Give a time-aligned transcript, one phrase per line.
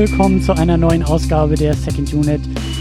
[0.00, 2.40] Willkommen zu einer neuen Ausgabe der Second Unit.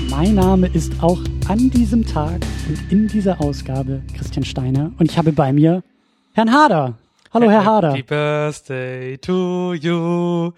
[0.10, 1.20] Mein Name ist auch
[1.50, 5.84] an diesem Tag und in dieser Ausgabe Christian Steiner und ich habe bei mir
[6.32, 6.98] Herrn Hader.
[7.34, 7.92] Hallo, Herr Hader.
[7.92, 10.54] Happy Birthday to you.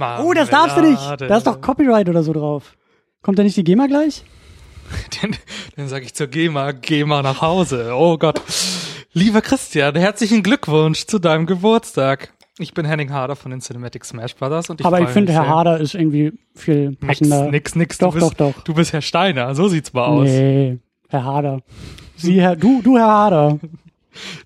[0.00, 1.00] Oh, das darfst du nicht.
[1.00, 2.76] Da ist doch Copyright oder so drauf.
[3.22, 4.24] Kommt da nicht die GEMA gleich?
[5.22, 5.36] Dann,
[5.76, 7.92] dann sage ich zur GEMA, GEMA nach Hause.
[7.94, 8.42] Oh Gott.
[9.12, 12.32] Lieber Christian, herzlichen Glückwunsch zu deinem Geburtstag.
[12.60, 15.48] Ich bin Henning Harder von den Cinematic Smash Brothers und ich Aber ich finde, Herr.
[15.48, 17.50] Hader ist irgendwie viel Nix, passender.
[17.50, 17.98] nix, nix.
[17.98, 18.62] Doch, du bist, doch, doch.
[18.62, 20.28] Du bist Herr Steiner, so sieht's mal aus.
[20.28, 20.78] Nee,
[21.08, 21.62] Herr Hader.
[22.16, 23.58] Sie, Herr, du, du, Herr Hader.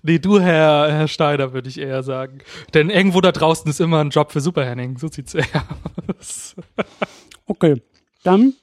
[0.03, 2.37] Nee, du, Herr, Herr Steiner, würde ich eher sagen.
[2.75, 4.99] Denn irgendwo da draußen ist immer ein Job für Super Henning.
[4.99, 5.65] So sieht's eher
[6.07, 6.55] aus.
[7.47, 7.81] Okay,
[8.23, 8.53] dann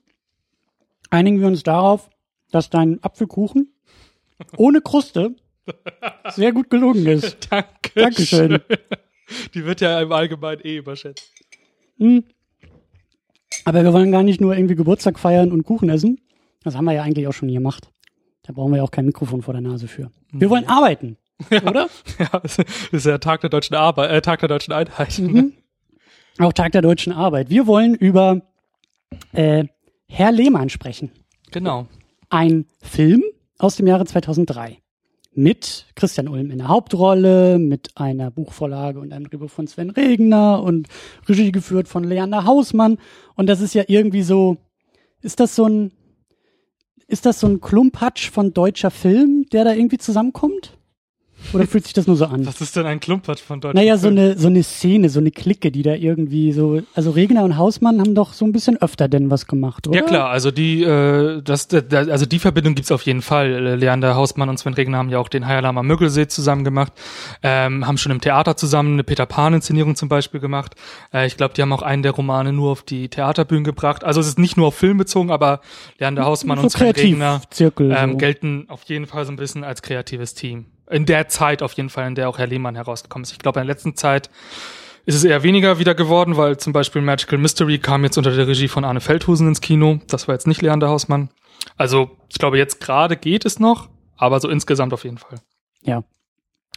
[1.10, 2.08] einigen wir uns darauf,
[2.52, 3.72] dass dein Apfelkuchen
[4.56, 5.34] ohne Kruste
[6.30, 7.48] sehr gut gelungen ist.
[7.50, 7.68] Danke.
[7.94, 8.60] Dankeschön.
[9.54, 11.30] Die wird ja im Allgemeinen eh überschätzt.
[11.98, 12.24] Hm.
[13.64, 16.20] Aber wir wollen gar nicht nur irgendwie Geburtstag feiern und Kuchen essen.
[16.64, 17.88] Das haben wir ja eigentlich auch schon gemacht.
[18.42, 20.10] Da brauchen wir ja auch kein Mikrofon vor der Nase für.
[20.32, 21.16] Wir wollen arbeiten,
[21.50, 21.88] oder?
[22.18, 22.58] Ja, das
[22.90, 25.18] ist ja Tag der deutschen Arbeit, äh, Tag der deutschen Einheit.
[25.18, 25.52] Mhm.
[26.38, 27.50] Auch Tag der deutschen Arbeit.
[27.50, 28.42] Wir wollen über
[29.32, 29.64] äh,
[30.08, 31.12] Herr Lehmann sprechen.
[31.50, 31.86] Genau.
[32.30, 33.22] Ein Film
[33.58, 34.81] aus dem Jahre 2003
[35.34, 40.62] mit Christian Ulm in der Hauptrolle, mit einer Buchvorlage und einem Drehbuch von Sven Regner
[40.62, 40.88] und
[41.28, 42.98] Regie geführt von Leander Hausmann.
[43.34, 44.58] Und das ist ja irgendwie so,
[45.22, 45.92] ist das so ein,
[47.06, 50.78] ist das so ein Klumpatsch von deutscher Film, der da irgendwie zusammenkommt?
[51.52, 52.46] Oder fühlt sich das nur so an?
[52.46, 53.74] Was ist denn ein Klumpert von Deutschland?
[53.74, 57.44] Naja, so eine, so eine Szene, so eine Clique, die da irgendwie so, also Regner
[57.44, 59.98] und Hausmann haben doch so ein bisschen öfter denn was gemacht, oder?
[59.98, 63.66] Ja klar, also die, äh, das, da, also die Verbindung gibt's auf jeden Fall.
[63.66, 66.92] Äh, Leander Hausmann und Sven Regner haben ja auch den Hayalama am Müggelsee zusammen gemacht,
[67.42, 70.74] ähm, haben schon im Theater zusammen eine Peter Pan-Inszenierung zum Beispiel gemacht.
[71.12, 74.04] Äh, ich glaube, die haben auch einen der Romane nur auf die Theaterbühnen gebracht.
[74.04, 75.60] Also es ist nicht nur auf Film bezogen, aber
[75.98, 77.42] Leander Hausmann so und Sven Regner
[77.78, 80.66] ähm, gelten auf jeden Fall so ein bisschen als kreatives Team.
[80.92, 83.32] In der Zeit auf jeden Fall, in der auch Herr Lehmann herausgekommen ist.
[83.32, 84.28] Ich glaube, in der letzten Zeit
[85.06, 88.46] ist es eher weniger wieder geworden, weil zum Beispiel Magical Mystery kam jetzt unter der
[88.46, 89.98] Regie von Arne Feldhusen ins Kino.
[90.08, 91.30] Das war jetzt nicht Leander Hausmann.
[91.76, 95.38] Also ich glaube, jetzt gerade geht es noch, aber so insgesamt auf jeden Fall.
[95.82, 95.98] Ja.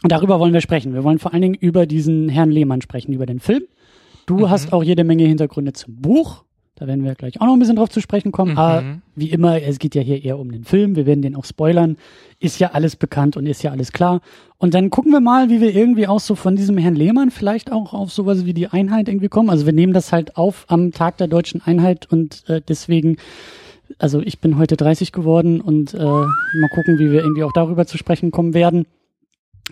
[0.02, 0.92] Und darüber wollen wir sprechen.
[0.94, 3.62] Wir wollen vor allen Dingen über diesen Herrn Lehmann sprechen, über den Film.
[4.26, 4.50] Du Mhm.
[4.50, 6.44] hast auch jede Menge Hintergründe zum Buch.
[6.78, 8.52] Da werden wir gleich auch noch ein bisschen drauf zu sprechen kommen.
[8.52, 8.58] Mhm.
[8.58, 10.94] Aber wie immer, es geht ja hier eher um den Film.
[10.94, 11.96] Wir werden den auch spoilern.
[12.38, 14.20] Ist ja alles bekannt und ist ja alles klar.
[14.58, 17.72] Und dann gucken wir mal, wie wir irgendwie auch so von diesem Herrn Lehmann vielleicht
[17.72, 19.48] auch auf sowas wie die Einheit irgendwie kommen.
[19.48, 23.16] Also wir nehmen das halt auf am Tag der deutschen Einheit und äh, deswegen
[23.98, 27.86] also ich bin heute 30 geworden und äh, mal gucken, wie wir irgendwie auch darüber
[27.86, 28.86] zu sprechen kommen werden.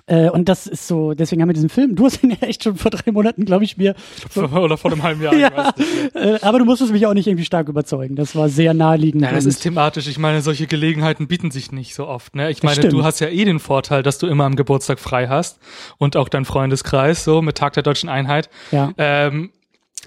[0.06, 1.94] Äh, und das ist so, deswegen haben wir diesen Film.
[1.94, 3.94] Du hast ihn ja echt schon vor drei Monaten, glaube ich, mir.
[4.36, 5.32] Oder vor einem halben Jahr.
[5.32, 6.16] ich ja, weiß nicht.
[6.16, 8.16] äh, aber du musstest mich auch nicht irgendwie stark überzeugen.
[8.16, 9.22] Das war sehr naheliegend.
[9.22, 10.06] Ja, das ist thematisch.
[10.08, 12.34] Ich meine, solche Gelegenheiten bieten sich nicht so oft.
[12.34, 12.50] Ne?
[12.50, 12.92] Ich meine, stimmt.
[12.92, 15.58] du hast ja eh den Vorteil, dass du immer am Geburtstag frei hast
[15.98, 18.50] und auch dein Freundeskreis so mit Tag der deutschen Einheit.
[18.72, 18.92] ja.
[18.98, 19.50] Ähm,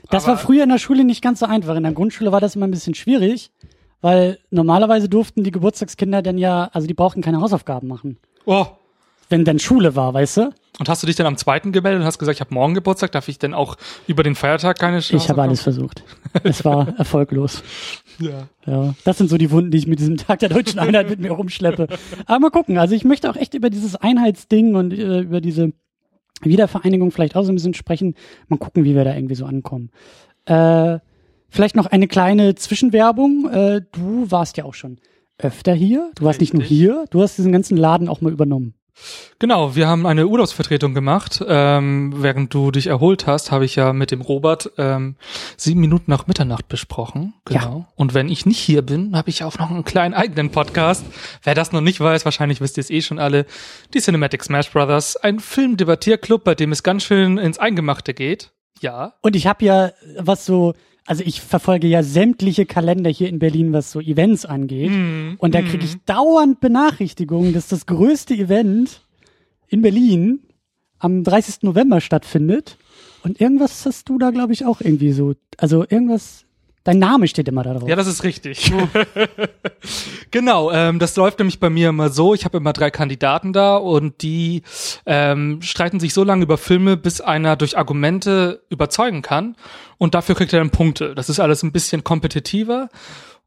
[0.10, 1.76] Das war früher in der Schule nicht ganz so einfach.
[1.76, 3.52] In der Grundschule war das immer ein bisschen schwierig,
[4.02, 8.18] weil normalerweise durften die Geburtstagskinder dann ja, also die brauchten keine Hausaufgaben machen.
[8.46, 8.66] Oh,
[9.30, 10.52] Wenn dann Schule war, weißt du?
[10.80, 13.12] und hast du dich dann am zweiten gemeldet und hast gesagt, ich habe morgen Geburtstag,
[13.12, 16.04] darf ich denn auch über den Feiertag keine Chance Ich habe alles versucht.
[16.44, 17.64] Es war erfolglos.
[18.20, 18.48] Ja.
[18.66, 21.20] Ja, das sind so die Wunden, die ich mit diesem Tag der deutschen Einheit mit
[21.20, 21.88] mir rumschleppe.
[22.26, 22.78] Aber mal gucken.
[22.78, 25.72] Also ich möchte auch echt über dieses Einheitsding und äh, über diese
[26.42, 28.16] Wiedervereinigung vielleicht auch so ein bisschen sprechen.
[28.48, 29.90] Mal gucken, wie wir da irgendwie so ankommen.
[30.46, 31.00] Äh,
[31.50, 33.50] vielleicht noch eine kleine Zwischenwerbung.
[33.50, 35.00] Äh, du warst ja auch schon
[35.40, 36.12] öfter hier.
[36.16, 36.78] Du warst nicht nur Richtig.
[36.78, 38.76] hier, du hast diesen ganzen Laden auch mal übernommen.
[39.40, 41.44] Genau, wir haben eine Urlaubsvertretung gemacht.
[41.48, 45.16] Ähm, während du dich erholt hast, habe ich ja mit dem Robert ähm,
[45.58, 47.36] sieben Minuten nach Mitternacht besprochen.
[47.50, 47.60] Ja.
[47.60, 47.88] Genau.
[47.96, 51.06] Und wenn ich nicht hier bin, habe ich auch noch einen kleinen eigenen Podcast.
[51.44, 53.46] Wer das noch nicht weiß, wahrscheinlich wisst ihr es eh schon alle.
[53.94, 58.52] Die Cinematic Smash Brothers, ein Filmdebattierclub, bei dem es ganz schön ins Eingemachte geht.
[58.82, 59.14] Ja.
[59.22, 60.74] Und ich habe ja, was so,
[61.08, 64.92] also ich verfolge ja sämtliche Kalender hier in Berlin, was so Events angeht.
[65.40, 69.02] Und da kriege ich dauernd Benachrichtigungen, dass das größte Event
[69.70, 70.42] in Berlin
[71.00, 71.64] am 30.
[71.64, 72.78] November stattfindet.
[73.24, 75.34] Und irgendwas hast du da, glaube ich, auch irgendwie so.
[75.58, 76.46] Also irgendwas,
[76.88, 77.90] dein Name steht immer da drauf.
[77.90, 78.72] Ja, das ist richtig.
[80.32, 82.34] genau, ähm, das läuft nämlich bei mir immer so.
[82.34, 84.64] Ich habe immer drei Kandidaten da und die
[85.06, 89.58] ähm, streiten sich so lange über Filme, bis einer durch Argumente überzeugen kann.
[89.98, 91.14] Und dafür kriegt er dann Punkte.
[91.14, 92.90] Das ist alles ein bisschen kompetitiver.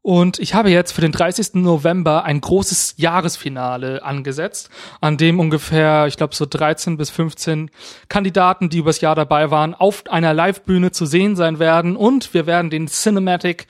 [0.03, 1.55] Und ich habe jetzt für den 30.
[1.55, 4.69] November ein großes Jahresfinale angesetzt,
[4.99, 7.69] an dem ungefähr, ich glaube, so 13 bis 15
[8.09, 11.95] Kandidaten, die übers Jahr dabei waren, auf einer Live-Bühne zu sehen sein werden.
[11.95, 13.67] Und wir werden den Cinematic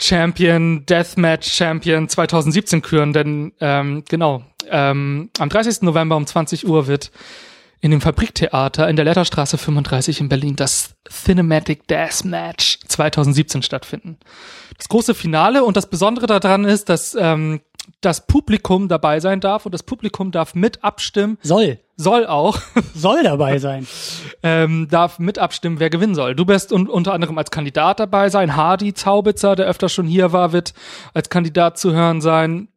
[0.00, 5.82] Champion, Deathmatch Champion 2017 küren, denn ähm, genau, ähm, am 30.
[5.82, 7.10] November um 20 Uhr wird
[7.80, 14.18] in dem Fabriktheater in der Letterstraße 35 in Berlin das Cinematic Death Match 2017 stattfinden.
[14.76, 17.60] Das große Finale und das Besondere daran ist, dass ähm,
[18.00, 21.38] das Publikum dabei sein darf und das Publikum darf mit abstimmen.
[21.42, 21.78] Soll.
[21.96, 22.58] Soll auch.
[22.94, 23.86] Soll dabei sein.
[24.42, 26.34] ähm, darf mit abstimmen, wer gewinnen soll.
[26.34, 28.54] Du wirst un unter anderem als Kandidat dabei sein.
[28.56, 30.74] Hardy Zaubitzer, der öfter schon hier war, wird
[31.14, 32.68] als Kandidat zu hören sein.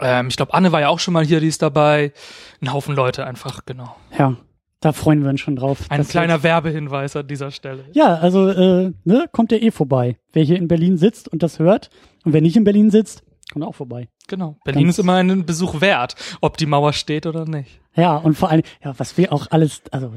[0.00, 2.12] Ähm, ich glaube, Anne war ja auch schon mal hier, die ist dabei.
[2.60, 3.94] Ein Haufen Leute einfach, genau.
[4.18, 4.36] Ja,
[4.80, 5.78] da freuen wir uns schon drauf.
[5.88, 7.84] Ein kleiner Werbehinweis an dieser Stelle.
[7.92, 10.16] Ja, also, äh, ne, kommt ja eh vorbei.
[10.32, 11.90] Wer hier in Berlin sitzt und das hört
[12.24, 13.22] und wer nicht in Berlin sitzt,
[13.52, 14.08] kommt auch vorbei.
[14.26, 14.56] Genau.
[14.64, 17.80] Berlin Ganz- ist immer einen Besuch wert, ob die Mauer steht oder nicht.
[17.94, 20.12] Ja, und vor allem, ja, was wir auch alles, also,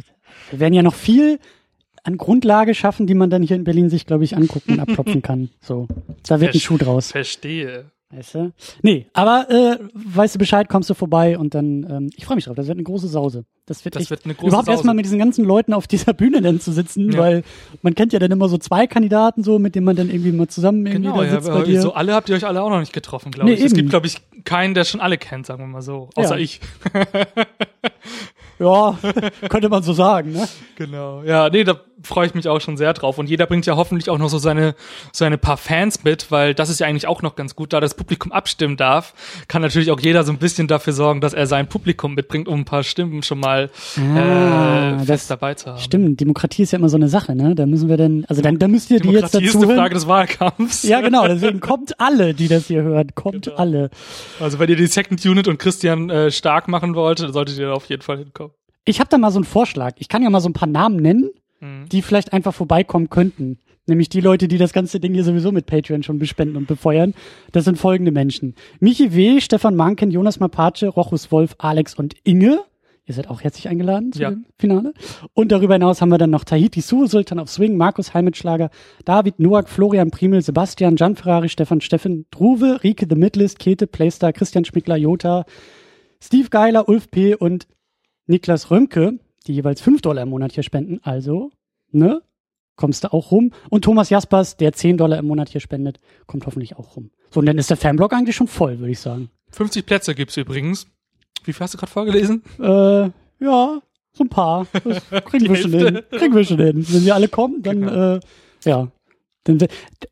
[0.50, 1.40] wir werden ja noch viel
[2.04, 5.22] an Grundlage schaffen, die man dann hier in Berlin sich, glaube ich, angucken und abklopfen
[5.22, 5.50] kann.
[5.62, 5.88] So,
[6.28, 7.12] da wird ein Versch- Schuh draus.
[7.12, 7.92] Verstehe.
[8.10, 8.54] Weißt du?
[8.84, 12.46] Nee, aber äh, weißt du Bescheid, kommst du vorbei und dann, ähm, ich freue mich
[12.46, 13.44] drauf, das wird eine große Sause.
[13.66, 14.78] Das wird Das echt, wird eine große überhaupt Sause.
[14.78, 17.20] erstmal mit diesen ganzen Leuten auf dieser Bühne dann zu sitzen, Ja.
[17.20, 17.44] weil
[17.82, 20.48] man kennt ja dann immer so zwei Kandidaten so, mit denen man dann irgendwie mal
[20.48, 21.82] zusammen irgendwie Genau, da ja, sitzt bei aber dir.
[21.82, 23.60] so alle habt ihr euch alle auch noch nicht getroffen, glaube Nee, ich.
[23.66, 23.76] Es eben.
[23.76, 24.16] gibt, glaube ich,
[24.46, 26.10] keinen, der schon alle kennt, sagen wir mal so.
[26.16, 26.42] Außer Ja.
[26.42, 26.62] ich.
[28.60, 28.98] Ja,
[29.50, 30.48] könnte man so sagen, ne?
[30.78, 31.24] Genau.
[31.24, 33.18] Ja, nee, da freue ich mich auch schon sehr drauf.
[33.18, 34.76] Und jeder bringt ja hoffentlich auch noch so seine,
[35.12, 37.74] seine paar Fans mit, weil das ist ja eigentlich auch noch ganz gut.
[37.74, 39.14] Da das Publikum abstimmen darf,
[39.48, 42.60] kann natürlich auch jeder so ein bisschen dafür sorgen, dass er sein Publikum mitbringt, um
[42.62, 45.80] ein paar Stimmen schon mal Ah, äh, fest dabei zu haben.
[45.80, 47.56] Stimmt, Demokratie ist ja immer so eine Sache, ne?
[47.56, 49.76] Da müssen wir dann, also dann, da müsst ihr die jetzt Demokratie ist dazu eine.
[49.76, 50.84] Frage des Wahlkampfs.
[50.84, 53.58] Ja, genau, deswegen kommt alle, die das hier hören, kommt Genau.
[53.58, 53.90] alle.
[54.40, 57.68] Also wenn ihr die Second Unit und Christian äh, stark machen wollt, dann solltet ihr
[57.68, 58.52] da auf jeden Fall hinkommen.
[58.86, 59.94] Ich habe da mal so einen Vorschlag.
[59.98, 61.30] Ich kann ja mal so ein paar Namen nennen,
[61.60, 61.90] Mhm.
[61.92, 63.58] die vielleicht einfach vorbeikommen könnten.
[63.88, 67.14] Nämlich die Leute, die das ganze Ding hier sowieso mit Patreon schon bespenden und befeuern.
[67.54, 68.54] Das sind folgende Menschen.
[68.82, 72.60] Michi W., Stefan Manken, Jonas Mapace, Rochus Wolf, Alex und Inge.
[73.06, 74.34] Ihr seid auch herzlich eingeladen zu Ja.
[74.60, 74.94] Finale.
[75.34, 78.70] Und darüber hinaus haben wir dann noch Tahiti Su, Sultan of Swing, Markus Heimitschlager,
[79.06, 84.34] David Noack, Florian Primel, Sebastian, Gian Ferrari, Stefan Steffen, Druwe, Rike The Midlist, Kete, Playstar,
[84.34, 85.46] Christian Schmickler, Jota,
[86.22, 87.36] Steve Geiler, Ulf P.
[87.36, 87.68] und
[88.26, 91.00] Niklas Römke, die jeweils 5 Dollar im Monat hier spenden.
[91.04, 91.52] Also,
[91.92, 92.22] ne?
[92.76, 93.52] Kommst du auch rum.
[93.72, 97.10] Und Thomas Jaspers, der 10 Dollar im Monat hier spendet, kommt hoffentlich auch rum.
[97.32, 99.30] So, und dann ist der Fanblog eigentlich schon voll, würde ich sagen.
[99.52, 100.86] 50 Plätze gibt's übrigens.
[101.44, 102.44] Wie viel hast du gerade vorgelesen?
[102.60, 103.10] Äh,
[103.44, 103.82] ja,
[104.14, 104.68] so ein paar.
[104.84, 106.02] Das kriegen wir schon hin.
[106.12, 106.86] Kriegen wir schon hin.
[106.88, 108.16] Wenn wir alle kommen, dann, Genau.
[108.16, 108.20] äh,
[108.66, 108.88] ja.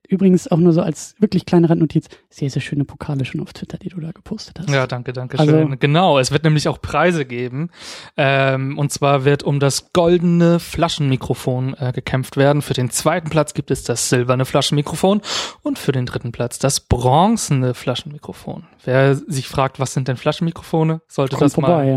[0.08, 3.78] Übrigens auch nur so als wirklich kleine Randnotiz, sehr, sehr schöne Pokale schon auf Twitter,
[3.78, 4.70] die du da gepostet hast.
[4.70, 5.80] Ja, danke, danke Also- schön.
[5.80, 7.70] Genau, es wird nämlich auch Preise geben.
[8.18, 12.62] Ähm, und zwar wird um das goldene Flaschenmikrofon äh, gekämpft werden.
[12.62, 15.22] Für den zweiten Platz gibt es das silberne Flaschenmikrofon
[15.62, 18.68] und für den dritten Platz das bronzene Flaschenmikrofon.
[18.84, 21.88] Wer sich fragt, was sind denn Flaschenmikrofone, sollte Kommt das vorbei, mal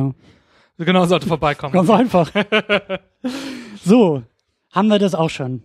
[0.79, 0.85] ja.
[0.85, 1.73] genau sollte vorbeikommen.
[1.73, 2.31] Ganz einfach.
[3.85, 4.23] so,
[4.71, 5.63] haben wir das auch schon.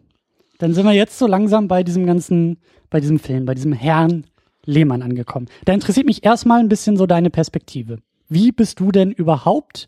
[0.57, 2.57] Dann sind wir jetzt so langsam bei diesem ganzen,
[2.89, 4.25] bei diesem Film, bei diesem Herrn
[4.65, 5.47] Lehmann angekommen.
[5.65, 7.97] Da interessiert mich erstmal ein bisschen so deine Perspektive.
[8.29, 9.87] Wie bist du denn überhaupt,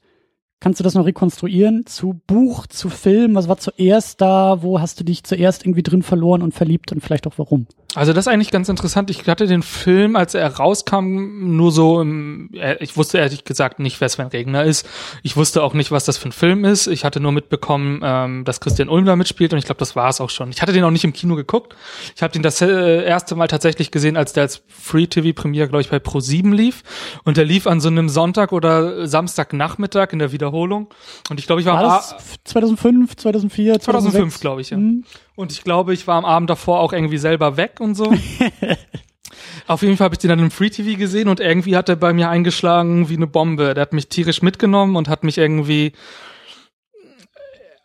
[0.65, 3.35] kannst du das noch rekonstruieren, zu Buch, zu Film?
[3.35, 4.63] Was war zuerst da?
[4.63, 7.67] Wo hast du dich zuerst irgendwie drin verloren und verliebt und vielleicht auch warum?
[7.93, 9.09] Also das ist eigentlich ganz interessant.
[9.09, 13.79] Ich hatte den Film, als er rauskam, nur so im, äh, ich wusste ehrlich gesagt
[13.79, 14.85] nicht, wer Sven Regner ist.
[15.23, 16.87] Ich wusste auch nicht, was das für ein Film ist.
[16.87, 20.09] Ich hatte nur mitbekommen, ähm, dass Christian Ulm da mitspielt und ich glaube, das war
[20.09, 20.49] es auch schon.
[20.49, 21.75] Ich hatte den auch nicht im Kino geguckt.
[22.15, 25.89] Ich habe den das äh, erste Mal tatsächlich gesehen, als der als Free-TV-Premiere, glaube ich,
[25.89, 26.83] bei Pro7 lief.
[27.23, 30.54] Und der lief an so einem Sonntag oder Samstagnachmittag in der Wiederholung.
[30.63, 34.69] Und ich glaube, ich war, War am das A- 2005, 2004, 2005, 2005, glaube ich,
[34.71, 34.77] ja.
[34.77, 35.03] Mhm.
[35.35, 38.13] Und ich glaube, ich war am Abend davor auch irgendwie selber weg und so.
[39.67, 41.95] Auf jeden Fall habe ich den dann im Free TV gesehen und irgendwie hat er
[41.95, 43.73] bei mir eingeschlagen wie eine Bombe.
[43.73, 45.93] Der hat mich tierisch mitgenommen und hat mich irgendwie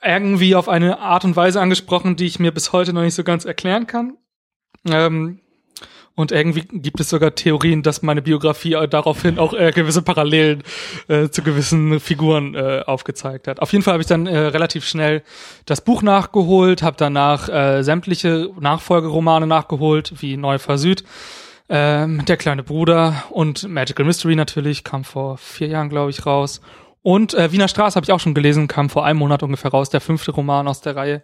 [0.03, 3.25] irgendwie auf eine Art und Weise angesprochen, die ich mir bis heute noch nicht so
[3.25, 4.17] ganz erklären kann.
[4.89, 5.41] Ähm,
[6.14, 10.62] und irgendwie gibt es sogar Theorien, dass meine Biografie äh, daraufhin auch äh, gewisse Parallelen
[11.09, 13.61] äh, zu gewissen Figuren äh, aufgezeigt hat.
[13.61, 15.23] Auf jeden Fall habe ich dann äh, relativ schnell
[15.67, 21.05] das Buch nachgeholt, habe danach äh, sämtliche Nachfolgeromane nachgeholt, wie Neufer Süd,
[21.73, 26.61] ähm, Der kleine Bruder und Magical Mystery natürlich, kam vor vier Jahren, glaube ich, raus.
[27.02, 29.88] Und äh, Wiener Straße habe ich auch schon gelesen, kam vor einem Monat ungefähr raus,
[29.88, 31.23] der fünfte Roman aus der Reihe.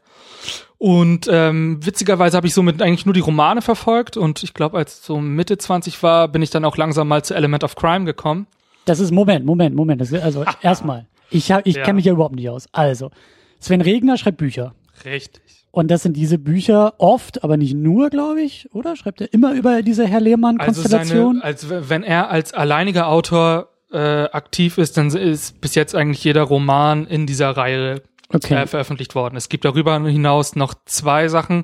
[0.78, 5.04] Und ähm, witzigerweise habe ich somit eigentlich nur die Romane verfolgt und ich glaube, als
[5.04, 8.46] so Mitte 20 war, bin ich dann auch langsam mal zu Element of Crime gekommen.
[8.86, 10.00] Das ist Moment, Moment, Moment.
[10.00, 11.82] Das ist, also erstmal, ich hab, ich Ja.
[11.82, 12.68] kenne mich ja überhaupt nicht aus.
[12.72, 13.10] Also,
[13.58, 14.74] Sven Regner schreibt Bücher.
[15.04, 15.42] Richtig.
[15.72, 18.96] Und das sind diese Bücher oft, aber nicht nur, glaube ich, oder?
[18.96, 21.34] Schreibt er immer über diese Herr Also Lehmann-Konstellation?
[21.40, 26.24] seine, als wenn er als alleiniger Autor äh, aktiv ist, dann ist bis jetzt eigentlich
[26.24, 28.54] jeder Roman in dieser Reihe Okay.
[28.54, 29.36] äh, veröffentlicht worden.
[29.36, 31.62] Es gibt darüber hinaus noch zwei Sachen,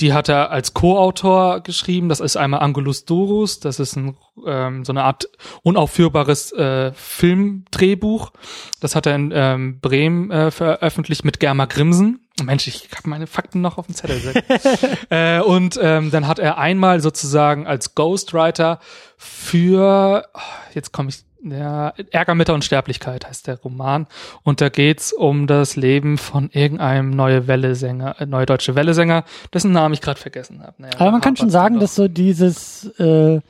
[0.00, 2.08] die hat er als Co-Autor geschrieben.
[2.08, 5.28] Das ist einmal Angulus Dorus, das ist ein, ähm, so eine Art
[5.62, 8.32] unaufführbares äh, Filmdrehbuch.
[8.80, 12.26] Das hat er in ähm, Bremen äh, veröffentlicht mit Germa Grimsen.
[12.42, 14.42] Mensch, ich habe meine Fakten noch auf dem Zettel.
[15.10, 18.80] äh, und ähm, dann hat er einmal sozusagen als Ghostwriter
[19.18, 20.38] für, oh,
[20.72, 24.06] jetzt komme ich, ja, Ärger mit der Unsterblichkeit heißt der Roman.
[24.42, 29.72] Und da geht's um das Leben von irgendeinem neue Welle-Sänger, äh, neue deutsche Welle-Sänger, dessen
[29.72, 30.74] Namen ich gerade vergessen habe.
[30.78, 33.40] Naja, aber man kann schon sagen, dass so dieses, äh,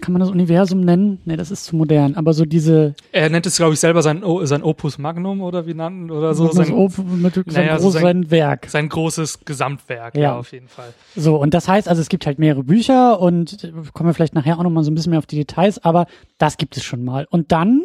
[0.00, 1.20] kann man das Universum nennen?
[1.24, 4.22] Nee, das ist zu modern, aber so diese, er nennt es, glaube ich, selber sein,
[4.24, 6.50] O- sein Opus Magnum oder wie nannten oder so.
[6.52, 8.66] Sein, Op- mit sein, naja, so groß, sein- sein Werk.
[8.68, 10.22] sein großes Gesamtwerk, Ja.
[10.22, 10.92] ja, auf jeden Fall.
[11.16, 14.34] So, und das heißt also, es gibt halt mehrere Bücher und äh, kommen wir vielleicht
[14.34, 16.06] nachher auch nochmal so ein bisschen mehr auf die Details, aber
[16.38, 17.26] das gibt es schon mal.
[17.30, 17.82] Und dann,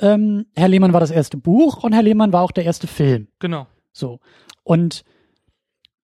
[0.00, 3.28] ähm, Herr Lehmann war das erste Buch und Herr Lehmann war auch der erste Film.
[3.38, 3.66] Genau.
[3.92, 4.18] So.
[4.64, 5.04] Und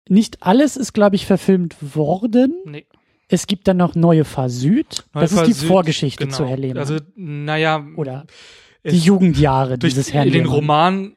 [0.10, 2.54] nicht alles ist, glaube ich, verfilmt worden.
[2.66, 2.86] Nee.
[3.32, 5.06] Es gibt dann noch Neue Fahr Süd.
[5.14, 6.38] Neue das ist Fahr die Süd, Vorgeschichte genau.
[6.38, 6.80] zu Herr Lehmann.
[6.80, 8.26] Also, naja, Oder
[8.84, 10.54] die Jugendjahre dieses Herrn den Lehmann.
[10.54, 11.16] Roman,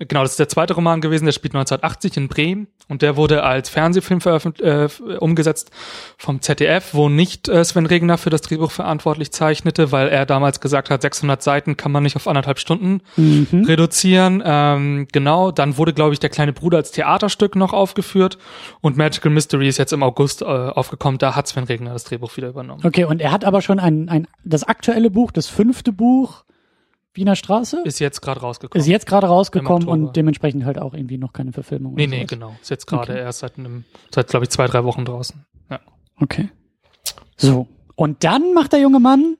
[0.00, 3.42] genau, das ist der zweite Roman gewesen, der spielt 1980 in Bremen und der wurde
[3.44, 4.20] als Fernsehfilm
[4.60, 4.88] äh,
[5.18, 5.70] umgesetzt
[6.18, 10.60] vom ZDF, wo nicht äh, Sven Regner für das Drehbuch verantwortlich zeichnete, weil er damals
[10.60, 13.64] gesagt hat, 600 Seiten kann man nicht auf anderthalb Stunden Mhm.
[13.66, 14.42] reduzieren.
[14.44, 18.38] Ähm, genau, dann wurde, glaube ich, der kleine Bruder als Theaterstück noch aufgeführt
[18.80, 22.36] und Magical Mystery ist jetzt im August äh, aufgekommen, da hat Sven Regner das Drehbuch
[22.36, 22.82] wieder übernommen.
[22.84, 26.44] Okay, und er hat aber schon ein, ein, das aktuelle Buch, das fünfte Buch,
[27.14, 28.80] Wiener Straße, Ist jetzt gerade rausgekommen.
[28.80, 31.94] ist jetzt gerade rausgekommen und dementsprechend halt auch irgendwie noch keine Verfilmung.
[31.94, 32.28] Nee, nee, sowas.
[32.30, 32.56] genau.
[32.60, 33.20] Ist jetzt gerade Okay.
[33.20, 35.44] erst seit einem, seit glaube ich zwei, drei Wochen draußen.
[35.70, 35.80] Ja.
[36.20, 36.50] Okay.
[37.36, 37.66] So.
[37.96, 39.36] Und dann macht der junge Mann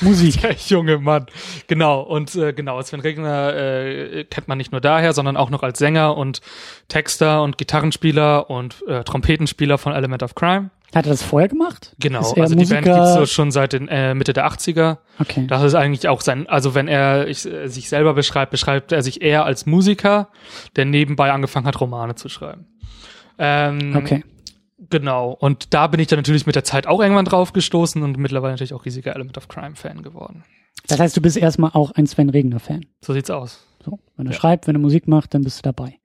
[0.00, 0.40] Musik.
[0.40, 1.26] Der junge Mann.
[1.66, 2.00] Genau.
[2.00, 5.78] Und äh, genau, Sven Regner äh, kennt man nicht nur daher, sondern auch noch als
[5.78, 6.40] Sänger und
[6.88, 10.70] Texter und Gitarrenspieler und äh, Trompetenspieler von Element of Crime.
[10.94, 11.94] Hat er das vorher gemacht?
[11.98, 12.18] Genau.
[12.18, 12.82] Also die Band Musiker?
[12.82, 14.98] gibt's so schon seit den äh, Mitte der 80er.
[15.18, 15.46] Okay.
[15.46, 19.02] Das ist eigentlich auch sein, also wenn er ich, äh, sich selber beschreibt, beschreibt er
[19.02, 20.28] sich eher als Musiker,
[20.76, 22.66] der nebenbei angefangen hat, Romane zu schreiben.
[23.38, 24.24] Ähm, Okay.
[24.90, 25.30] Genau.
[25.30, 28.52] Und da bin ich dann natürlich mit der Zeit auch irgendwann drauf gestoßen und mittlerweile
[28.54, 30.44] natürlich auch riesiger Element of Crime Fan geworden.
[30.88, 32.84] Das heißt, du bist erstmal auch ein Sven Regner Fan.
[33.00, 33.64] So sieht's aus.
[33.84, 34.00] So.
[34.16, 34.38] Wenn er Ja.
[34.38, 35.98] schreibt, wenn er Musik macht, dann bist du dabei.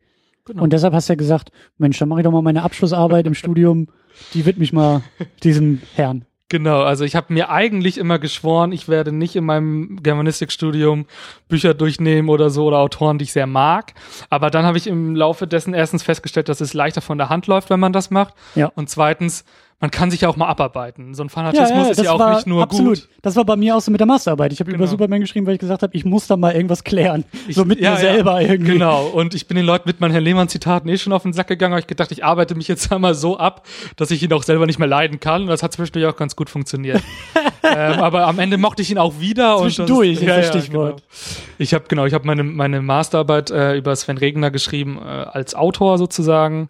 [0.46, 0.64] Genau.
[0.64, 3.34] Und deshalb hast du ja gesagt, Mensch, dann mache ich doch mal meine Abschlussarbeit im
[3.34, 3.88] Studium.
[4.34, 5.02] Die widme ich mal
[5.44, 6.26] diesem Herrn.
[6.50, 11.06] Genau, also ich habe mir eigentlich immer geschworen, ich werde nicht in meinem Germanistikstudium
[11.50, 13.94] Bücher durchnehmen oder so oder Autoren, die ich sehr mag.
[14.30, 17.48] Aber dann habe ich im Laufe dessen erstens festgestellt, dass es leichter von der Hand
[17.48, 18.34] läuft, wenn man das macht.
[18.56, 18.72] Ja.
[18.76, 19.44] Und zweitens,
[19.80, 21.14] man kann sich ja auch mal abarbeiten.
[21.14, 23.02] So ein Fanatismus ist ja auch nicht nur absolut.
[23.02, 23.10] gut.
[23.22, 24.52] Das war bei mir auch so mit der Masterarbeit.
[24.52, 24.90] Ich habe über Genau.
[24.90, 27.26] Superman geschrieben, weil ich gesagt habe, ich muss da mal irgendwas klären.
[27.50, 28.74] so mit ja, mir selber ja, irgendwie.
[28.74, 29.06] Genau.
[29.06, 31.74] Und ich bin den Leuten mit meinen Herrn Lehmann-Zitaten eh schon auf den Sack gegangen,
[31.74, 33.68] aber ich gedacht, ich arbeite mich jetzt einmal so ab,
[33.98, 35.44] dass ich ihn auch selber nicht mehr leiden kann.
[35.44, 37.04] Und das hat zwischendurch auch ganz gut funktioniert.
[37.64, 39.60] ähm, aber am Ende mochte ich ihn auch wieder.
[39.60, 41.04] Zwischendurch und ist das Stichwort.
[41.04, 41.44] Genau.
[41.60, 45.54] Ich habe genau, ich habe meine meine Masterarbeit äh, über Sven Regner geschrieben äh, als
[45.54, 46.70] Autor sozusagen.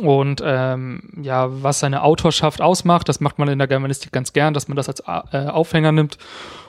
[0.00, 4.54] Und ähm, ja, was seine Autorschaft ausmacht, das macht man in der Germanistik ganz gern,
[4.54, 5.00] dass man das als
[5.32, 6.16] äh, Aufhänger nimmt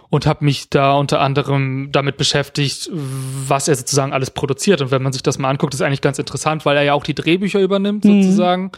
[0.09, 4.81] und habe mich da unter anderem damit beschäftigt, was er sozusagen alles produziert.
[4.81, 7.03] Und wenn man sich das mal anguckt, ist eigentlich ganz interessant, weil er ja auch
[7.03, 8.23] die Drehbücher übernimmt Mhm.
[8.23, 8.71] sozusagen.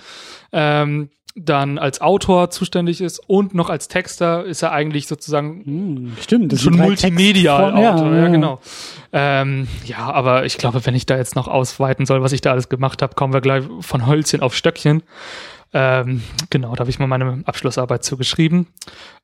[0.53, 6.13] Ähm, dann als Autor zuständig ist und noch als Texter ist er eigentlich sozusagen Hm,
[6.21, 6.53] stimmt.
[6.53, 8.17] das schon Multimedia-Autor, Textformen.
[8.23, 8.59] ja, genau.
[9.11, 12.51] Ähm, ja, aber ich glaube, wenn ich da jetzt noch ausweiten soll, was ich da
[12.51, 15.03] alles gemacht habe, kommen wir gleich von Hölzchen auf Stöckchen.
[15.73, 18.67] Ähm, genau, da habe ich mal meine Abschlussarbeit zu geschrieben.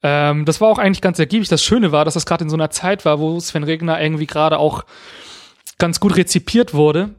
[0.04, 1.48] Ähm, das war auch eigentlich ganz ergiebig.
[1.48, 4.28] Das Schöne war, dass das gerade in so einer Zeit war, wo Sven Regner irgendwie
[4.28, 4.84] gerade auch
[5.78, 7.12] ganz gut rezipiert wurde.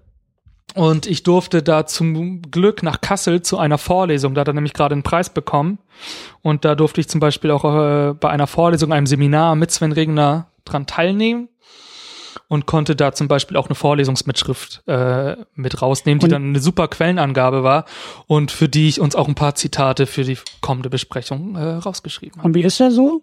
[0.75, 4.73] Und ich durfte da zum Glück nach Kassel zu einer Vorlesung, da hat er nämlich
[4.73, 5.79] gerade einen Preis bekommen.
[6.41, 9.93] Und da durfte ich zum Beispiel auch äh, bei einer Vorlesung, einem Seminar mit Sven
[9.93, 11.49] Regner dran teilnehmen
[12.49, 16.61] und konnte da zum Beispiel auch eine Vorlesungsmitschrift äh, mit rausnehmen, die Und- dann eine
[16.61, 17.85] super Quellenangabe war
[18.26, 22.38] und für die ich uns auch ein paar Zitate für die kommende Besprechung äh, rausgeschrieben
[22.38, 22.49] habe.
[22.49, 23.23] Und wie ist er so?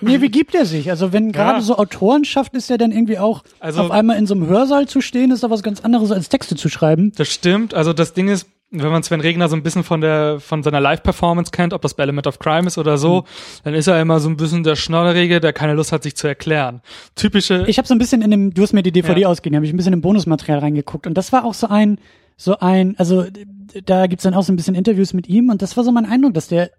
[0.00, 0.90] Nee, wie gibt er sich?
[0.90, 1.62] Also wenn gerade Ja.
[1.62, 5.00] so Autorenschaft ist ja dann irgendwie auch Also- auf einmal in so einem Hörsaal zu
[5.00, 7.12] stehen, ist da was ganz anderes als Texte zu schreiben.
[7.16, 7.74] Das stimmt.
[7.74, 10.80] Also das Ding ist, wenn man Sven Regner so ein bisschen von der von seiner
[10.80, 13.24] Live-Performance kennt, ob das bei Element of Crime ist oder so,
[13.62, 16.26] dann ist er immer so ein bisschen der Schnodderige, der keine Lust hat, sich zu
[16.26, 16.80] erklären.
[17.14, 17.64] Typische.
[17.68, 19.28] Ich habe so ein bisschen in dem, du hast mir die DVD Ja.
[19.28, 21.98] ausgegeben, habe ich ein bisschen im Bonusmaterial reingeguckt und das war auch so ein,
[22.36, 23.24] so ein, also
[23.84, 26.04] da gibt's dann auch so ein bisschen Interviews mit ihm und das war so mein
[26.06, 26.70] Eindruck, dass der,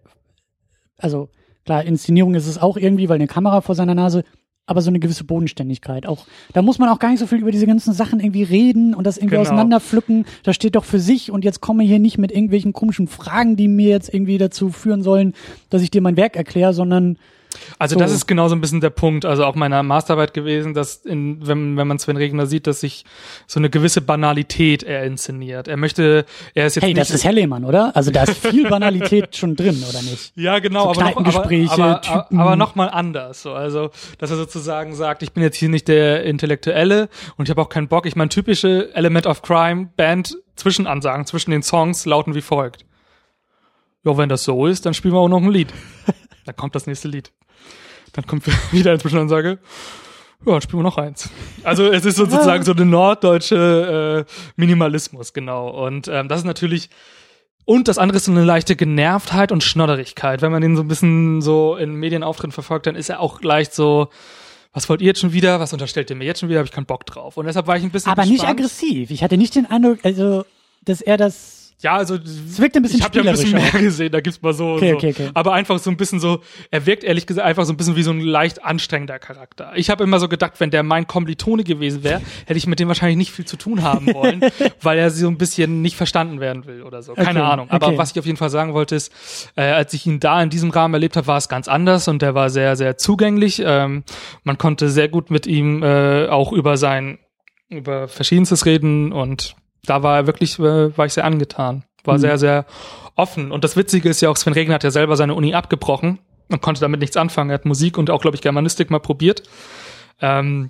[0.98, 1.30] also
[1.66, 4.24] klar, Inszenierung ist es auch irgendwie, weil eine Kamera vor seiner Nase,
[4.68, 6.08] aber so eine gewisse Bodenständigkeit.
[6.08, 8.96] Auch da muss man auch gar nicht so viel über diese ganzen Sachen irgendwie reden
[8.96, 9.42] und das irgendwie Genau.
[9.44, 10.26] auseinanderpflücken.
[10.44, 13.68] Das steht doch für sich und jetzt komme hier nicht mit irgendwelchen komischen Fragen, die
[13.68, 15.34] mir jetzt irgendwie dazu führen sollen,
[15.70, 17.18] dass ich dir mein Werk erkläre, sondern
[17.80, 18.00] Also So.
[18.00, 21.46] das ist genau so ein bisschen der Punkt, also auch meiner Masterarbeit gewesen, dass in,
[21.46, 23.06] wenn, wenn man Sven Regner sieht, dass sich
[23.48, 25.68] so eine gewisse Banalität er inszeniert.
[25.68, 27.96] Er möchte, er ist jetzt hey, das ist Herr Lehmann, oder?
[27.96, 30.34] Also da ist viel Banalität schon drin, oder nicht?
[30.36, 32.40] ja genau, so aber noch, aber, aber, Typen.
[32.40, 33.42] aber noch mal anders.
[33.42, 37.50] So, also dass er sozusagen sagt, ich bin jetzt hier nicht der Intellektuelle und ich
[37.50, 38.06] habe auch keinen Bock.
[38.06, 42.86] Ich meine typische Element of Crime Band Zwischenansagen zwischen den Songs lauten wie folgt.
[44.04, 45.74] Ja, wenn das so ist, dann spielen wir auch noch ein Lied.
[46.46, 47.32] Dann kommt das nächste Lied.
[48.14, 49.60] Dann kommt wieder eine Zwischenansage.
[50.46, 51.30] Ja, dann spielen wir noch eins.
[51.64, 55.70] Also es ist sozusagen so eine norddeutsche äh, Minimalismus, genau.
[55.70, 56.90] Und ähm, das ist natürlich
[57.66, 60.44] und das andere ist so eine leichte Genervtheit und Schnodderigkeit.
[60.44, 63.74] Wenn man den so ein bisschen so in Medienauftritten verfolgt, dann ist er auch leicht
[63.74, 64.10] so,
[64.72, 65.60] was wollt ihr jetzt schon wieder?
[65.60, 66.60] Was unterstellt ihr mir jetzt schon wieder?
[66.60, 67.38] Habe ich keinen Bock drauf.
[67.38, 68.60] Und deshalb war ich ein bisschen Aber nicht gespannt.
[68.60, 69.10] aggressiv.
[69.10, 70.46] Ich hatte nicht den Eindruck, also,
[70.84, 71.65] dass er das.
[71.86, 74.42] Ja, also Es wirkt ein bisschen ich habe ja ein bisschen mehr gesehen, da gibt's
[74.42, 74.98] mal so, Okay, so.
[74.98, 75.30] okay, okay.
[75.36, 78.02] aber einfach so ein bisschen so, er wirkt ehrlich gesagt einfach so ein bisschen wie
[78.02, 79.72] so ein leicht anstrengender Charakter.
[79.76, 82.88] Ich habe immer so gedacht, wenn der mein Kommilitone gewesen wäre, hätte ich mit dem
[82.88, 84.42] wahrscheinlich nicht viel zu tun haben wollen,
[84.82, 87.14] weil er so ein bisschen nicht verstanden werden will oder so.
[87.14, 87.70] Keine Okay, Ahnung.
[87.70, 87.98] Aber okay.
[88.00, 90.72] was ich auf jeden Fall sagen wollte ist, äh, als ich ihn da in diesem
[90.72, 93.62] Rahmen erlebt habe, war es ganz anders und der war sehr, sehr zugänglich.
[93.64, 94.04] Ähm,
[94.44, 97.20] man konnte sehr gut mit ihm äh, auch über sein,
[97.70, 101.84] über Verschiedenstes reden und da war er wirklich, äh, war ich sehr angetan.
[102.04, 102.20] War Mhm.
[102.20, 102.66] sehr, sehr
[103.16, 103.52] offen.
[103.52, 106.20] Und das Witzige ist ja auch, Sven Regner hat ja selber seine Uni abgebrochen
[106.52, 107.50] und konnte damit nichts anfangen.
[107.50, 109.44] Er hat Musik und auch, glaube ich, Germanistik mal probiert.
[110.22, 110.70] Ähm,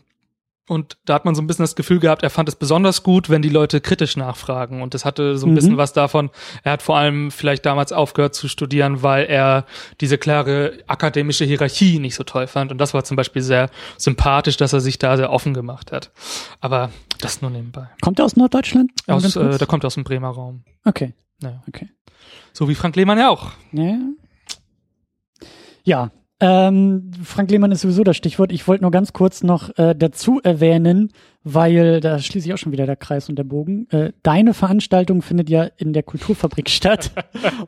[0.67, 3.29] und da hat man so ein bisschen das Gefühl gehabt, er fand es besonders gut,
[3.29, 4.81] wenn die Leute kritisch nachfragen.
[4.81, 5.55] Und das hatte so ein Mhm.
[5.55, 6.31] bisschen was davon.
[6.63, 9.65] Er hat vor allem vielleicht damals aufgehört zu studieren, weil er
[10.01, 12.71] diese klare akademische Hierarchie nicht so toll fand.
[12.71, 16.11] Und das war zum Beispiel sehr sympathisch, dass er sich da sehr offen gemacht hat.
[16.61, 16.89] Aber
[17.21, 17.87] das nur nebenbei.
[18.01, 18.91] Kommt er aus Norddeutschland?
[19.07, 20.63] Aus, äh, der kommt aus dem Bremer Raum.
[20.83, 21.61] okay, Naja.
[21.67, 21.89] okay.
[22.53, 23.51] So wie Frank Lehmann ja auch.
[23.71, 23.97] Ja.
[25.83, 26.11] Ja.
[26.41, 28.51] Ähm, Frank Lehmann ist sowieso das Stichwort.
[28.51, 31.13] Ich wollte nur ganz kurz noch äh, dazu erwähnen,
[31.45, 33.87] weil da schließe ich auch schon wieder der Kreis und der Bogen.
[33.89, 37.11] Äh, deine Veranstaltung findet ja in der Kulturfabrik statt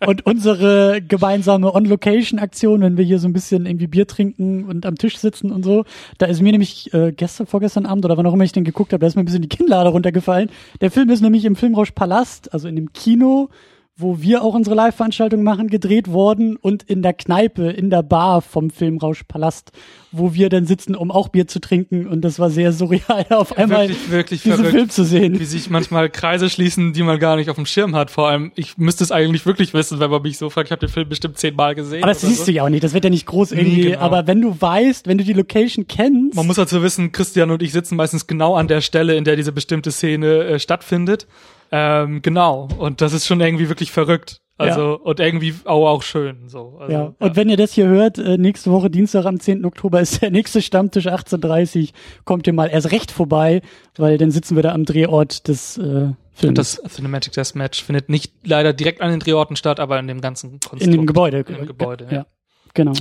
[0.06, 4.96] und unsere gemeinsame On-Location-Aktion, wenn wir hier so ein bisschen irgendwie Bier trinken und am
[4.96, 5.86] Tisch sitzen und so,
[6.18, 8.92] da ist mir nämlich äh, gestern, vorgestern Abend oder wann auch immer ich den geguckt
[8.92, 10.50] habe, da ist mir ein bisschen die Kinnlade runtergefallen.
[10.82, 13.50] Der Film ist nämlich im Filmrausch Palast, also in dem Kino
[13.98, 18.42] wo wir auch unsere Live-Veranstaltung machen, gedreht worden und in der Kneipe, in der Bar
[18.42, 19.72] vom Filmrausch Palast,
[20.18, 23.58] wo wir dann sitzen, um auch Bier zu trinken und das war sehr surreal, auf
[23.58, 24.76] einmal wirklich, wirklich diesen verrückt.
[24.76, 25.40] Film zu sehen.
[25.40, 28.12] wie sich manchmal Kreise schließen, die man gar nicht auf dem Schirm hat.
[28.12, 30.68] Vor allem, ich müsste es eigentlich wirklich wissen, wenn man mich so fragt.
[30.68, 32.04] Ich habe den Film bestimmt zehnmal gesehen.
[32.04, 32.46] Aber das siehst so.
[32.46, 34.00] du ja auch nicht, das wird ja nicht groß irgendwie, genau.
[34.00, 37.62] aber wenn du weißt, wenn du die Location kennst, Man muss dazu wissen, Christian und
[37.62, 41.28] ich sitzen meistens genau an der Stelle, in der diese bestimmte Szene äh, stattfindet.
[41.72, 42.70] Ähm, genau.
[42.78, 44.42] Und das ist schon irgendwie wirklich verrückt.
[44.58, 46.78] Also, und irgendwie auch, auch schön, so.
[46.80, 47.14] Also, ja.
[47.20, 49.66] Und wenn ihr das hier hört, äh, nächste Woche Dienstag am 10.
[49.66, 51.92] Oktober ist der nächste Stammtisch 18.30
[52.26, 53.62] kommt ihr mal erst recht vorbei,
[53.98, 56.16] weil dann sitzen wir da am Drehort des äh, Films.
[56.42, 60.22] Und das Cinematic Deathmatch findet nicht leider direkt an den Drehorten statt, aber in dem
[60.22, 60.84] ganzen Konstrukt.
[60.84, 61.40] In dem Gebäude.
[61.40, 62.18] In dem Gebäude, ja.
[62.18, 62.26] ja.
[62.74, 62.94] Genau.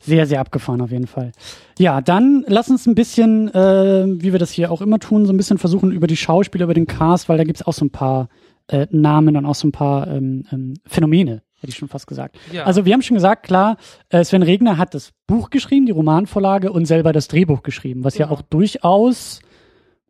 [0.00, 1.32] Sehr, sehr abgefahren auf jeden Fall.
[1.78, 5.32] Ja, dann lass uns ein bisschen, äh, wie wir das hier auch immer tun, so
[5.32, 7.90] ein bisschen versuchen über die Schauspieler, über den Cast, weil da gibt's auch so ein
[7.90, 8.28] paar
[8.68, 12.36] äh, Namen und auch so ein paar ähm, ähm, Phänomene, hätte ich schon fast gesagt.
[12.52, 12.64] Ja.
[12.64, 13.76] Also wir haben schon gesagt, klar,
[14.08, 18.16] äh, Sven Regner hat das Buch geschrieben, die Romanvorlage und selber das Drehbuch geschrieben, was
[18.18, 18.38] ja Genau.
[18.38, 19.40] auch durchaus,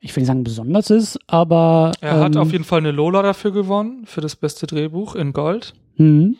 [0.00, 3.22] ich will nicht sagen besonders ist, aber Er hat ähm, auf jeden Fall eine Lola
[3.22, 5.74] dafür gewonnen, für das beste Drehbuch in Gold.
[5.96, 6.36] mhm.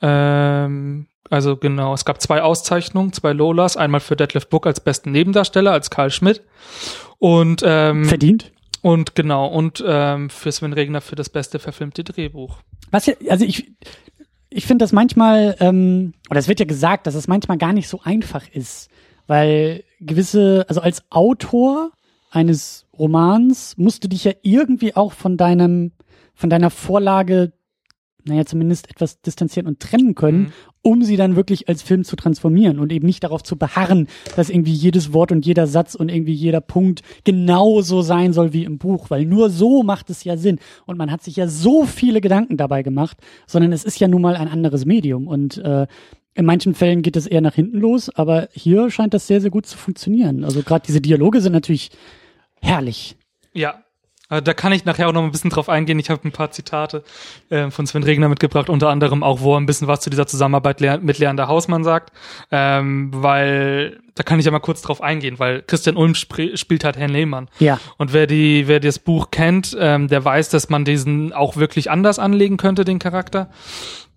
[0.00, 5.10] Ähm, also genau, es gab zwei Auszeichnungen, zwei Lolas, einmal für Detlef Book als besten
[5.12, 6.42] Nebendarsteller, als Karl Schmidt.
[7.18, 8.52] Und, ähm, verdient.
[8.82, 12.58] Und genau, und ähm, für Sven Regner für das beste verfilmte Drehbuch.
[12.90, 13.72] Was ja, also ich,
[14.50, 17.88] ich finde das manchmal, ähm, oder es wird ja gesagt, dass es manchmal gar nicht
[17.88, 18.88] so einfach ist,
[19.26, 21.92] weil gewisse, also als Autor
[22.30, 25.92] eines Romans musst du dich ja irgendwie auch von deinem,
[26.34, 27.52] von deiner Vorlage,
[28.24, 30.52] naja, zumindest etwas distanzieren und trennen können, Mhm.
[30.88, 34.48] Um sie dann wirklich als Film zu transformieren und eben nicht darauf zu beharren, dass
[34.48, 38.64] irgendwie jedes Wort und jeder Satz und irgendwie jeder Punkt genau so sein soll wie
[38.64, 41.84] im Buch, weil nur so macht es ja Sinn und man hat sich ja so
[41.84, 45.86] viele Gedanken dabei gemacht, sondern es ist ja nun mal ein anderes Medium und äh,
[46.32, 49.50] in manchen Fällen geht es eher nach hinten los, aber hier scheint das sehr, sehr
[49.50, 50.42] gut zu funktionieren.
[50.42, 51.90] Also gerade diese Dialoge sind natürlich
[52.62, 53.16] herrlich.
[53.52, 53.82] Ja,
[54.28, 55.98] da kann ich nachher auch noch ein bisschen drauf eingehen.
[55.98, 57.02] Ich habe ein paar Zitate
[57.48, 60.26] äh, von Sven Regner mitgebracht, unter anderem auch, wo er ein bisschen was zu dieser
[60.26, 62.12] Zusammenarbeit mit Leander Hausmann sagt,
[62.50, 66.84] ähm, weil da kann ich ja mal kurz drauf eingehen, weil Christian Ulm sp spielt
[66.84, 67.48] halt Herrn Lehmann.
[67.60, 67.78] Ja.
[67.96, 71.90] Und wer die, wer das Buch kennt, ähm, der weiß, dass man diesen auch wirklich
[71.90, 73.48] anders anlegen könnte, den Charakter.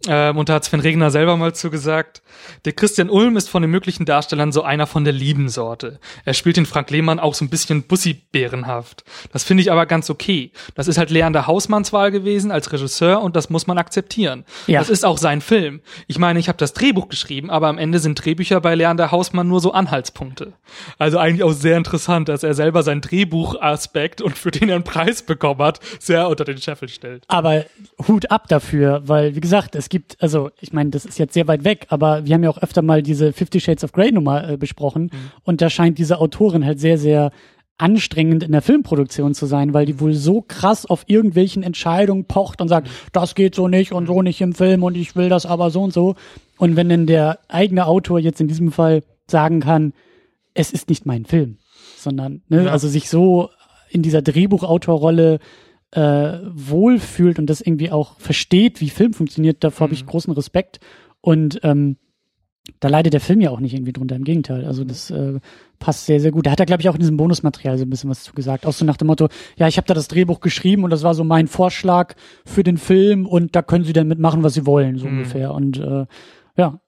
[0.08, 2.22] Ähm, und da hat Sven Regner selber mal zugesagt,
[2.66, 6.00] der Christian Ulm ist von den möglichen Darstellern so einer von der lieben Sorte.
[6.26, 9.04] Er spielt den Frank Lehmann auch so ein bisschen Bussi-bärenhaft.
[9.32, 10.52] Das finde ich aber ganz okay.
[10.76, 14.46] Das ist halt Leander Hausmanns Wahl gewesen als Regisseur und das muss man akzeptieren.
[14.68, 14.80] Ja.
[14.80, 15.82] Das ist auch sein Film.
[16.08, 19.48] Ich meine, ich habe das Drehbuch geschrieben, aber am Ende sind Drehbücher bei Leander Hausmann
[19.48, 20.54] nur so Anhaltspunkte.
[20.98, 24.84] Also eigentlich auch sehr interessant, dass er selber sein Drehbuchaspekt und für den er einen
[24.84, 27.24] Preis bekommen hat, sehr unter den Scheffel stellt.
[27.28, 27.66] Aber
[28.08, 31.48] Hut ab dafür, weil, wie gesagt, es gibt, also ich meine, das ist jetzt sehr
[31.48, 34.50] weit weg, aber wir haben ja auch öfter mal diese Fifty Shades of Grey Nummer
[34.50, 35.32] äh, besprochen mhm.
[35.44, 37.32] und da scheint diese Autorin halt sehr, sehr
[37.78, 42.62] anstrengend in der Filmproduktion zu sein, weil die wohl so krass auf irgendwelchen Entscheidungen pocht
[42.62, 42.92] und sagt, mhm.
[43.12, 45.84] das geht so nicht und so nicht im Film und ich will das aber so
[45.84, 46.16] und so.
[46.58, 49.94] Und wenn dann der eigene Autor jetzt in diesem Fall sagen kann,
[50.54, 51.58] es ist nicht mein Film,
[51.98, 52.72] sondern, ne, ja.
[52.72, 53.50] also sich so
[53.90, 55.40] in dieser Drehbuchautorrolle
[55.92, 59.90] äh, wohlfühlt und das irgendwie auch versteht, wie Film funktioniert, davor mhm.
[59.90, 60.80] habe ich großen Respekt.
[61.22, 61.98] Und ähm,
[62.80, 64.66] da leidet der Film ja auch nicht irgendwie drunter, im Gegenteil.
[64.66, 65.40] Also das äh,
[65.80, 66.46] passt sehr, sehr gut.
[66.46, 68.66] Da hat er, glaube ich, auch in diesem Bonusmaterial so ein bisschen was zu gesagt.
[68.66, 71.14] Auch so nach dem Motto, ja, ich habe da das Drehbuch geschrieben und das war
[71.14, 72.14] so mein Vorschlag
[72.46, 75.18] für den Film und da können sie dann mitmachen, was sie wollen, so mhm.
[75.18, 75.54] ungefähr.
[75.54, 76.06] Und äh,
[76.58, 76.81] ja,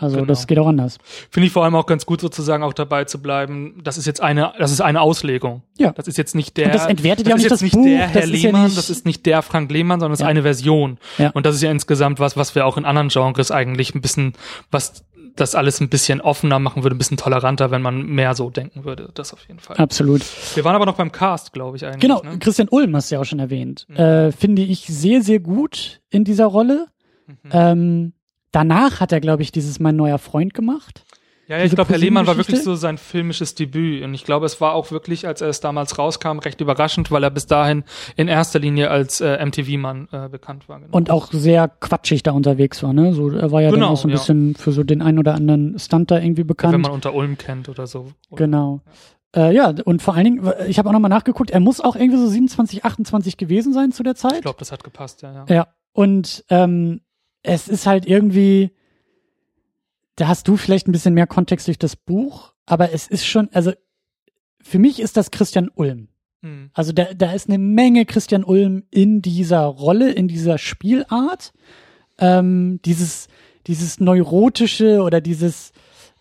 [0.00, 0.26] also genau.
[0.26, 0.98] das geht auch anders.
[1.30, 3.80] Finde ich vor allem auch ganz gut sozusagen auch dabei zu bleiben.
[3.82, 5.62] Das ist jetzt eine, das ist eine Auslegung.
[5.76, 5.92] Ja.
[5.92, 6.66] Das ist jetzt nicht der.
[6.66, 9.26] Und das entwertet ja nicht das nicht der Herr das Lehmann, ja das ist nicht
[9.26, 10.26] der Frank Lehmann, sondern es ja.
[10.26, 10.98] ist eine Version.
[11.18, 11.30] Ja.
[11.30, 14.34] Und das ist ja insgesamt was, was wir auch in anderen Genres eigentlich ein bisschen,
[14.70, 15.04] was
[15.40, 18.84] das alles ein bisschen offener machen würde, ein bisschen toleranter, wenn man mehr so denken
[18.84, 19.10] würde.
[19.14, 19.76] Das auf jeden Fall.
[19.76, 20.22] Absolut.
[20.54, 22.00] Wir waren aber noch beim Cast, glaube ich eigentlich.
[22.00, 22.22] Genau.
[22.22, 22.38] Ne?
[22.38, 23.86] Christian Ulm hast du ja auch schon erwähnt.
[23.88, 23.96] Mhm.
[23.96, 26.86] Äh, finde ich sehr, sehr gut in dieser Rolle.
[27.26, 27.50] Mhm.
[27.52, 28.12] Ähm,
[28.52, 31.04] Danach hat er, glaube ich, dieses Mein neuer Freund gemacht.
[31.48, 34.04] Ja, ja ich glaube, Herr Lehmann war wirklich so sein filmisches Debüt.
[34.04, 37.24] Und ich glaube, es war auch wirklich, als er es damals rauskam, recht überraschend, weil
[37.24, 37.84] er bis dahin
[38.16, 40.80] in erster Linie als äh, MTV-Mann äh, bekannt war.
[40.80, 40.96] Genau.
[40.96, 43.14] Und auch sehr quatschig da unterwegs war, ne?
[43.14, 44.18] So, er war ja genau, dann auch so ein ja.
[44.18, 46.74] bisschen für so den einen oder anderen Stunt da irgendwie bekannt.
[46.74, 48.12] Wenn man unter Ulm kennt oder so.
[48.30, 48.82] Oder, genau.
[48.84, 48.92] Ja.
[49.48, 52.18] Äh, ja, und vor allen Dingen, ich habe auch nochmal nachgeguckt, er muss auch irgendwie
[52.18, 54.36] so 27, 28 gewesen sein zu der Zeit.
[54.36, 55.44] Ich glaube, das hat gepasst, ja, ja.
[55.48, 57.02] Ja, und ähm,
[57.42, 58.70] es ist halt irgendwie,
[60.16, 63.48] da hast du vielleicht ein bisschen mehr Kontext durch das Buch, aber es ist schon,
[63.52, 63.72] also
[64.62, 66.08] für mich ist das Christian Ulm.
[66.42, 66.70] Mhm.
[66.72, 71.52] Also da, da ist eine Menge Christian Ulm in dieser Rolle, in dieser Spielart.
[72.18, 73.28] Ähm, dieses,
[73.66, 75.72] dieses neurotische oder dieses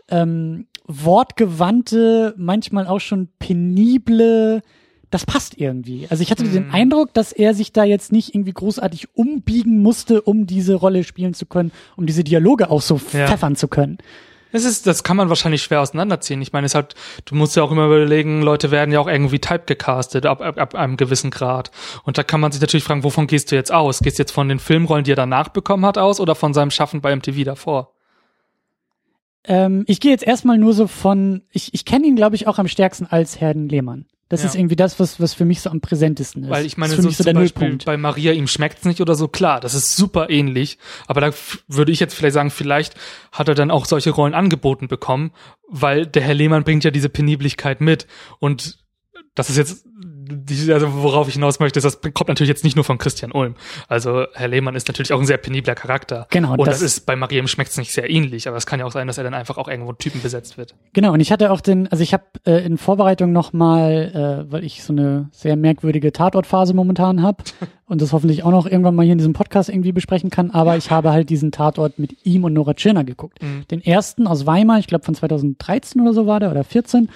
[0.10, 4.62] ähm, wortgewandte, manchmal auch schon penible,
[5.10, 6.08] das passt irgendwie.
[6.10, 6.54] Also ich hatte mhm.
[6.54, 11.04] den Eindruck, dass er sich da jetzt nicht irgendwie großartig umbiegen musste, um diese Rolle
[11.04, 13.28] spielen zu können, um diese Dialoge auch so ja.
[13.28, 13.98] pfeffern zu können.
[14.52, 16.42] Es ist, das kann man wahrscheinlich schwer auseinanderziehen.
[16.42, 19.40] Ich meine, es hat, du musst ja auch immer überlegen, Leute werden ja auch irgendwie
[19.40, 21.72] typegecastet ab, ab, ab einem gewissen Grad.
[22.04, 24.00] Und da kann man sich natürlich fragen, wovon gehst du jetzt aus?
[24.00, 26.72] Gehst du jetzt von den Filmrollen, die er danach bekommen hat, aus oder von seinem
[26.72, 27.94] Schaffen bei MTV davor?
[29.44, 32.58] Ähm, ich gehe jetzt erstmal nur so von, ich, ich kenne ihn, glaube ich, auch
[32.58, 34.06] am stärksten als Herrn Lehmann.
[34.30, 34.48] Das ja.
[34.48, 36.50] ist irgendwie das, was, was für mich so am präsentesten ist.
[36.50, 39.62] Weil ich meine, so, so zum Beispiel bei Maria, ihm schmeckt's nicht oder so, klar,
[39.62, 40.78] das ist super ähnlich.
[41.08, 41.32] Aber da
[41.68, 42.96] würde ich jetzt vielleicht sagen, vielleicht
[43.32, 45.32] hat er dann auch solche Rollen angeboten bekommen,
[45.70, 48.06] weil der Herr Lehmann bringt ja diese Peniblichkeit mit.
[48.40, 48.80] Und
[49.34, 49.86] das ist jetzt
[50.30, 53.32] die, also worauf ich hinaus möchte, ist, das kommt natürlich jetzt nicht nur von Christian
[53.32, 53.56] Ulm.
[53.88, 56.28] Also Herr Lehmann ist natürlich auch ein sehr penibler Charakter.
[56.30, 56.52] Genau.
[56.52, 58.92] Und das, das ist bei Mariem schmeckt's nicht sehr ähnlich, aber es kann ja auch
[58.92, 60.76] sein, dass er dann einfach auch irgendwo Typen besetzt wird.
[60.94, 61.14] Genau.
[61.14, 64.64] Und ich hatte auch den, also ich habe äh, in Vorbereitung noch mal, äh, weil
[64.64, 67.44] ich so eine sehr merkwürdige Tatortphase momentan habe
[67.86, 70.78] und das hoffentlich auch noch irgendwann mal hier in diesem Podcast irgendwie besprechen kann, aber
[70.78, 73.42] ich habe halt diesen Tatort mit ihm und Nora Tschirner geguckt.
[73.42, 73.66] Mhm.
[73.70, 77.10] Den ersten aus Weimar, ich glaube von 2013 oder so war der oder 14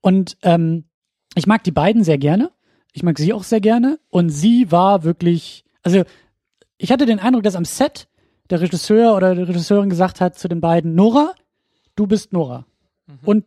[0.00, 0.84] und ähm,
[1.34, 2.50] ich mag die beiden sehr gerne.
[2.92, 3.98] Ich mag sie auch sehr gerne.
[4.10, 6.02] Und sie war wirklich, also
[6.76, 8.08] ich hatte den Eindruck, dass am Set
[8.50, 11.34] der Regisseur oder die Regisseurin gesagt hat zu den beiden, Nora,
[11.96, 12.66] du bist Nora.
[13.06, 13.18] Mhm.
[13.24, 13.44] Und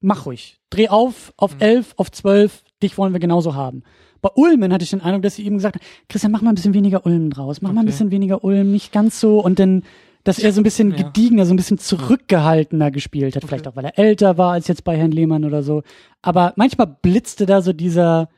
[0.00, 0.58] mach ruhig.
[0.70, 1.60] Dreh auf, auf mhm.
[1.60, 3.82] elf, auf zwölf, dich wollen wir genauso haben.
[4.20, 6.56] Bei Ulmen hatte ich den Eindruck, dass sie eben gesagt hat, Christian, mach mal ein
[6.56, 7.74] bisschen weniger Ulmen draus, mach okay.
[7.76, 9.40] mal ein bisschen weniger Ulm, nicht ganz so.
[9.40, 9.82] Und dann
[10.26, 10.96] dass er so ein bisschen Ja.
[10.96, 13.44] gediegener, so ein bisschen zurückgehaltener gespielt hat.
[13.44, 15.84] Vielleicht auch, weil er älter war als jetzt bei Herrn Lehmann oder so.
[16.20, 18.28] Aber manchmal blitzte da so dieser,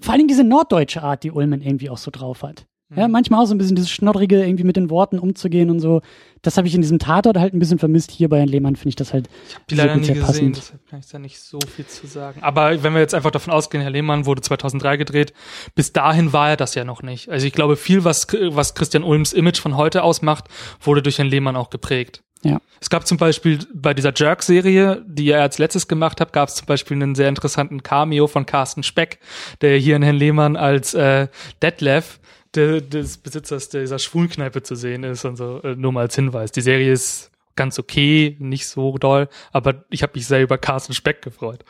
[0.00, 2.66] vor allen Dingen diese norddeutsche Art, die Ullman irgendwie auch so drauf hat.
[2.96, 3.12] Ja, Mhm.
[3.12, 6.00] manchmal auch so ein bisschen dieses Schnoddrige, irgendwie mit den Worten umzugehen und so.
[6.40, 8.10] Das habe ich in diesem Tatort halt ein bisschen vermisst.
[8.10, 10.56] Hier bei Herrn Lehmann finde ich das halt Ich habe die leider nie gesehen, passend.
[10.56, 12.42] deshalb kann ich da nicht so viel zu sagen.
[12.42, 15.34] Aber wenn wir jetzt einfach davon ausgehen, Herr Lehmann wurde 2003 gedreht,
[15.74, 17.28] bis dahin war er das ja noch nicht.
[17.28, 20.44] Also ich glaube, viel, was, was Christian Ulms Image von heute ausmacht,
[20.80, 22.22] wurde durch Herrn Lehmann auch geprägt.
[22.42, 22.60] Ja.
[22.80, 26.54] Es gab zum Beispiel bei dieser Jerk-Serie, die er als letztes gemacht hat, gab es
[26.56, 29.18] zum Beispiel einen sehr interessanten Cameo von Carsten Speck,
[29.60, 31.26] der hier in Herrn Lehmann als äh,
[31.62, 32.20] Detlef
[32.54, 36.52] de, des Besitzers dieser Schwulenkneipe zu sehen ist und so, äh, nur mal als Hinweis.
[36.52, 40.94] Die Serie ist ganz okay, nicht so doll, aber ich habe mich sehr über Carsten
[40.94, 41.64] Speck gefreut.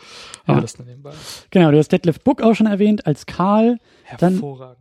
[0.45, 0.61] Aber Ja.
[0.61, 1.13] das nebenbei.
[1.51, 3.79] Genau, du hast Detlef Book auch schon erwähnt als Karl.
[4.19, 4.77] Dann- Hervorragend.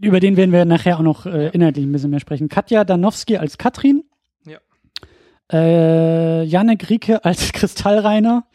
[0.00, 2.48] Über den werden wir nachher auch noch äh, inhaltlich ein bisschen mehr sprechen.
[2.48, 4.02] Katja Danowski als Katrin.
[5.52, 8.46] Äh, Janek Rieke als Kristallreiner.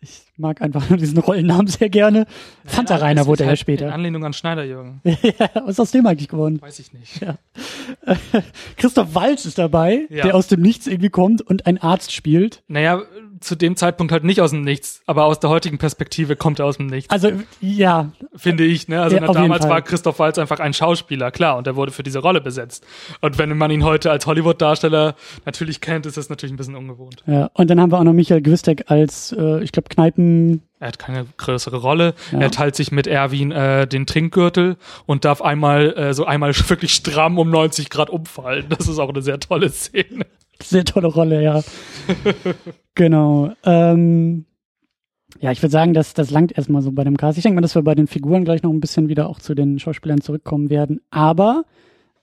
[0.00, 2.26] Ich mag einfach nur diesen Rollennamen sehr gerne.
[2.64, 3.86] Fanta Ja, Rainer wurde er halt später.
[3.86, 5.00] In Anlehnung an Schneiderjürgen.
[5.04, 6.60] ja, was ist aus dem eigentlich geworden?
[6.62, 7.20] Weiß ich nicht.
[8.76, 10.24] Christoph Walz ist dabei, Ja.
[10.24, 12.62] der aus dem Nichts irgendwie kommt und einen Arzt spielt.
[12.68, 13.02] Naja,
[13.40, 16.66] zu dem Zeitpunkt halt nicht aus dem Nichts, aber aus der heutigen Perspektive kommt er
[16.66, 17.08] aus dem Nichts.
[17.10, 18.88] Also, ja, finde ich.
[18.88, 19.00] Ne?
[19.00, 22.02] Also Ja, na, damals war Christoph Waltz einfach ein Schauspieler, klar, und er wurde für
[22.02, 22.84] diese Rolle besetzt.
[23.20, 25.14] Und wenn man ihn heute als Hollywood-Darsteller
[25.46, 27.22] natürlich kennt, ist das natürlich ein bisschen ungewohnt.
[27.26, 27.48] ja.
[27.54, 30.27] Und dann haben wir auch noch Michael Gwistek als, äh, ich glaube, Kneipen.
[30.80, 32.14] Er hat keine größere Rolle.
[32.32, 32.40] Ja.
[32.40, 36.94] Er teilt sich mit Erwin äh, den Trinkgürtel und darf einmal äh, so einmal wirklich
[36.94, 38.66] stramm um 90 Grad umfallen.
[38.68, 40.26] Das ist auch eine sehr tolle Szene.
[40.62, 41.62] Sehr tolle Rolle, ja.
[42.94, 43.52] genau.
[43.64, 44.44] Ähm,
[45.40, 47.38] ja, ich würde sagen, das, das langt erstmal so bei dem Cast.
[47.38, 49.54] Ich denke mal, dass wir bei den Figuren gleich noch ein bisschen wieder auch zu
[49.54, 51.00] den Schauspielern zurückkommen werden.
[51.10, 51.64] Aber,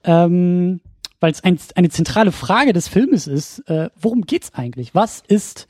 [0.03, 0.81] ähm,
[1.19, 4.93] weil es ein, eine zentrale Frage des Filmes ist, äh, worum geht's eigentlich?
[4.95, 5.67] Was ist,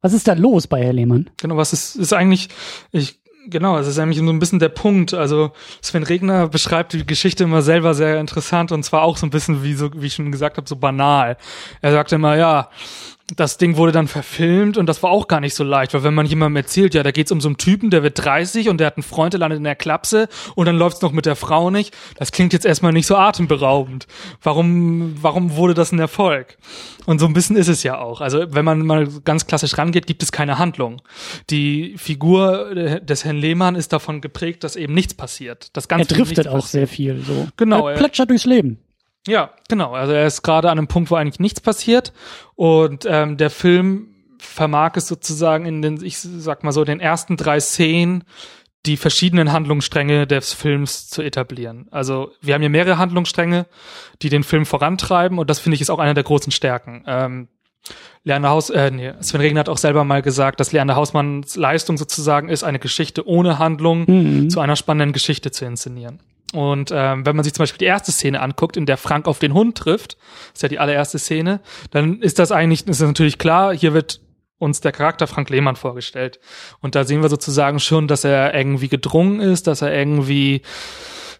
[0.00, 1.30] was ist da los bei Herr Lehmann?
[1.40, 2.48] Genau, was ist, ist eigentlich,
[2.90, 5.14] ich, genau, es ist eigentlich so ein bisschen der Punkt.
[5.14, 9.30] Also Sven Regner beschreibt die Geschichte immer selber sehr interessant und zwar auch so ein
[9.30, 11.36] bisschen, wie so, wie ich schon gesagt habe, so banal.
[11.82, 12.70] Er sagt immer, ja,
[13.36, 16.14] das Ding wurde dann verfilmt und das war auch gar nicht so leicht, weil wenn
[16.14, 18.86] man jemandem erzählt, ja, da geht's um so einen Typen, der wird 30 und der
[18.88, 21.70] hat einen Freund, der landet in der Klapse und dann läuft's noch mit der Frau
[21.70, 24.06] nicht, das klingt jetzt erstmal nicht so atemberaubend.
[24.42, 26.58] Warum, warum wurde das ein Erfolg?
[27.06, 28.20] Und so ein bisschen ist es ja auch.
[28.20, 31.02] Also wenn man mal ganz klassisch rangeht, gibt es keine Handlung.
[31.50, 35.76] Die Figur äh, des Herrn Lehmann ist davon geprägt, dass eben nichts passiert.
[35.76, 36.70] Dass ganz Er driftet auch passiert.
[36.70, 37.48] sehr viel, so.
[37.56, 38.78] Genau, er- plätschert durchs Leben.
[39.26, 39.92] Ja, genau.
[39.94, 42.12] Also er ist gerade an einem Punkt, wo eigentlich nichts passiert
[42.54, 47.36] und ähm, der Film vermag es sozusagen in den, ich sag mal so, den ersten
[47.36, 48.24] drei Szenen
[48.86, 51.86] die verschiedenen Handlungsstränge des Films zu etablieren.
[51.90, 53.66] Also wir haben hier mehrere Handlungsstränge,
[54.22, 57.04] die den Film vorantreiben und das finde ich ist auch einer der großen Stärken.
[57.06, 57.48] Ähm,
[58.24, 61.98] Leander Haus, äh, nee, Sven Regner hat auch selber mal gesagt, dass Leander Hausmanns Leistung
[61.98, 64.50] sozusagen ist, eine Geschichte ohne Handlung Mhm.
[64.50, 66.20] zu einer spannenden Geschichte zu inszenieren.
[66.52, 69.38] Und ähm, wenn man sich zum Beispiel die erste Szene anguckt, in der Frank auf
[69.38, 70.16] den Hund trifft,
[70.52, 71.60] ist ja die allererste Szene,
[71.90, 74.20] dann ist das eigentlich, ist das natürlich klar, hier wird
[74.58, 76.38] uns der Charakter Frank Lehmann vorgestellt.
[76.80, 80.62] Und da sehen wir sozusagen schon, dass er irgendwie gedrungen ist, dass er irgendwie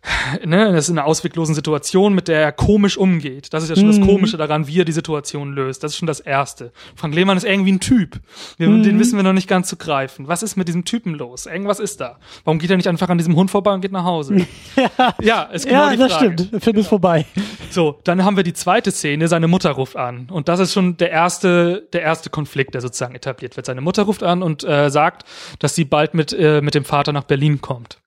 [0.47, 3.53] ne, das ist eine ausweglosen Situation, mit der er komisch umgeht.
[3.53, 4.07] Das ist ja schon das Mhm.
[4.07, 5.85] Komische daran, wie er die Situation löst.
[5.85, 6.73] Das ist schon das Erste.
[6.97, 8.19] Frank Lehmann ist irgendwie ein Typ.
[8.57, 8.83] Wir, Mhm.
[8.83, 10.27] Den wissen wir noch nicht ganz zu greifen.
[10.27, 11.45] Was ist mit diesem Typen los?
[11.47, 12.19] Irgendwas ist da.
[12.45, 14.47] Warum geht er nicht einfach an diesem Hund vorbei und geht nach Hause?
[15.21, 16.33] ja, ist genau ja, die das Frage.
[16.33, 16.53] stimmt.
[16.53, 17.27] Der Film ist vorbei.
[17.71, 20.29] So, dann haben wir die zweite Szene, seine Mutter ruft an.
[20.31, 23.67] Und das ist schon der erste, der erste Konflikt, der sozusagen etabliert wird.
[23.67, 25.25] Seine Mutter ruft an und äh, sagt,
[25.59, 27.99] dass sie bald mit, äh, mit dem Vater nach Berlin kommt.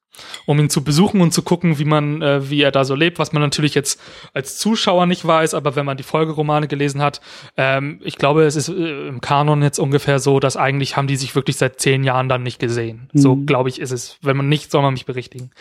[0.45, 3.19] Um ihn zu besuchen und zu gucken, wie man, äh, wie er da so lebt,
[3.19, 3.99] was man natürlich jetzt
[4.34, 7.21] als Zuschauer nicht weiß, aber wenn man die Folgeromane gelesen hat,
[7.58, 11.15] ähm, ich glaube, es ist äh, im Kanon jetzt ungefähr so, dass eigentlich haben die
[11.15, 13.10] sich wirklich seit zehn Jahren dann nicht gesehen.
[13.13, 13.45] So Mhm.
[13.45, 14.17] glaube ich ist es.
[14.21, 15.52] Wenn man nicht, soll man mich berichtigen.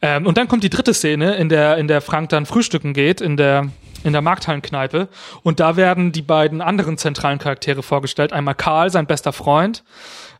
[0.00, 3.20] Ähm, und dann kommt die dritte Szene, in der, in der Frank dann frühstücken geht,
[3.20, 3.68] in der,
[4.04, 5.08] in der Markthallenkneipe.
[5.42, 8.32] Und da werden die beiden anderen zentralen Charaktere vorgestellt.
[8.32, 9.84] Einmal Karl, sein bester Freund,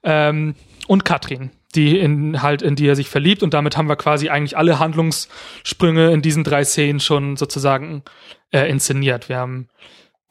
[0.03, 0.55] ähm,
[0.89, 3.43] und Katrin, die in halt, in die er sich verliebt.
[3.43, 8.03] Und damit haben wir quasi eigentlich alle Handlungssprünge in diesen drei Szenen schon sozusagen
[8.51, 9.29] äh, inszeniert.
[9.29, 9.69] Wir haben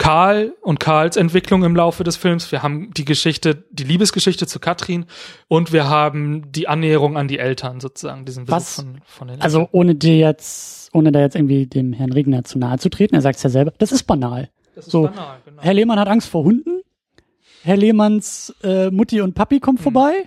[0.01, 2.51] Karl und Karls Entwicklung im Laufe des Films.
[2.51, 5.06] Wir haben die Geschichte, die Liebesgeschichte zu Katrin
[5.47, 8.75] und wir haben die Annäherung an die Eltern sozusagen, diesen Besuch Was?
[8.77, 12.58] von, von den Also ohne dir jetzt, ohne da jetzt irgendwie dem Herrn Regner zu
[12.58, 14.49] nahe zu treten, er sagt es ja selber, das ist banal.
[14.73, 15.04] Das ist so.
[15.04, 15.62] banal, genau.
[15.62, 16.82] Herr Lehmann hat Angst vor Hunden,
[17.62, 20.25] Herr Lehmanns äh, Mutti und Papi kommt vorbei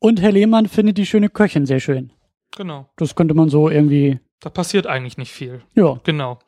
[0.00, 2.12] und Herr Lehmann findet die schöne Köchin sehr schön.
[2.56, 2.90] Genau.
[2.96, 5.62] Das könnte man so irgendwie, Da passiert eigentlich nicht viel.
[5.74, 6.00] ja.
[6.02, 6.40] Genau.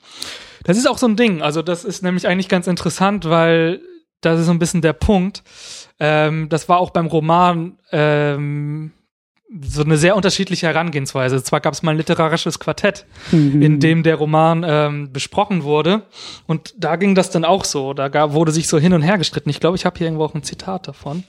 [0.65, 1.43] Das ist auch so ein Ding.
[1.43, 3.81] Also das ist nämlich eigentlich ganz interessant, weil
[4.21, 5.43] das ist so ein bisschen der Punkt.
[5.99, 8.93] Ähm, das war auch beim Roman ähm,
[9.61, 11.43] so eine sehr unterschiedliche Herangehensweise.
[11.43, 13.61] Zwar gab es mal ein literarisches Quartett, mhm.
[13.61, 16.03] in dem der Roman ähm, besprochen wurde.
[16.47, 17.93] Und da ging das dann auch so.
[17.93, 19.51] Da gab, wurde sich so hin und her gestritten.
[19.51, 21.25] Ich glaube, ich habe hier irgendwo auch ein Zitat davon.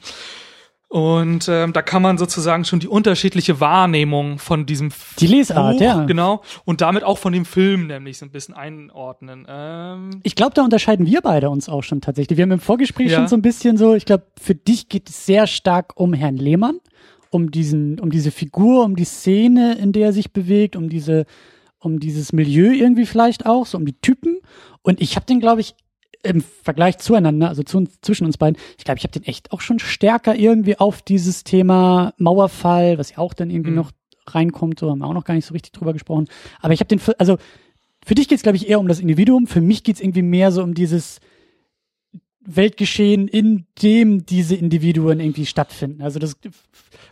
[0.93, 5.81] Und ähm, da kann man sozusagen schon die unterschiedliche Wahrnehmung von diesem die Lesart, Buch,
[5.81, 9.47] ja, genau, und damit auch von dem Film nämlich so ein bisschen einordnen.
[9.49, 12.37] Ähm, ich glaube, da unterscheiden wir beide uns auch schon tatsächlich.
[12.37, 13.17] Wir haben im Vorgespräch ja.
[13.17, 13.95] schon so ein bisschen so.
[13.95, 16.79] Ich glaube, für dich geht es sehr stark um Herrn Lehmann,
[17.31, 21.25] um diesen, um diese Figur, um die Szene, in der er sich bewegt, um diese,
[21.79, 24.41] um dieses Milieu irgendwie vielleicht auch, so um die Typen.
[24.83, 25.73] Und ich habe den, glaube ich,
[26.23, 29.61] im Vergleich zueinander, also zu, zwischen uns beiden, ich glaube, ich habe den echt auch
[29.61, 33.77] schon stärker irgendwie auf dieses Thema Mauerfall, was ja auch dann irgendwie mhm.
[33.77, 33.91] noch
[34.27, 36.27] reinkommt, so haben wir auch noch gar nicht so richtig drüber gesprochen.
[36.61, 37.37] Aber ich habe den, also
[38.05, 40.21] für dich geht es, glaube ich, eher um das Individuum, für mich geht es irgendwie
[40.21, 41.19] mehr so um dieses
[42.45, 46.01] Weltgeschehen, in dem diese Individuen irgendwie stattfinden.
[46.01, 46.37] Also das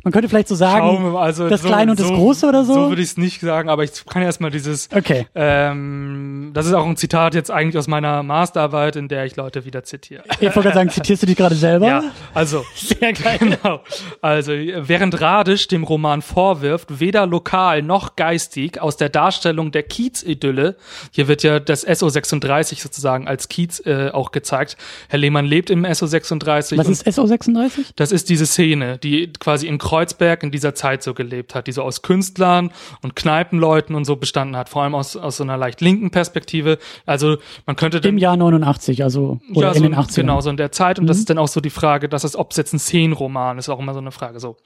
[0.04, 2.74] man könnte vielleicht so sagen, also das so, Kleine und das Große oder so.
[2.74, 5.28] So würde ich es nicht sagen, aber ich kann erstmal dieses, okay.
[5.36, 9.66] ähm, das ist auch ein Zitat jetzt eigentlich aus meiner Masterarbeit, in der ich Leute
[9.66, 10.24] wieder zitiere.
[10.40, 11.88] Ich wollte gerade sagen, zitierst du dich gerade selber?
[11.88, 12.66] Ja, also.
[12.76, 13.38] Sehr geil.
[13.40, 13.82] Genau.
[14.22, 20.76] Also, während Radisch dem Roman vorwirft, weder lokal noch geistig aus der Darstellung der Kiez-Idylle,
[21.12, 24.78] hier wird ja das SO36 sozusagen als Kiez äh, auch gezeigt.
[25.10, 26.78] Herr Lehmann lebt im SO36.
[26.78, 27.92] Was ist SO36?
[27.96, 31.72] Das ist diese Szene, die quasi in Kreuzberg in dieser Zeit so gelebt hat, die
[31.72, 35.58] so aus Künstlern und Kneipenleuten und so bestanden hat, vor allem aus, aus so einer
[35.58, 36.78] leicht linken Perspektive.
[37.06, 40.16] Also man könnte im Jahr 89, also oder ja, in so, den 80ern.
[40.16, 41.00] Genau, so in der Zeit.
[41.00, 41.08] Und mhm.
[41.08, 43.70] das ist dann auch so die Frage, dass es, ob es jetzt ein Szenenroman ist,
[43.70, 44.40] auch immer so eine Frage.
[44.40, 44.58] So,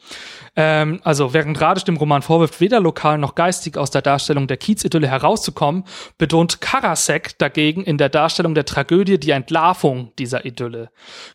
[0.56, 4.58] ähm, also während Radisch dem Roman vorwirft, weder lokal noch geistig aus der Darstellung der
[4.58, 5.84] Kiezidylle herauszukommen,
[6.18, 10.90] betont Karasek dagegen in der Darstellung der Tragödie die Entlarvung dieser Idylle.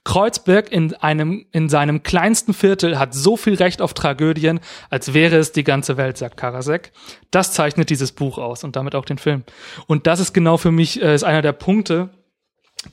[0.04, 5.36] Kreuzberg in einem in seinem kleinsten Viertel hat so viel Recht auf Tragödien, als wäre
[5.36, 6.92] es die ganze Welt, sagt Karasek.
[7.30, 9.44] Das zeichnet dieses Buch aus und damit auch den Film.
[9.86, 12.10] Und das ist genau für mich, äh, ist einer der Punkte,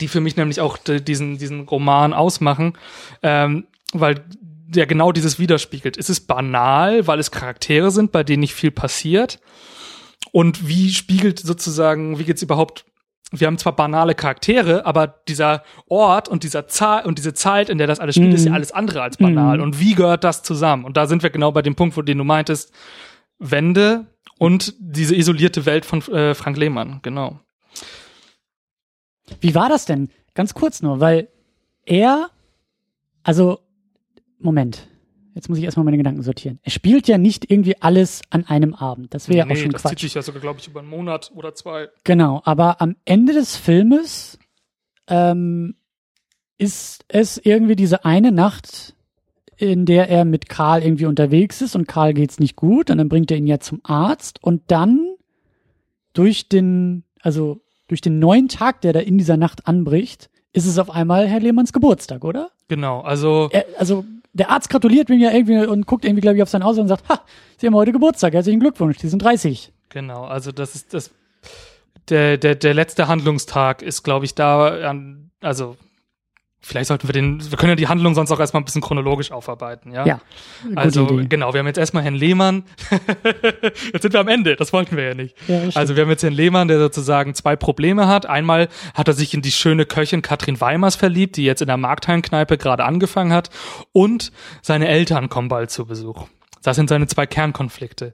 [0.01, 2.77] die für mich nämlich auch diesen, diesen Roman ausmachen,
[3.23, 4.23] ähm, weil
[4.67, 5.97] der genau dieses widerspiegelt.
[5.97, 9.39] Es ist banal, weil es Charaktere sind, bei denen nicht viel passiert.
[10.33, 12.85] Und wie spiegelt sozusagen, wie geht's überhaupt
[13.31, 17.77] wir haben zwar banale Charaktere, aber dieser Ort und dieser Zahl und diese Zeit, in
[17.77, 18.35] der das alles spielt, mm.
[18.35, 18.55] ist ja mhm.
[18.55, 19.57] alles andere als banal.
[19.57, 19.61] Mm.
[19.61, 20.85] Und wie gehört das zusammen?
[20.85, 22.73] Und da sind wir genau bei dem Punkt, wo den du meintest,
[23.37, 24.05] Wende
[24.39, 27.39] und diese isolierte Welt von äh, Frank Lehmann, genau.
[29.41, 30.09] Wie war das denn?
[30.33, 31.27] Ganz kurz nur, weil
[31.83, 32.29] er,
[33.23, 33.59] also,
[34.39, 34.87] Moment.
[35.37, 36.57] Jetzt muss ich erstmal meine Gedanken sortieren.
[36.63, 39.13] Er spielt ja nicht irgendwie alles an einem Abend.
[39.13, 39.91] Das wäre nee, ja auch schon das Quatsch.
[39.91, 41.89] Das zieht sich ja sogar, glaube ich, über einen Monat oder zwei.
[42.03, 44.39] Genau, aber am Ende des Filmes
[45.07, 45.75] ähm,
[46.57, 48.95] ist es irgendwie diese eine Nacht,
[49.57, 53.07] in der er mit Karl irgendwie unterwegs ist und Karl geht's nicht gut und dann
[53.07, 55.07] bringt er ihn ja zum Arzt und dann
[56.13, 60.79] durch den, also durch den neuen Tag, der da in dieser Nacht anbricht, ist es
[60.79, 62.49] auf einmal Herr Lehmanns Geburtstag, oder?
[62.67, 63.49] Genau, also.
[63.51, 64.03] Er, also
[64.37, 66.87] der Arzt gratuliert mir ja irgendwie und guckt irgendwie, glaube ich, auf sein Haus und
[66.87, 67.21] sagt, ha,
[67.57, 69.73] Sie haben heute Geburtstag, herzlichen Glückwunsch, Sie sind 30.
[69.89, 71.11] Genau, also das ist das,
[72.09, 75.75] der, der, der letzte Handlungstag ist, glaube ich, da an, also
[76.67, 79.31] Vielleicht sollten wir den, wir können ja die Handlung sonst auch erstmal ein bisschen chronologisch
[79.31, 80.05] aufarbeiten, ja?
[80.05, 80.19] Ja.
[80.75, 81.27] Also, Idee.
[81.29, 82.65] genau, wir haben jetzt erstmal Herrn Lehmann.
[83.93, 85.33] jetzt sind wir am Ende, das wollten wir ja nicht.
[85.47, 88.25] Ja, also, wir haben jetzt Herrn Lehmann, der sozusagen zwei Probleme hat.
[88.25, 91.77] Einmal hat er sich in die schöne Köchin Katrin Weimers verliebt, die jetzt in der
[91.77, 93.49] Markthallenkneipe gerade angefangen hat.
[93.93, 96.27] Und seine Eltern kommen bald zu Besuch.
[96.63, 98.13] Das sind seine zwei Kernkonflikte.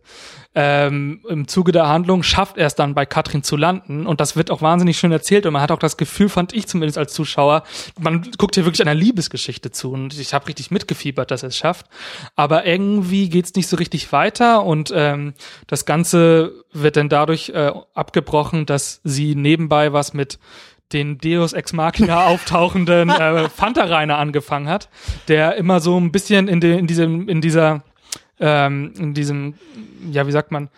[0.56, 4.36] Ähm, Im Zuge der Handlung schafft er es dann bei Katrin zu landen und das
[4.36, 7.14] wird auch wahnsinnig schön erzählt und man hat auch das Gefühl, fand ich zumindest als
[7.14, 7.64] Zuschauer,
[8.00, 11.58] man guckt hier wirklich einer Liebesgeschichte zu und ich habe richtig mitgefiebert, dass er es
[11.58, 11.88] schafft.
[12.36, 15.34] Aber irgendwie geht's nicht so richtig weiter und ähm,
[15.66, 20.38] das Ganze wird dann dadurch äh, abgebrochen, dass sie nebenbei was mit
[20.92, 24.90] den Deus Ex Machina auftauchenden äh, Fanta-Reiner angefangen hat,
[25.28, 27.84] der immer so ein bisschen in, de, in diesem in dieser
[28.40, 29.56] ähm, in diesem,
[30.12, 30.70] ja, wie sagt man,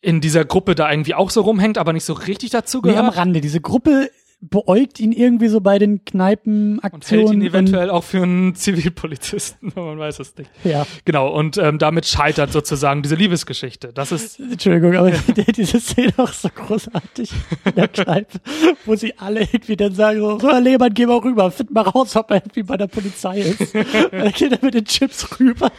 [0.00, 3.02] in dieser Gruppe da irgendwie auch so rumhängt, aber nicht so richtig dazu gehört.
[3.02, 3.40] Nee, am Rande.
[3.40, 4.10] Diese Gruppe
[4.40, 6.94] beäugt ihn irgendwie so bei den Kneipenaktionen.
[6.94, 10.50] Und hält ihn eventuell auch für einen Zivilpolizisten, man weiß es nicht.
[10.64, 10.86] Ja.
[11.04, 13.92] Genau, und ähm, damit scheitert sozusagen diese Liebesgeschichte.
[13.92, 14.40] Das ist.
[14.50, 15.18] Entschuldigung, aber ja.
[15.54, 17.30] diese Szene auch so großartig
[17.64, 18.40] in der Kneipe,
[18.86, 21.82] wo sie alle irgendwie dann sagen, so, so Herr Lehmann, geh mal rüber, find mal
[21.82, 23.74] raus, ob er irgendwie bei der Polizei ist.
[23.74, 25.70] dann geht er mit den Chips rüber,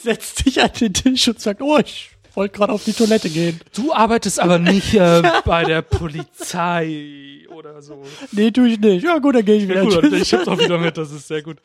[0.00, 3.60] setzt sich an den Tisch und sagt, oh, ich wollte gerade auf die Toilette gehen.
[3.74, 8.02] Du arbeitest aber nicht äh, bei der Polizei oder so.
[8.32, 9.04] Nee, tue ich nicht.
[9.04, 9.82] Ja gut, dann gehe ich wieder.
[9.82, 10.22] Ja, gut, Tschüss.
[10.22, 11.58] ich hab's auch wieder mit, das ist sehr gut.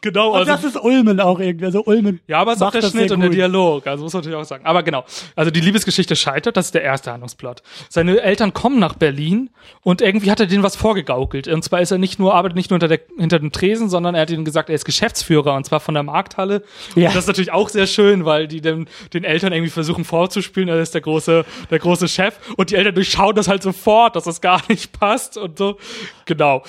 [0.00, 1.66] Genau, Und also das ist Ulmen auch irgendwie.
[1.66, 2.20] Also Ulmen.
[2.26, 3.30] Ja, aber es ist auch macht der Schnitt und der.
[3.30, 4.66] Dialog, also muss man natürlich auch sagen.
[4.66, 5.04] Aber genau,
[5.36, 7.62] also die Liebesgeschichte scheitert, das ist der erste Handlungsplot.
[7.88, 9.50] Seine Eltern kommen nach Berlin
[9.82, 11.48] und irgendwie hat er denen was vorgegaukelt.
[11.48, 14.14] Und zwar ist er nicht nur, arbeitet nicht nur hinter, der, hinter dem Tresen, sondern
[14.14, 16.62] er hat ihnen gesagt, er ist Geschäftsführer und zwar von der Markthalle.
[16.94, 17.08] Ja.
[17.08, 20.68] Und das ist natürlich auch sehr schön, weil die dem, den Eltern irgendwie versuchen vorzuspielen,
[20.68, 24.24] er ist der große, der große Chef und die Eltern durchschauen das halt sofort, dass
[24.24, 25.78] das gar nicht passt und so.
[26.24, 26.62] Genau.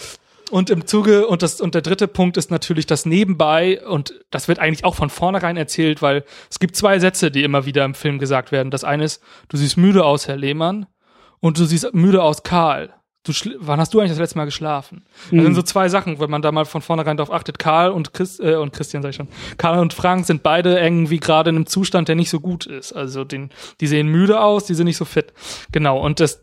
[0.51, 4.47] Und im Zuge, und das, und der dritte Punkt ist natürlich das Nebenbei, und das
[4.47, 7.95] wird eigentlich auch von vornherein erzählt, weil es gibt zwei Sätze, die immer wieder im
[7.95, 8.69] Film gesagt werden.
[8.69, 10.85] Das eine ist, du siehst müde aus, Herr Lehmann,
[11.39, 12.93] und du siehst müde aus, Karl.
[13.23, 15.05] Du wann hast du eigentlich das letzte Mal geschlafen?
[15.31, 17.57] Das sind so zwei Sachen, wenn man da mal von vornherein darauf achtet.
[17.57, 19.29] Karl und Chris, äh, und Christian sag ich schon.
[19.57, 22.91] Karl und Frank sind beide irgendwie gerade in einem Zustand, der nicht so gut ist.
[22.91, 23.49] Also den,
[23.79, 25.31] die sehen müde aus, die sind nicht so fit.
[25.71, 26.01] Genau.
[26.01, 26.41] Und das,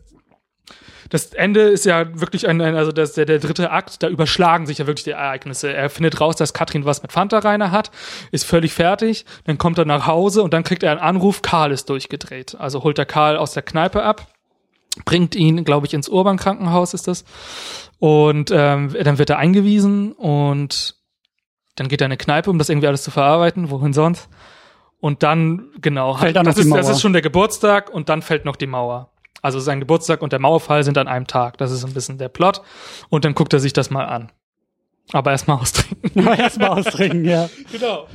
[1.11, 4.65] das Ende ist ja wirklich ein, ein also das, der, der dritte Akt, da überschlagen
[4.65, 5.71] sich ja wirklich die Ereignisse.
[5.71, 7.91] Er findet raus, dass Katrin was mit Fanta Rainer hat,
[8.31, 11.71] ist völlig fertig, dann kommt er nach Hause und dann kriegt er einen Anruf, Karl
[11.71, 12.55] ist durchgedreht.
[12.57, 14.30] Also holt er Karl aus der Kneipe ab,
[15.05, 17.23] bringt ihn, glaube ich, ins Urban-Krankenhaus ist das.
[17.99, 20.95] Und ähm, dann wird er eingewiesen und
[21.75, 24.27] dann geht er in eine Kneipe, um das irgendwie alles zu verarbeiten, wohin sonst.
[24.99, 28.09] Und dann, genau, Fällt dann das, noch die ist, das ist schon der Geburtstag und
[28.09, 29.09] dann fällt noch die Mauer.
[29.41, 31.57] Also sein Geburtstag und der Mauerfall sind an einem Tag.
[31.57, 32.61] Das ist ein bisschen der Plot.
[33.09, 34.31] Und dann guckt er sich das mal an.
[35.11, 36.27] Aber erstmal austrinken.
[36.27, 37.49] Erstmal austrinken, ja.
[37.71, 38.07] genau.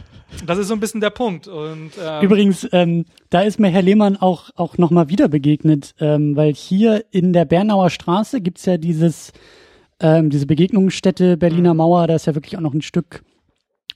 [0.46, 1.46] Das ist so ein bisschen der Punkt.
[1.48, 6.36] Und, ähm, Übrigens, ähm, da ist mir Herr Lehmann auch, auch nochmal wieder begegnet, ähm,
[6.36, 9.32] weil hier in der Bernauer Straße gibt's ja dieses,
[10.00, 11.78] ähm, diese Begegnungsstätte Berliner Mhm.
[11.78, 13.22] Mauer, da ist ja wirklich auch noch ein Stück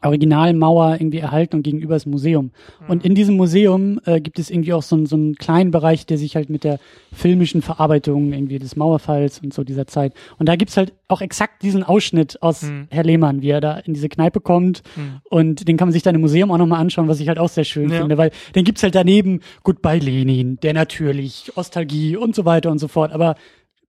[0.02, 2.50] Originalmauer irgendwie erhalten und gegenüber das Museum.
[2.88, 6.06] Und in diesem Museum äh, gibt es irgendwie auch so, einen- so einen kleinen Bereich,
[6.06, 6.78] der sich halt mit der
[7.12, 10.14] filmischen Verarbeitung irgendwie des Mauerfalls und so dieser Zeit.
[10.38, 12.86] Und da gibt's halt auch exakt diesen Ausschnitt aus Mhm.
[12.90, 14.82] Herr Lehmann, wie er da in diese Kneipe kommt.
[15.28, 17.48] Und den kann man sich dann im Museum auch nochmal anschauen, was ich halt auch
[17.48, 18.00] sehr schön Ja.
[18.00, 22.78] finde, weil dann gibt's halt daneben Goodbye Lenin, der natürlich, Ostalgie und so weiter und
[22.78, 23.12] so fort.
[23.12, 23.34] Aber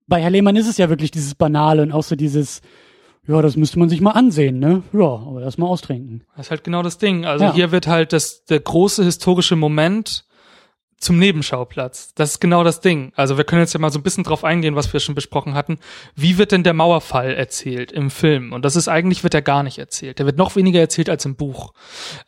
[0.07, 2.62] bei Herr Lehmann ist es ja wirklich dieses Banale und auch so dieses,
[3.28, 4.84] ja, das müsste man sich mal ansehen, ne?
[4.93, 6.24] Ja, aber erst mal austrinken.
[6.36, 7.26] Das ist halt genau das Ding.
[7.26, 7.53] Also Ja.
[7.53, 10.26] hier wird halt das, der große historische Moment
[10.97, 12.13] zum Nebenschauplatz.
[12.13, 13.11] Das ist genau das Ding.
[13.15, 15.55] Also wir können jetzt ja mal so ein bisschen drauf eingehen, was wir schon besprochen
[15.55, 15.80] hatten.
[16.15, 18.53] Wie wird denn der Mauerfall erzählt im Film?
[18.53, 20.19] Und das ist eigentlich, wird er gar nicht erzählt.
[20.19, 21.74] Der wird noch weniger erzählt als im Buch.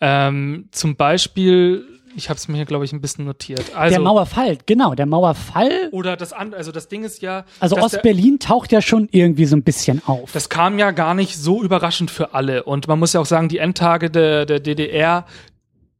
[0.02, 1.86] Ähm, zum Beispiel,
[2.16, 3.76] ich habe es mir hier, glaube ich, ein bisschen notiert.
[3.76, 5.90] Also, der Mauerfall, genau, der Mauerfall.
[5.92, 9.56] oder das andere, also das Ding ist ja, Also Ostberlin taucht ja schon irgendwie so
[9.56, 10.32] ein bisschen auf.
[10.32, 12.64] das kam ja gar nicht so überraschend für alle.
[12.64, 15.26] Und man muss ja auch sagen, die Endtage der, der DDR,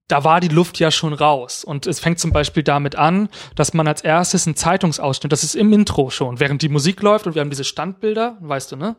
[0.10, 1.64] da war die Luft ja schon raus.
[1.64, 5.56] Und es fängt zum Beispiel damit an, dass man als erstes einen Zeitungsausschnitt, das ist
[5.56, 8.96] im Intro schon, während die Musik läuft und wir haben diese Standbilder, weißt du, ne?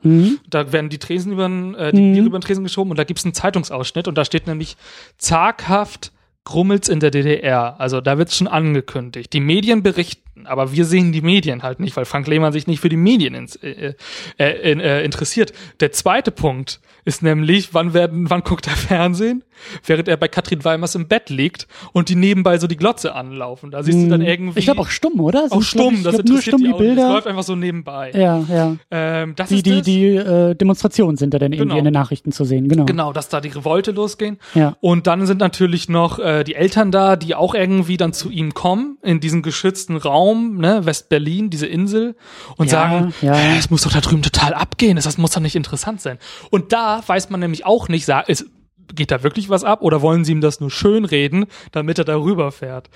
[0.49, 3.05] Da werden die Tresen über den, äh, die Biere über den Tresen geschoben und da
[3.05, 4.77] gibt's einen Zeitungsausschnitt und da steht nämlich
[5.19, 6.11] zaghaft
[6.45, 7.81] Grummelt's in der DDR.
[7.81, 9.33] Also da wird's schon angekündigt.
[9.33, 12.81] Die Medien berichten, aber wir sehen die Medien halt nicht, weil Frank Lehmann sich nicht
[12.81, 13.95] für die Medien ins, äh,
[14.39, 15.53] äh, in- äh, interessiert.
[15.81, 19.45] Der zweite Punkt ist nämlich, wann werden, wann guckt er Fernsehen?
[19.87, 23.71] Während er bei Katrin Weimers im Bett liegt und die nebenbei so die Glotze anlaufen.
[23.71, 24.51] Da siehst du dann irgendwie.
[24.53, 24.59] Hm.
[24.59, 25.45] ich glaube auch stumm, oder?
[25.45, 26.91] auch glaub stumm, ich, das glaub, nur stumm die auch nicht.
[26.91, 27.09] Das Bilder.
[27.13, 28.11] läuft einfach so nebenbei.
[28.15, 28.77] Ja, ja.
[28.91, 29.83] Ähm, das Die, ist die, das.
[29.83, 31.79] die äh, Demonstrationen sind da dann irgendwie Genau.
[31.79, 32.85] in den Nachrichten zu sehen, genau.
[32.85, 34.39] Genau, dass da die Revolte losgehen.
[34.55, 34.77] Ja.
[34.81, 38.55] Und dann sind natürlich noch äh, die Eltern da, die auch irgendwie dann zu ihm
[38.55, 42.17] kommen, in diesen geschützten Raum, ne, West-Berlin, diese Insel,
[42.57, 43.35] und Ja, sagen, ja.
[43.35, 46.19] "Hä, es muss doch da drüben total abgehen, das muss doch nicht interessant sein.
[46.51, 48.47] Und da weiß man nämlich auch nicht, ist,
[48.95, 52.05] geht da wirklich was ab oder wollen sie ihm das nur schön reden, damit er
[52.05, 52.91] darüber fährt?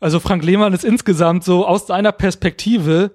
[0.00, 3.12] Also Frank Lehmann ist insgesamt so aus seiner Perspektive,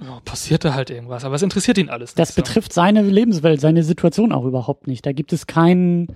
[0.00, 2.42] oh, passiert da halt irgendwas, aber es interessiert ihn alles Das nicht so.
[2.42, 5.06] betrifft seine Lebenswelt, seine Situation auch überhaupt nicht.
[5.06, 6.08] Da gibt es kein,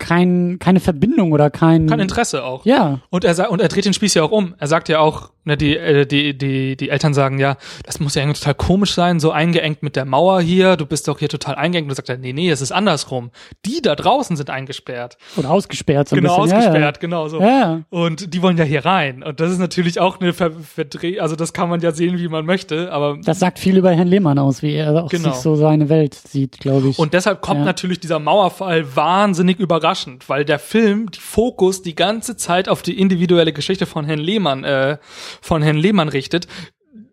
[0.00, 1.86] kein, keine Verbindung oder kein.
[1.86, 2.64] Kein Interesse auch.
[2.66, 4.54] Ja, Und er und er dreht den Spieß ja auch um.
[4.58, 8.14] Er sagt ja auch, ne, die, äh, die, die, die Eltern sagen ja, das muss
[8.16, 11.28] ja irgendwie total komisch sein, so eingeengt mit der Mauer hier, du bist doch hier
[11.28, 11.84] total eingeengt.
[11.84, 13.30] Und er sagt er, nee, nee, es ist andersrum.
[13.66, 15.16] Die da draußen sind eingesperrt.
[15.36, 16.56] oder ausgesperrt so ein genau, bisschen.
[16.58, 17.40] ausgesperrt, genau so.
[17.40, 17.80] Ja, ja.
[17.90, 19.22] Und die wollen ja hier rein.
[19.22, 22.28] Und das ist natürlich auch eine Ver Verdreh, also das kann man ja sehen, wie
[22.28, 25.30] man möchte, aber Das sagt viel über Herrn Lehmann aus, wie er auch Genau.
[25.30, 26.98] sich so seine Welt sieht, glaube ich.
[26.98, 27.64] Und deshalb kommt Ja.
[27.66, 29.89] natürlich dieser Mauerfall wahnsinnig überraschend,
[30.28, 34.64] weil der Film die Fokus die ganze Zeit auf die individuelle Geschichte von Herrn Lehmann,
[34.64, 34.98] äh,
[35.40, 36.46] von Herrn Lehmann richtet.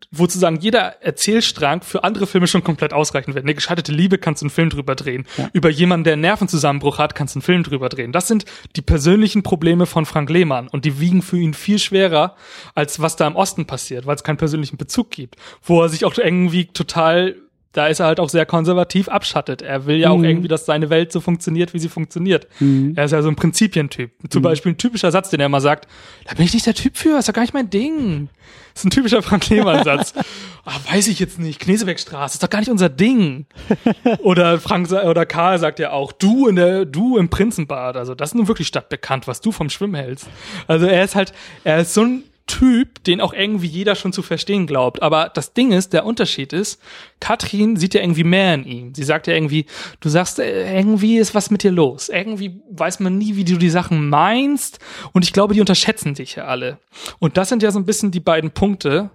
[0.09, 3.43] wo sozusagen jeder Erzählstrang für andere Filme schon komplett ausreichend wird.
[3.43, 5.27] Eine gescheiterte Liebe kannst du einen Film drüber drehen.
[5.37, 5.49] Ja.
[5.51, 8.13] Über jemanden, der einen Nervenzusammenbruch hat, kannst du einen Film drüber drehen.
[8.13, 8.45] Das sind
[8.77, 12.37] die persönlichen Probleme von Frank Lehmann und die wiegen für ihn viel schwerer,
[12.73, 15.35] als was da im Osten passiert, weil es keinen persönlichen Bezug gibt.
[15.61, 17.35] Wo er sich auch irgendwie total
[17.73, 19.61] da ist er halt auch sehr konservativ abschattet.
[19.61, 20.23] Er will ja auch Mhm.
[20.23, 22.47] irgendwie, dass seine Welt so funktioniert, wie sie funktioniert.
[22.59, 22.93] Mhm.
[22.95, 24.11] Er ist ja so ein Prinzipientyp.
[24.29, 25.87] Zum Beispiel ein typischer Satz, den er immer sagt,
[26.25, 28.29] da bin ich nicht der Typ für, ist doch gar nicht mein Ding.
[28.73, 30.13] Das ist ein typischer Frank Lehmann-Satz.
[30.65, 33.45] ah, weiß ich jetzt nicht, Knesebeckstraße, ist doch gar nicht unser Ding.
[34.19, 37.97] oder Frank oder Karl sagt ja auch, du in der, du im Prinzenbad.
[37.97, 40.27] Also das ist nun wirklich stadtbekannt, was du vom Schwimmen hältst.
[40.67, 44.21] Also er ist halt, er ist so ein Typ, den auch irgendwie jeder schon zu
[44.21, 45.03] verstehen glaubt.
[45.03, 46.81] Aber das Ding ist, der Unterschied ist,
[47.19, 48.95] Katrin sieht ja irgendwie mehr in ihm.
[48.95, 49.65] Sie sagt ja irgendwie,
[49.99, 52.09] du sagst, äh, irgendwie ist was mit dir los.
[52.09, 54.79] Irgendwie weiß man nie, wie du die Sachen meinst.
[55.11, 56.79] Und ich glaube, die unterschätzen dich ja alle.
[57.19, 59.09] Und das sind ja so ein bisschen die beiden Punkte,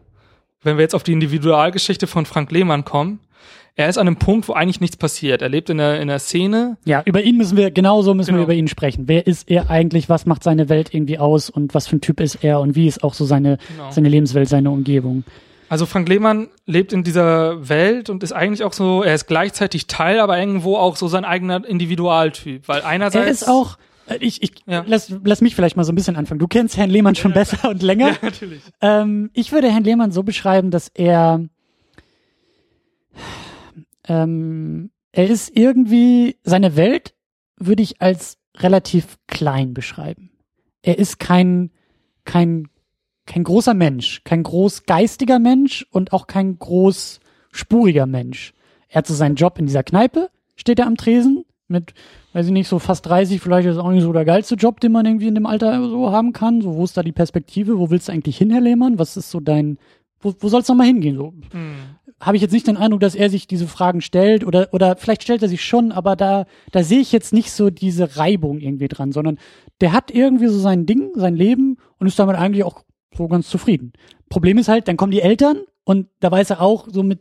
[0.62, 3.20] wenn wir jetzt auf die Individualgeschichte von Frank Lehmann kommen.
[3.74, 5.40] Er ist an einem Punkt, wo eigentlich nichts passiert.
[5.40, 8.40] Er lebt in einer, in einer Szene, Ja, über ihn müssen wir, genauso müssen Genau.
[8.40, 9.04] wir über ihn sprechen.
[9.08, 10.08] Wer ist er eigentlich?
[10.10, 11.48] Was macht seine Welt irgendwie aus?
[11.48, 12.60] Und was für ein Typ ist er?
[12.60, 13.90] Und wie ist auch so seine, Genau.
[13.90, 15.24] seine Lebenswelt, seine Umgebung?
[15.70, 19.86] Also Frank Lehmann lebt in dieser Welt und ist eigentlich auch so, er ist gleichzeitig
[19.86, 24.42] Teil, aber irgendwo auch so sein eigener Individualtyp, weil einerseits Er ist auch, äh, ich,
[24.42, 24.84] ich, Ja.
[24.86, 26.40] lass, lass mich vielleicht mal so ein bisschen anfangen.
[26.40, 28.08] Du kennst Herrn Lehmann schon besser und länger.
[28.10, 28.60] ja, natürlich.
[28.82, 31.40] Ähm, ich würde Herrn Lehmann so beschreiben, dass er,
[34.08, 37.14] ähm, er ist irgendwie, seine Welt
[37.56, 40.30] würde ich als relativ klein beschreiben.
[40.82, 41.70] Er ist kein,
[42.24, 42.68] kein,
[43.26, 47.20] kein großer Mensch, kein groß geistiger Mensch und auch kein groß
[47.52, 48.52] spuriger Mensch.
[48.88, 51.94] Er hat so seinen Job in dieser Kneipe, steht er am Tresen mit,
[52.32, 54.80] weiß ich nicht, so fast 30, vielleicht ist es auch nicht so der geilste Job,
[54.80, 56.60] den man irgendwie in dem Alter so haben kann.
[56.60, 57.78] So, wo ist da die Perspektive?
[57.78, 58.98] Wo willst du eigentlich hin, Herr Lehmann?
[58.98, 59.78] Was ist so dein,
[60.20, 61.16] wo, wo soll es nochmal hingehen?
[61.16, 61.74] So, Hm.
[62.22, 65.22] Habe ich jetzt nicht den Eindruck, dass er sich diese Fragen stellt oder oder vielleicht
[65.24, 68.88] stellt er sich schon, aber da da sehe ich jetzt nicht so diese Reibung irgendwie
[68.88, 69.38] dran, sondern
[69.80, 72.84] der hat irgendwie so sein Ding, sein Leben und ist damit eigentlich auch
[73.16, 73.92] so ganz zufrieden.
[74.28, 77.20] Problem ist halt, dann kommen die Eltern und da weiß er auch, so mit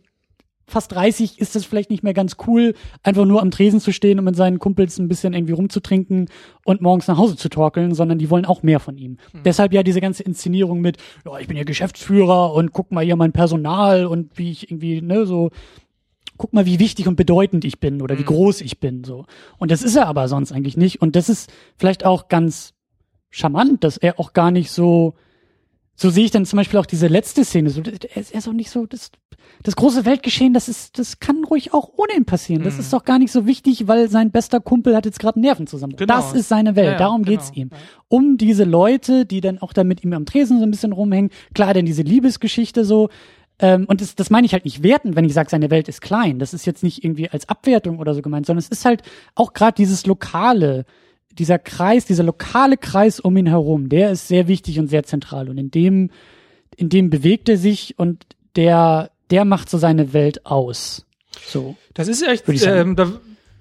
[0.71, 4.17] fast 30 ist das vielleicht nicht mehr ganz cool, einfach nur am Tresen zu stehen
[4.19, 6.29] und mit seinen Kumpels ein bisschen irgendwie rumzutrinken
[6.65, 9.17] und morgens nach Hause zu torkeln, sondern die wollen auch mehr von ihm.
[9.45, 13.15] Deshalb ja diese ganze Inszenierung mit, ja, ich bin ja Geschäftsführer und guck mal hier
[13.15, 15.51] mein Personal und wie ich irgendwie, ne, so,
[16.37, 18.27] guck mal, wie wichtig und bedeutend ich bin oder wie Mhm.
[18.27, 19.25] groß ich bin, so.
[19.59, 21.01] Und das ist er aber sonst eigentlich nicht.
[21.01, 22.73] Und das ist vielleicht auch ganz
[23.29, 25.13] charmant, dass er auch gar nicht so,
[25.95, 28.53] so sehe ich dann zum Beispiel auch diese letzte Szene, so, ist, er ist auch
[28.53, 29.11] nicht so, das,
[29.63, 32.63] das große Weltgeschehen, das ist, das kann ruhig auch ohne ihn passieren.
[32.63, 32.79] Das Mhm.
[32.81, 35.99] ist doch gar nicht so wichtig, weil sein bester Kumpel hat jetzt gerade einen Nervenzusammenbruch.
[35.99, 36.15] Genau.
[36.15, 37.37] Das ist seine Welt, Ja, darum genau.
[37.37, 37.69] geht's ihm.
[38.07, 41.29] Um diese Leute, die dann auch da mit ihm am Tresen so ein bisschen rumhängen.
[41.53, 43.09] Klar, denn diese Liebesgeschichte so,
[43.59, 46.01] ähm, und das, das meine ich halt nicht werten, wenn ich sage, seine Welt ist
[46.01, 46.39] klein.
[46.39, 49.03] Das ist jetzt nicht irgendwie als Abwertung oder so gemeint, sondern es ist halt
[49.35, 50.85] auch gerade dieses Lokale,
[51.37, 55.47] dieser Kreis, dieser lokale Kreis um ihn herum, der ist sehr wichtig und sehr zentral.
[55.49, 56.09] Und in dem,
[56.75, 58.25] in dem bewegt er sich und
[58.55, 61.05] der, der macht so seine Welt aus.
[61.47, 61.75] So.
[61.93, 63.07] Das ist echt, ähm, da,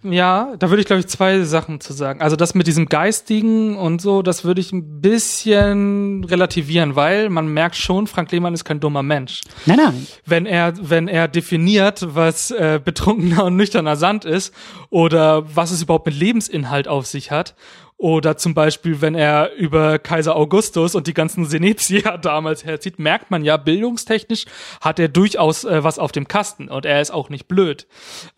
[0.02, 2.22] ja, da würde ich glaube ich zwei Sachen zu sagen.
[2.22, 7.48] Also das mit diesem Geistigen und so, das würde ich ein bisschen relativieren, weil man
[7.48, 9.42] merkt schon, Frank Lehmann ist kein dummer Mensch.
[9.66, 10.06] Nein, nein.
[10.24, 14.54] Wenn er, wenn er definiert, was äh, betrunkener und nüchterner Sand ist
[14.88, 17.54] oder was es überhaupt mit Lebensinhalt auf sich hat.
[18.02, 23.30] Oder zum Beispiel, wenn er über Kaiser Augustus und die ganzen Senezier damals herzieht, merkt
[23.30, 24.46] man ja, bildungstechnisch
[24.80, 27.86] hat er durchaus äh, was auf dem Kasten und er ist auch nicht blöd.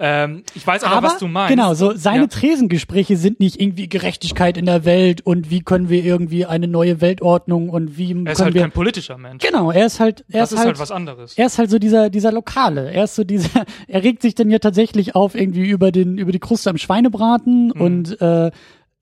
[0.00, 1.50] Ähm, ich weiß aber, was du meinst.
[1.54, 2.26] Genau, so seine Ja.
[2.26, 7.00] Tresengespräche sind nicht irgendwie Gerechtigkeit in der Welt und wie können wir irgendwie eine neue
[7.00, 9.44] Weltordnung und wie Er ist halt wir kein politischer Mensch.
[9.46, 11.38] Genau, er ist halt er das ist, ist halt, halt was anderes.
[11.38, 12.90] er ist halt so dieser dieser Lokale.
[12.92, 16.32] Er ist so dieser er regt sich dann ja tatsächlich auf irgendwie über den über
[16.32, 17.80] die Kruste am Schweinebraten Mhm.
[17.80, 18.50] und äh,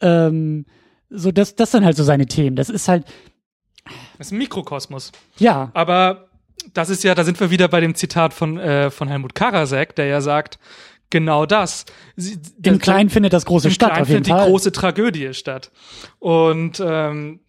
[0.00, 0.66] ähm,
[1.08, 2.56] so das das sind halt so seine Themen.
[2.56, 3.04] Das ist halt
[4.18, 5.12] Das ist ein Mikrokosmos.
[5.38, 6.28] ja, Aber
[6.74, 9.96] das ist ja, da sind wir wieder bei dem Zitat von, äh, von Helmut Karasek,
[9.96, 10.58] der ja sagt,
[11.08, 11.86] genau das.
[12.16, 14.48] Sie, im Kleinen findet das große im statt Kleinen auf jeden findet die Fall.
[14.50, 15.72] große Tragödie statt.
[16.18, 17.40] Und ähm,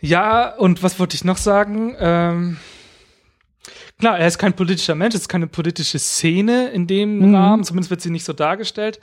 [0.00, 1.94] ja, und was wollte ich noch sagen?
[1.98, 2.56] Ähm,
[3.98, 7.34] klar, er ist kein politischer Mensch, es ist keine politische Szene in dem Mhm.
[7.34, 9.00] Rahmen, zumindest wird sie nicht so dargestellt.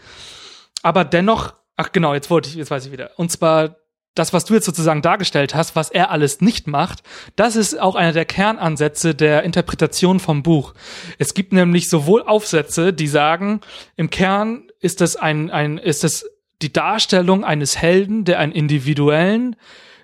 [0.81, 3.11] Aber dennoch, ach genau, jetzt wollte ich, jetzt weiß ich wieder.
[3.15, 3.77] Und zwar
[4.15, 7.03] das, was du jetzt sozusagen dargestellt hast, was er alles nicht macht,
[7.35, 10.73] das ist auch einer der Kernansätze der Interpretation vom Buch.
[11.19, 13.61] Es gibt nämlich sowohl Aufsätze, die sagen,
[13.95, 16.25] im Kern ist das ein, ein, ist das
[16.63, 19.55] die Darstellung eines Helden, der einen individuellen,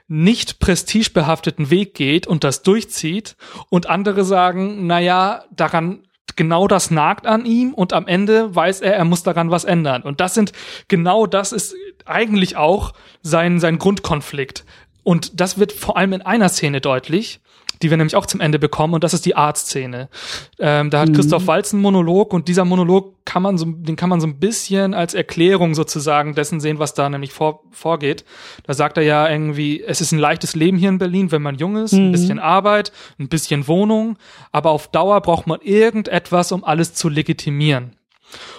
[0.08, 3.36] nicht prestigebehafteten Weg geht und das durchzieht
[3.70, 6.06] und andere sagen, na ja, daran
[6.36, 10.02] genau das nagt an ihm und am Ende weiß er, er muss daran was ändern.
[10.04, 10.52] Und das sind
[10.88, 14.66] genau das ist eigentlich auch sein sein Grundkonflikt.
[15.04, 17.42] Und das wird vor allem in einer Szene deutlich,
[17.84, 20.10] die wir nämlich auch zum Ende bekommen, und das ist die Art-Szene.
[20.58, 21.14] Ähm, da hat mhm.
[21.14, 24.40] Christoph Walz einen Monolog und dieser Monolog kann man so, den kann man so ein
[24.40, 28.26] bisschen als Erklärung sozusagen dessen sehen, was da nämlich vor, vorgeht.
[28.64, 31.56] Da sagt er ja irgendwie, es ist ein leichtes Leben hier in Berlin, wenn man
[31.56, 32.08] jung ist, mhm.
[32.08, 34.18] ein bisschen Arbeit, ein bisschen Wohnung,
[34.52, 37.96] aber auf Dauer braucht man irgendetwas, um alles zu legitimieren.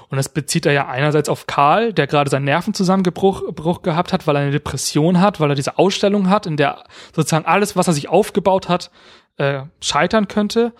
[0.08, 4.26] Und das bezieht er ja einerseits auf Karl, der gerade seinen Nervenzusammenbruch Bruch gehabt hat,
[4.26, 7.86] weil er eine Depression hat, weil er diese Ausstellung hat, in der sozusagen alles, was
[7.86, 8.90] er sich aufgebaut hat,
[9.36, 10.72] äh, scheitern könnte.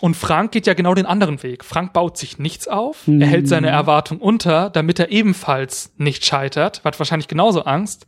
[0.00, 1.64] Und Frank geht ja genau den anderen Weg.
[1.64, 3.20] Frank baut sich nichts auf, mhm.
[3.20, 3.74] er hält seine mhm.
[3.74, 8.06] Erwartung unter, damit er ebenfalls nicht scheitert, hat wahrscheinlich genauso Angst.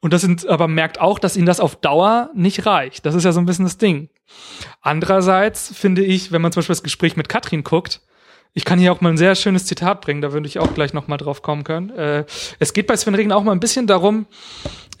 [0.00, 3.04] Und das sind, aber merkt auch, dass ihm das auf Dauer nicht reicht.
[3.04, 4.08] Das ist ja so ein bisschen das Ding.
[4.80, 8.00] Andererseits finde ich, wenn man zum Beispiel das Gespräch mit Katrin guckt,
[8.52, 10.92] ich kann hier auch mal ein sehr schönes Zitat bringen, da würde ich auch gleich
[10.92, 11.90] nochmal drauf kommen können.
[11.90, 12.24] Äh,
[12.58, 14.26] es geht bei Sven Regen auch mal ein bisschen darum,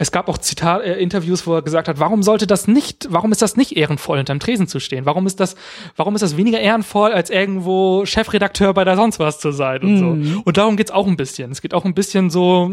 [0.00, 3.32] es gab auch Zitat, äh, Interviews, wo er gesagt hat, warum sollte das nicht, warum
[3.32, 5.04] ist das nicht ehrenvoll, hinterm Tresen zu stehen?
[5.04, 5.56] Warum ist das,
[5.94, 10.00] warum ist das weniger ehrenvoll, als irgendwo Chefredakteur bei der sonst was zu sein und
[10.00, 10.24] mhm.
[10.24, 10.42] so?
[10.44, 11.50] Und darum geht's auch ein bisschen.
[11.50, 12.72] Es geht auch ein bisschen so,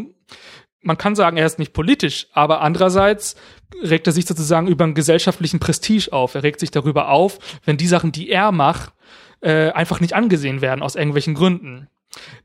[0.82, 3.36] man kann sagen, er ist nicht politisch, aber andererseits
[3.84, 6.34] regt er sich sozusagen über einen gesellschaftlichen Prestige auf.
[6.34, 8.94] Er regt sich darüber auf, wenn die Sachen, die er macht,
[9.42, 11.88] äh, einfach nicht angesehen werden aus irgendwelchen Gründen.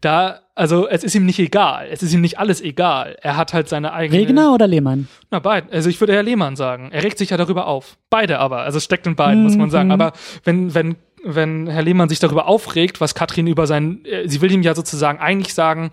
[0.00, 3.16] Da, also es ist ihm nicht egal, es ist ihm nicht alles egal.
[3.22, 4.20] Er hat halt seine eigene.
[4.20, 5.08] Regner oder Lehmann?
[5.30, 5.72] Na, beide.
[5.72, 6.90] Also ich würde eher Lehmann sagen.
[6.92, 7.96] Er regt sich ja darüber auf.
[8.10, 8.58] Beide aber.
[8.62, 9.44] Also es steckt in beiden, mhm.
[9.44, 9.88] muss man sagen.
[9.88, 9.92] Mhm.
[9.92, 10.12] Aber
[10.44, 14.52] wenn, wenn, wenn Herr Lehmann sich darüber aufregt, was Katrin über sein, äh, sie will
[14.52, 15.90] ihm ja sozusagen eigentlich sagen,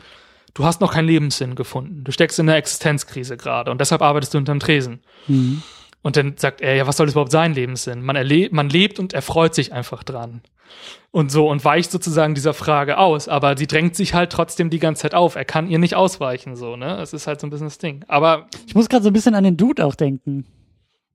[0.56, 2.04] du hast noch keinen Lebenssinn gefunden.
[2.04, 5.02] Du steckst in einer Existenzkrise gerade und deshalb arbeitest du unterm Tresen.
[5.28, 5.62] Mhm.
[6.02, 8.02] Und dann sagt er, ja, was soll das überhaupt sein, Lebenssinn?
[8.02, 10.42] Man, erlebt, man lebt und erfreut sich einfach dran.
[11.12, 13.28] Und so, und weicht sozusagen dieser Frage aus.
[13.28, 15.36] Aber sie drängt sich halt trotzdem die ganze Zeit auf.
[15.36, 17.00] Er kann ihr nicht ausweichen, so, ne?
[17.02, 18.06] Es ist halt so ein bisschen das Ding.
[18.08, 18.48] Aber.
[18.68, 20.46] Ich muss gerade so ein bisschen an den Dude auch denken.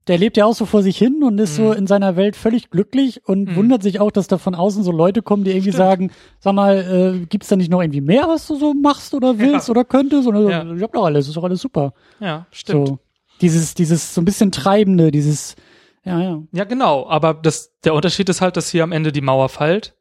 [0.07, 1.63] Der lebt ja auch so vor sich hin und ist mhm.
[1.63, 3.55] so in seiner Welt völlig glücklich und mhm.
[3.55, 5.77] wundert sich auch, dass da von außen so Leute kommen, die irgendwie Stimmt.
[5.77, 9.39] sagen, sag mal, äh, gibt's da nicht noch irgendwie mehr, was du so machst oder
[9.39, 9.71] willst ja.
[9.71, 10.27] oder könntest?
[10.27, 10.75] Oder ja.
[10.75, 11.93] ich hab doch alles, ist doch alles super.
[12.19, 12.87] Ja, stimmt.
[12.89, 12.99] So
[13.41, 15.55] dieses, dieses so ein bisschen treibende, dieses,
[16.03, 16.43] ja, ja.
[16.51, 17.07] Ja, genau.
[17.07, 19.95] Aber das, der Unterschied ist halt, dass hier am Ende die Mauer fällt.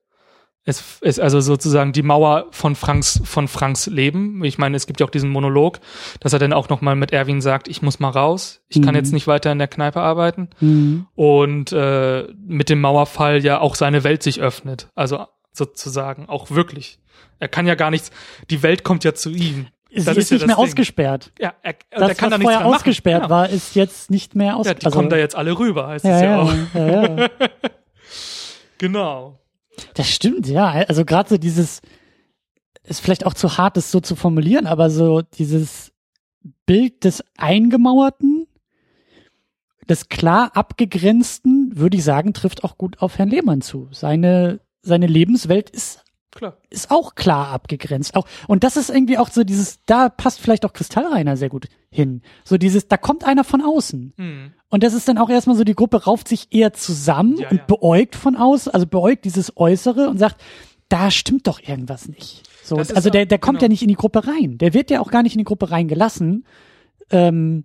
[0.66, 4.42] Es ist also sozusagen die Mauer von Franks, von Franks Leben.
[4.44, 5.78] Ich meine, es gibt ja auch diesen Monolog,
[6.20, 8.84] dass er dann auch nochmal mit Erwin sagt, ich muss mal raus, ich mhm.
[8.84, 10.48] kann jetzt nicht weiter in der Kneipe arbeiten.
[10.60, 11.06] Mhm.
[11.14, 14.90] Und äh, mit dem Mauerfall ja auch seine Welt sich öffnet.
[14.94, 16.98] Also sozusagen auch wirklich.
[17.40, 18.10] Er kann ja gar nichts,
[18.48, 20.64] die Welt kommt ja zu ihm sie ist, ist nicht mehr Ding.
[20.64, 21.32] ausgesperrt.
[21.38, 23.34] Ja, er, das, der kann was da vorher ausgesperrt genau.
[23.34, 24.76] war, ist jetzt nicht mehr ausgesperrt.
[24.76, 26.54] Ja, die also, kommen da jetzt alle rüber, heißt ja, es ja, ja auch.
[26.74, 27.28] Ja, ja.
[28.78, 29.38] genau.
[29.94, 30.70] Das stimmt, ja.
[30.88, 31.80] Also gerade so dieses,
[32.84, 35.92] ist vielleicht auch zu hart, das so zu formulieren, aber so dieses
[36.66, 38.46] Bild des Eingemauerten,
[39.88, 43.88] des klar abgegrenzten, würde ich sagen, trifft auch gut auf Herrn Lehmann zu.
[43.90, 46.03] Seine, seine Lebenswelt ist
[46.34, 46.56] Klar.
[46.70, 48.16] Ist auch klar abgegrenzt.
[48.16, 51.68] Auch, und das ist irgendwie auch so dieses, da passt vielleicht auch Kristallreiner sehr gut
[51.90, 52.22] hin.
[52.44, 54.14] So dieses, da kommt einer von außen.
[54.16, 54.52] Mhm.
[54.68, 57.58] Und das ist dann auch erstmal so, die Gruppe rauft sich eher zusammen ja, und
[57.58, 57.64] ja.
[57.64, 60.42] beäugt von außen, also beäugt dieses Äußere und sagt,
[60.88, 62.42] da stimmt doch irgendwas nicht.
[62.64, 63.66] So, also der, der kommt genau.
[63.66, 64.58] ja nicht in die Gruppe rein.
[64.58, 66.44] Der wird ja auch gar nicht in die Gruppe reingelassen.
[67.10, 67.64] Ähm,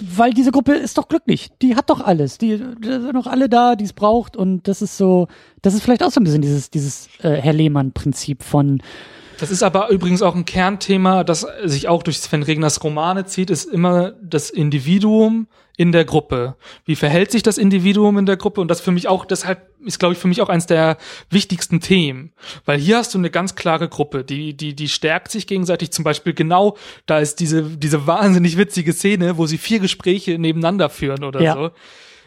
[0.00, 1.50] weil diese Gruppe ist doch glücklich.
[1.62, 2.38] Die hat doch alles.
[2.38, 4.36] Die, die sind doch alle da, die es braucht.
[4.36, 5.28] Und das ist so,
[5.62, 8.82] das ist vielleicht auch so ein bisschen dieses, dieses äh, Herr Lehmann-Prinzip von
[9.38, 13.50] das ist aber übrigens auch ein Kernthema, das sich auch durch Sven Regners Romane zieht,
[13.50, 16.54] ist immer das Individuum in der Gruppe.
[16.84, 18.60] Wie verhält sich das Individuum in der Gruppe?
[18.60, 20.98] Und das für mich auch, deshalb ist, glaube ich, für mich auch eins der
[21.30, 22.32] wichtigsten Themen.
[22.64, 25.90] Weil hier hast du eine ganz klare Gruppe, die, die, die stärkt sich gegenseitig.
[25.90, 26.76] Zum Beispiel genau,
[27.06, 31.54] da ist diese, diese wahnsinnig witzige Szene, wo sie vier Gespräche nebeneinander führen oder ja.
[31.54, 31.70] so.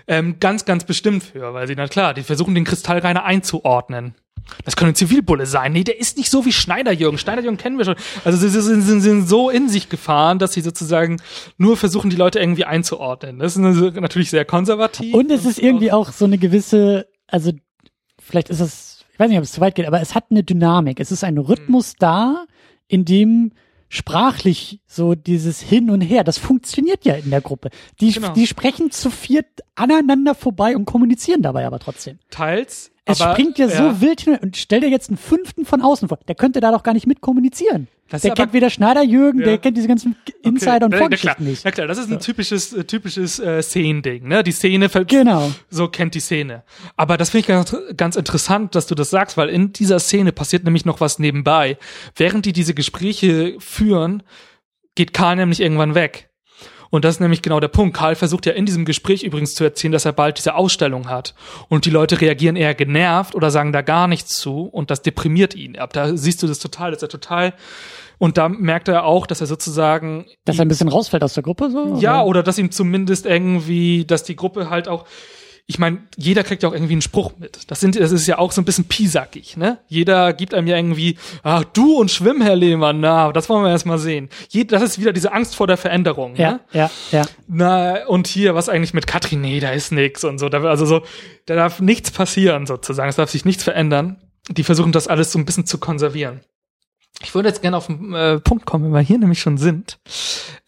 [0.07, 4.15] Ähm, ganz, ganz bestimmt für, weil sie, na klar, die versuchen den Kristallreiner einzuordnen.
[4.63, 5.73] Das könnte ein Zivilbulle sein.
[5.73, 7.17] Nee, der ist nicht so wie Schneiderjürgen.
[7.17, 7.95] Schneiderjürgen kennen wir schon.
[8.23, 11.17] Also sie sind, sind, sind so in sich gefahren, dass sie sozusagen
[11.57, 13.39] nur versuchen, die Leute irgendwie einzuordnen.
[13.39, 15.13] Das ist natürlich sehr konservativ.
[15.13, 17.51] Und es ist irgendwie auch so eine gewisse, also
[18.19, 20.43] vielleicht ist es, ich weiß nicht, ob es zu weit geht, aber es hat eine
[20.43, 20.99] Dynamik.
[20.99, 21.99] Es ist ein Rhythmus mhm.
[21.99, 22.45] da,
[22.87, 23.51] in dem
[23.89, 27.69] sprachlich so dieses Hin und Her, das funktioniert ja in der Gruppe.
[27.99, 28.33] Die, genau.
[28.33, 32.19] die sprechen zu viert aneinander vorbei und kommunizieren dabei aber trotzdem.
[32.29, 35.81] Teils Es Aber, springt ja, so wild hin und stell dir jetzt einen fünften von
[35.81, 36.19] außen vor.
[36.27, 37.87] Der könnte da doch gar nicht mit kommunizieren.
[38.09, 39.45] Das der aber- kennt weder Schneider Jürgen, Ja.
[39.45, 41.65] der kennt diese ganzen Insider und na klar, Vorgeschichten nicht.
[41.65, 44.43] na klar, das ist ein typisches, äh, typisches äh, Szenending, ne?
[44.43, 45.51] Die Szene Genau.
[45.69, 46.63] so kennt die Szene.
[46.95, 50.31] Aber das finde ich ganz, ganz interessant, dass du das sagst, weil in dieser Szene
[50.31, 51.77] passiert nämlich noch was nebenbei.
[52.15, 54.23] Während die diese Gespräche führen,
[54.95, 56.26] geht Karl nämlich irgendwann weg.
[56.89, 57.95] Und das ist nämlich genau der Punkt.
[57.95, 61.35] Karl versucht ja in diesem Gespräch übrigens zu erzählen, dass er bald diese Ausstellung hat.
[61.69, 65.55] Und die Leute reagieren eher genervt oder sagen da gar nichts zu und das deprimiert
[65.55, 65.77] ihn.
[65.77, 67.53] Ab da siehst du das total, dass er total
[68.19, 71.43] und da merkt er auch, dass er sozusagen Dass er ein bisschen rausfällt aus der
[71.43, 71.97] Gruppe, so?
[71.99, 72.29] ja, oder?
[72.29, 75.05] oder dass ihm zumindest irgendwie, dass die Gruppe halt auch,
[75.69, 77.69] ich meine, jeder kriegt ja auch irgendwie einen Spruch mit.
[77.69, 79.79] Das sind, das ist ja auch so ein bisschen piesackig, ne?
[79.87, 83.71] Jeder gibt einem ja irgendwie, ach, du und Schwimm, Herr Lehmann, na, das wollen wir
[83.71, 84.29] erst mal sehen.
[84.47, 86.59] Jed, das ist wieder diese Angst vor der Veränderung, Ja, ne?
[86.71, 87.25] ja, ja.
[87.47, 90.47] Na, und hier, was eigentlich mit Katrin, nee, da ist nix und so.
[90.47, 91.01] Da, also so,
[91.47, 93.09] da darf nichts passieren, sozusagen.
[93.09, 94.21] Es darf sich nichts verändern.
[94.49, 96.39] Die versuchen das alles so ein bisschen zu konservieren.
[97.23, 99.99] Ich würde jetzt gerne auf den äh, Punkt kommen, wenn wir hier nämlich schon sind.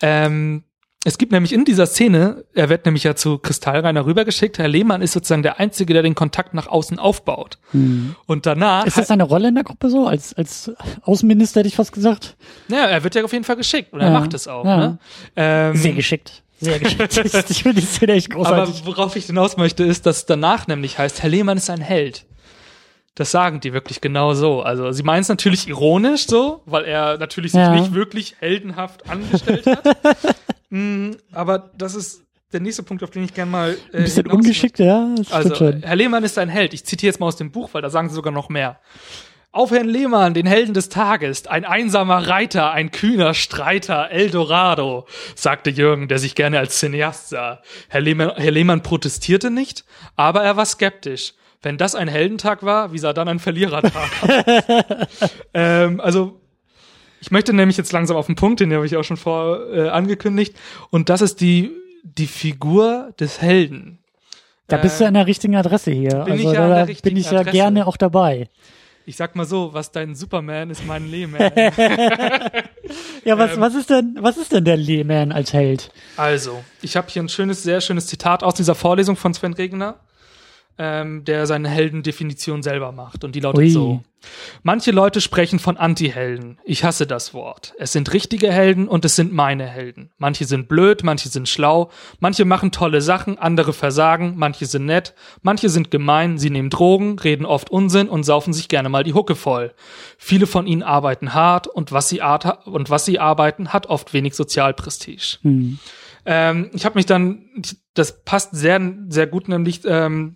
[0.02, 0.64] Ähm,
[1.06, 4.58] es gibt nämlich in dieser Szene, er wird nämlich ja zu Kristallreiner rübergeschickt.
[4.60, 7.58] Herr Lehmann ist sozusagen der Einzige, der den Kontakt nach außen aufbaut.
[7.72, 8.88] Und danach, Hm.
[8.89, 10.08] Ist das seine Rolle in der Gruppe so?
[10.08, 10.72] Als, als
[11.04, 12.36] Außenminister hätte ich fast gesagt.
[12.68, 14.66] ja, er wird ja auf jeden Fall geschickt und er Ja, macht es auch.
[14.66, 14.78] ja.
[14.78, 14.97] Ne?
[15.38, 16.43] Ähm, Sehr geschickt.
[16.60, 17.16] Sehr geschickt.
[17.50, 18.82] ich finde die Szene echt Aber großartig.
[18.86, 22.26] worauf ich hinaus möchte, ist, dass danach nämlich heißt, Herr Lehmann ist ein Held.
[23.20, 24.62] Das sagen die wirklich genau so.
[24.62, 27.76] Also sie meinen es natürlich ironisch so, weil er natürlich sich Ja.
[27.76, 29.84] nicht wirklich heldenhaft angestellt hat.
[30.70, 34.28] mm, aber das ist der nächste Punkt, auf den ich gerne mal äh, ein bisschen
[34.28, 35.14] ungeschickt, ja.
[35.32, 35.74] Also.
[35.82, 36.74] Herr Lehmann ist ein Held.
[36.74, 38.80] Ich zitiere jetzt mal aus dem Buch, weil da sagen sie sogar noch mehr.
[39.52, 45.72] Auf Herrn Lehmann, den Helden des Tages, ein einsamer Reiter, ein kühner Streiter, Eldorado, sagte
[45.72, 47.62] Jürgen, der sich gerne als Cineast sah.
[47.90, 49.84] Herr Lehmann, Herr Lehmann protestierte nicht,
[50.16, 51.34] aber er war skeptisch.
[51.62, 55.10] Wenn das ein Heldentag war, wie sah dann ein Verlierertag aus?
[55.53, 56.39] ähm, also,
[57.20, 59.89] ich möchte nämlich jetzt langsam auf den Punkt, den habe ich auch schon vor äh,
[59.89, 60.55] angekündigt,
[60.89, 61.72] und das ist die,
[62.03, 63.99] die Figur des Helden.
[64.68, 66.20] Da bist du an der richtigen Adresse hier.
[66.26, 67.51] bin ich also ja an da der bin ich ja Adresse.
[67.57, 68.47] gerne auch dabei.
[69.05, 71.41] Ich sag mal so, was dein Superman ist mein Lehman.
[73.26, 73.62] Ja, was, Ähm.
[73.62, 75.91] was ist denn, was ist denn der Lehman als Held?
[76.18, 79.95] also, ich habe hier ein schönes, sehr schönes Zitat aus dieser Vorlesung von Sven Regner,
[80.80, 83.26] ähm, der seine Heldendefinition selber macht.
[83.26, 83.70] Und die lautet Ui.
[83.70, 84.02] so.
[84.64, 86.58] Manche Leute sprechen von Anti-Helden.
[86.64, 87.74] Ich hasse das Wort.
[87.78, 90.12] Es sind richtige Helden und es sind meine Helden.
[90.18, 95.14] Manche sind blöd, manche sind schlau, manche machen tolle Sachen, andere versagen, manche sind nett,
[95.42, 99.14] manche sind gemein, sie nehmen Drogen, reden oft Unsinn und saufen sich gerne mal die
[99.14, 99.74] Hucke voll.
[100.18, 104.14] Viele von ihnen arbeiten hart und was sie, art und was sie arbeiten, hat oft
[104.14, 105.38] wenig Sozialprestige.
[106.26, 107.46] Ähm, ich habe mich dann,
[108.00, 110.36] das passt sehr, sehr gut nämlich ähm,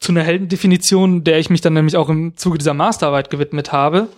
[0.00, 4.08] zu einer Heldendefinition, der ich mich dann nämlich auch im Zuge dieser Masterarbeit gewidmet habe.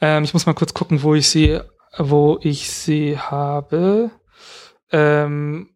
[0.00, 1.60] Ähm, ich muss mal kurz gucken, wo ich sie,
[1.98, 4.10] wo ich sie habe.
[4.90, 5.70] Ähm,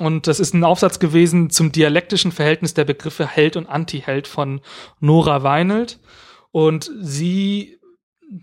[0.00, 4.60] und das ist ein Aufsatz gewesen zum dialektischen Verhältnis der Begriffe Held und Antiheld von
[5.00, 6.00] Nora Weinelt.
[6.50, 7.78] Und sie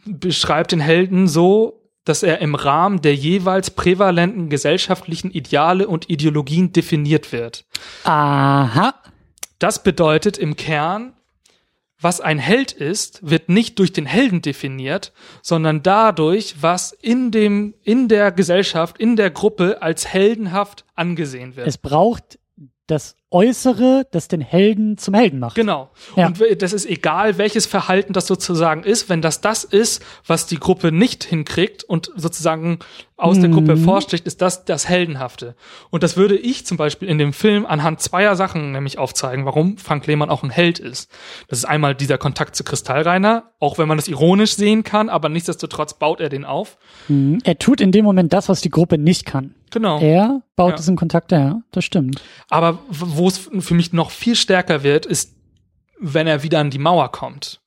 [0.06, 6.74] beschreibt den Helden so, dass er im Rahmen der jeweils prävalenten gesellschaftlichen Ideale und Ideologien
[6.74, 7.66] definiert wird.
[8.04, 8.96] Aha.
[9.60, 11.14] Das bedeutet im Kern,
[12.00, 17.76] was ein Held ist, wird nicht durch den Helden definiert, sondern dadurch, was in dem,
[17.84, 21.68] in der Gesellschaft, in der Gruppe als heldenhaft angesehen wird.
[21.68, 22.40] Es braucht
[22.88, 25.56] das Äußere, das den Helden zum Helden macht.
[25.56, 25.90] Genau.
[26.16, 26.28] Ja.
[26.28, 30.58] Und das ist egal, welches Verhalten das sozusagen ist, wenn das das ist, was die
[30.60, 32.80] Gruppe nicht hinkriegt und sozusagen
[33.16, 35.56] aus der Gruppe hervorsticht, ist das das Heldenhafte.
[35.92, 39.78] Und das würde ich zum Beispiel in dem Film anhand zweier Sachen nämlich aufzeigen, warum
[39.78, 41.08] Frank Lehmann auch ein Held ist.
[41.48, 45.30] Das ist einmal dieser Kontakt zu Kristallreiner, auch wenn man das ironisch sehen kann, aber
[45.30, 46.78] nichtsdestotrotz baut er den auf.
[47.10, 47.38] Mhm.
[47.44, 49.54] Er tut in dem Moment das, was die Gruppe nicht kann.
[49.70, 50.00] Genau.
[50.02, 50.76] Er baut Ja.
[50.78, 52.22] diesen Kontakt, ja, das stimmt.
[52.50, 55.36] Aber w- wo es für mich noch viel stärker wird, ist,
[56.00, 57.62] wenn er wieder an die Mauer kommt.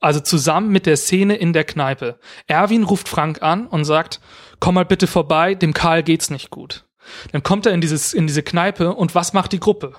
[0.00, 2.18] Also zusammen mit der Szene in der Kneipe.
[2.46, 4.20] Erwin ruft Frank an und sagt,
[4.60, 6.86] komm mal bitte vorbei, dem Karl geht's nicht gut.
[7.32, 9.94] Dann kommt er in dieses, in diese Kneipe und was macht die Gruppe?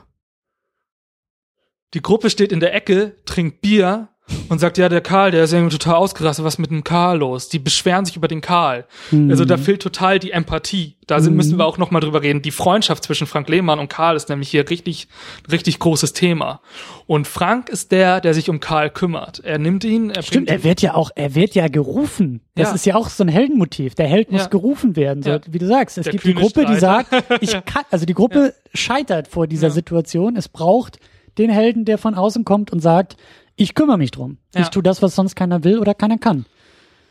[1.94, 4.10] Die Gruppe steht in der Ecke, trinkt Bier
[4.50, 7.20] und sagt, ja, der Karl, der ist irgendwie total ausgerastet, was ist mit dem Karl
[7.20, 7.48] los?
[7.50, 8.86] Die beschweren sich über den Karl.
[9.30, 10.96] Also da fehlt total die Empathie.
[11.06, 12.42] Da sind, müssen wir auch noch mal drüber reden.
[12.42, 15.08] Die Freundschaft zwischen Frank Lehmann und Karl ist nämlich hier richtig,
[15.52, 16.62] richtig großes Thema.
[17.06, 19.42] Und Frank ist der, der sich um Karl kümmert.
[19.44, 22.42] Er nimmt ihn, er Stimmt, er wird ja auch, er wird ja gerufen.
[22.56, 22.76] Das Ja.
[22.76, 23.94] ist ja auch so ein Heldenmotiv.
[23.94, 24.48] Der Held muss Ja.
[24.48, 25.22] gerufen werden.
[25.22, 25.40] So, Ja.
[25.48, 27.06] Wie du sagst, es Der gibt die Gruppe, die Streiter.
[27.12, 29.70] sagt, ich kann, also die Gruppe scheitert vor dieser.
[29.70, 30.36] Situation.
[30.38, 30.98] Es braucht
[31.38, 33.18] den Helden, der von außen kommt und sagt,
[33.56, 34.38] ich kümmere mich drum.
[34.54, 34.62] Ja.
[34.62, 36.46] Ich tue das, was sonst keiner will oder keiner kann.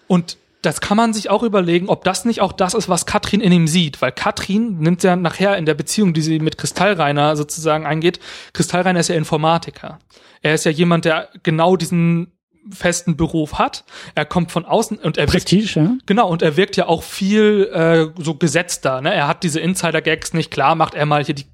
[0.07, 3.41] Und das kann man sich auch überlegen, ob das nicht auch das ist, was Katrin
[3.41, 4.01] in ihm sieht.
[4.01, 8.19] Weil Katrin nimmt ja nachher in der Beziehung, die sie mit Kristallreiner sozusagen eingeht,
[8.53, 9.99] Kristallreiner ist ja Informatiker.
[10.41, 12.33] Er ist ja jemand, der genau diesen
[12.73, 13.85] festen Beruf hat.
[14.15, 15.93] Er kommt von außen und er wirkt, Prestige, ja?
[16.07, 19.01] genau und er wirkt ja auch viel äh, so gesetzter.
[19.01, 19.13] Ne?
[19.13, 21.47] Er hat diese Insider-Gags nicht klar, macht er mal hier die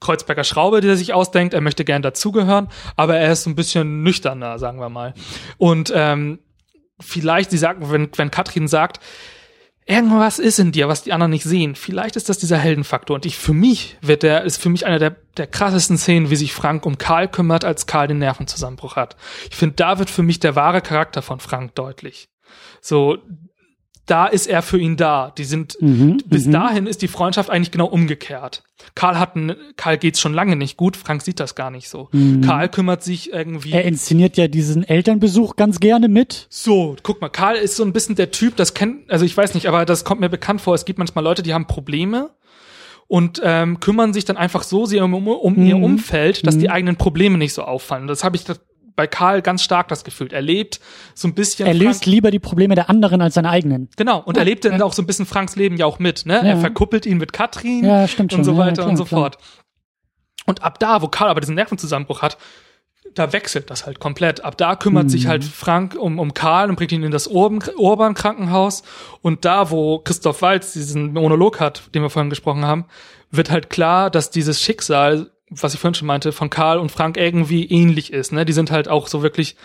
[0.00, 1.54] Kreuzberger Schraube, die er sich ausdenkt.
[1.54, 5.14] Er möchte gern dazugehören, aber er ist so ein bisschen nüchterner, sagen wir mal.
[5.56, 6.38] Und ähm,
[7.00, 9.00] vielleicht, sie sagt, wenn, wenn Katrin sagt,
[9.88, 13.16] irgendwas ist in dir, was die anderen nicht sehen, vielleicht ist das dieser Heldenfaktor.
[13.16, 16.36] Und ich, für mich wird der, ist für mich einer der, der krassesten Szenen, wie
[16.36, 19.16] sich Frank um Karl kümmert, als Karl den Nervenzusammenbruch hat.
[19.50, 22.28] Ich finde, da wird für mich der wahre Charakter von Frank deutlich.
[22.80, 23.18] So,
[24.10, 25.32] da ist er für ihn da.
[25.36, 26.52] Die sind, Mhm, bis mhm.
[26.52, 28.62] dahin ist die Freundschaft eigentlich genau umgekehrt.
[28.94, 32.08] Karl hat, ein, Karl geht's schon lange nicht gut, Frank sieht das gar nicht so.
[32.44, 33.68] Karl kümmert sich irgendwie.
[33.68, 33.74] Mhm.
[33.74, 36.46] Er inszeniert ja diesen Elternbesuch ganz gerne mit.
[36.48, 39.54] So, guck mal, Karl ist so ein bisschen der Typ, das kennt, also ich weiß
[39.54, 40.74] nicht, aber das kommt mir bekannt vor.
[40.74, 42.30] Es gibt manchmal Leute, die haben Probleme
[43.08, 45.84] und ähm, kümmern sich dann einfach so sehr um, um, um ihr Mhm.
[45.84, 48.06] Umfeld, dass die eigenen Probleme nicht so auffallen.
[48.06, 48.60] Das habe ich das
[48.98, 50.28] bei Karl ganz stark das Gefühl.
[50.32, 50.80] Er lebt
[51.14, 51.66] so ein bisschen.
[51.66, 53.88] Er Frank- löst lieber die Probleme der anderen als seine eigenen.
[53.96, 56.38] Genau, und er lebt dann auch so ein bisschen Franks Leben ja auch mit, ne?
[56.38, 56.56] Er Ja.
[56.56, 58.44] verkuppelt ihn mit Katrin Ja, stimmt und schon.
[58.44, 59.20] so Ja, weiter klar, und so klar.
[59.20, 59.38] fort.
[60.46, 62.38] Und ab da, wo Karl aber diesen Nervenzusammenbruch hat,
[63.14, 64.44] da wechselt das halt komplett.
[64.44, 65.08] Ab da kümmert Mhm.
[65.10, 68.82] sich halt Frank um, um Karl und bringt ihn in das Urban, Urban Krankenhaus.
[69.22, 72.84] Und da, wo Christoph Waltz diesen Monolog hat, den wir vorhin gesprochen haben,
[73.30, 77.16] wird halt klar, dass dieses Schicksal, was ich vorhin schon meinte, von Karl und Frank
[77.16, 78.32] irgendwie ähnlich ist.
[78.32, 78.44] Ne?
[78.44, 79.56] Die sind halt auch so wirklich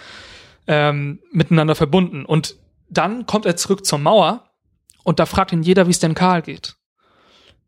[0.67, 2.25] ähm, miteinander verbunden.
[2.25, 2.55] Und
[2.89, 4.49] dann kommt er zurück zur Mauer
[5.03, 6.75] und da fragt ihn jeder, wie es denn Karl geht.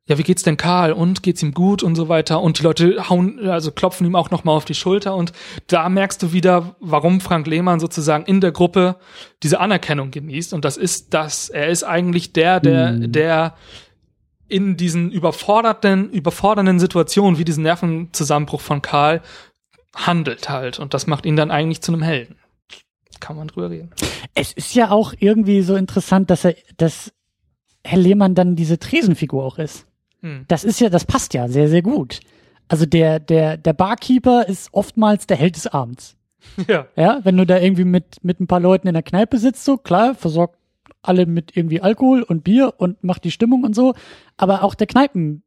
[0.07, 0.93] Ja, wie geht's denn Karl?
[0.93, 2.39] Und geht's ihm gut und so weiter?
[2.39, 5.32] Und die Leute hauen, also klopfen ihm auch nochmal auf die Schulter und
[5.66, 8.97] da merkst du wieder, warum Frank Lehmann sozusagen in der Gruppe
[9.41, 10.53] diese Anerkennung genießt.
[10.53, 13.11] Und das ist das, er ist eigentlich der, der, Mhm.
[13.13, 13.55] der
[14.47, 19.21] in diesen überforderten, überfordernden Situationen wie diesen Nervenzusammenbruch von Karl
[19.95, 20.79] handelt halt.
[20.79, 22.37] Und das macht ihn dann eigentlich zu einem Helden.
[23.19, 23.91] Kann man drüber reden.
[24.33, 27.13] Es ist ja auch irgendwie so interessant, dass er, dass
[27.83, 29.87] Herr Lehmann dann diese Tresenfigur auch ist.
[30.21, 30.45] Hm.
[30.47, 32.19] Das ist ja, das passt ja sehr, sehr gut.
[32.67, 36.15] Also der, der, der Barkeeper ist oftmals der Held des Abends.
[36.67, 36.85] Ja.
[36.95, 39.77] Ja, wenn du da irgendwie mit, mit ein paar Leuten in der Kneipe sitzt, so
[39.77, 40.59] klar, versorgt
[41.08, 43.93] alle mit irgendwie Alkohol und Bier und macht die Stimmung und so.
[44.38, 45.41] Aber auch der Kneipenwirt,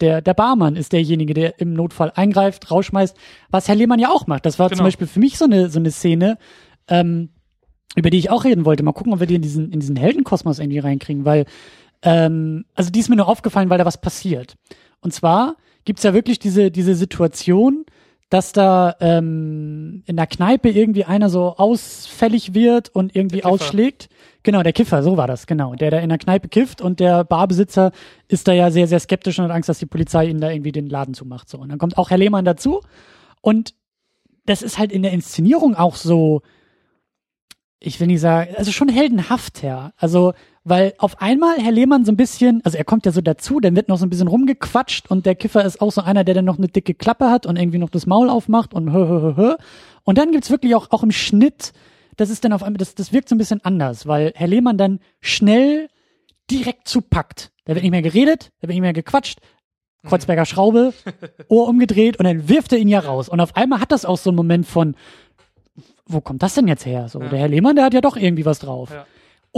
[0.00, 3.16] der, der Barmann ist derjenige, der im Notfall eingreift, rausschmeißt,
[3.50, 4.46] was Herr Lehmann ja auch macht.
[4.46, 4.84] Das war zum Genau.
[4.84, 6.38] Beispiel für mich so eine, so eine Szene,
[6.88, 7.30] ähm,
[7.96, 8.82] über die ich auch reden wollte.
[8.82, 11.46] Mal gucken, ob wir die in diesen, in diesen Heldenkosmos irgendwie reinkriegen, weil,
[12.02, 14.56] ähm, also die ist mir nur aufgefallen, weil da was passiert.
[15.00, 17.86] Und zwar gibt's ja wirklich diese, diese Situation,
[18.30, 24.08] dass da ähm, in der Kneipe irgendwie einer so ausfällig wird und irgendwie ausschlägt.
[24.42, 25.74] Genau, der Kiffer, so war das, genau.
[25.74, 27.92] Der da in der Kneipe kifft und der Barbesitzer
[28.28, 30.72] ist da ja sehr, sehr skeptisch und hat Angst, dass die Polizei ihn da irgendwie
[30.72, 31.48] den Laden zumacht.
[31.48, 31.58] So.
[31.58, 32.82] Und dann kommt auch Herr Lehmann dazu
[33.40, 33.74] und
[34.44, 36.42] das ist halt in der Inszenierung auch so,
[37.80, 39.92] ich will nicht sagen, also schon heldenhaft, ja.
[39.96, 40.32] Also,
[40.68, 43.74] weil auf einmal Herr Lehmann so ein bisschen, also er kommt ja so dazu, dann
[43.76, 46.44] wird noch so ein bisschen rumgequatscht und der Kiffer ist auch so einer, der dann
[46.44, 49.36] noch eine dicke Klappe hat und irgendwie noch das Maul aufmacht und hö, hö, hö,
[49.36, 49.54] hö.
[50.04, 51.72] Und dann gibt's wirklich auch, auch im Schnitt,
[52.16, 54.76] das ist dann auf einmal, das, das wirkt so ein bisschen anders, weil Herr Lehmann
[54.78, 55.88] dann schnell
[56.50, 57.50] direkt zupackt.
[57.64, 59.38] Da wird nicht mehr geredet, da wird nicht mehr gequatscht,
[60.06, 60.94] Kreuzberger Schraube,
[61.48, 63.28] Ohr umgedreht und dann wirft er ihn ja raus.
[63.28, 64.94] Und auf einmal hat das auch so einen Moment von,
[66.06, 67.08] wo kommt das denn jetzt her?
[67.08, 67.28] So, Ja.
[67.28, 68.90] der Herr Lehmann, der hat ja doch irgendwie was drauf.
[68.90, 69.06] Ja.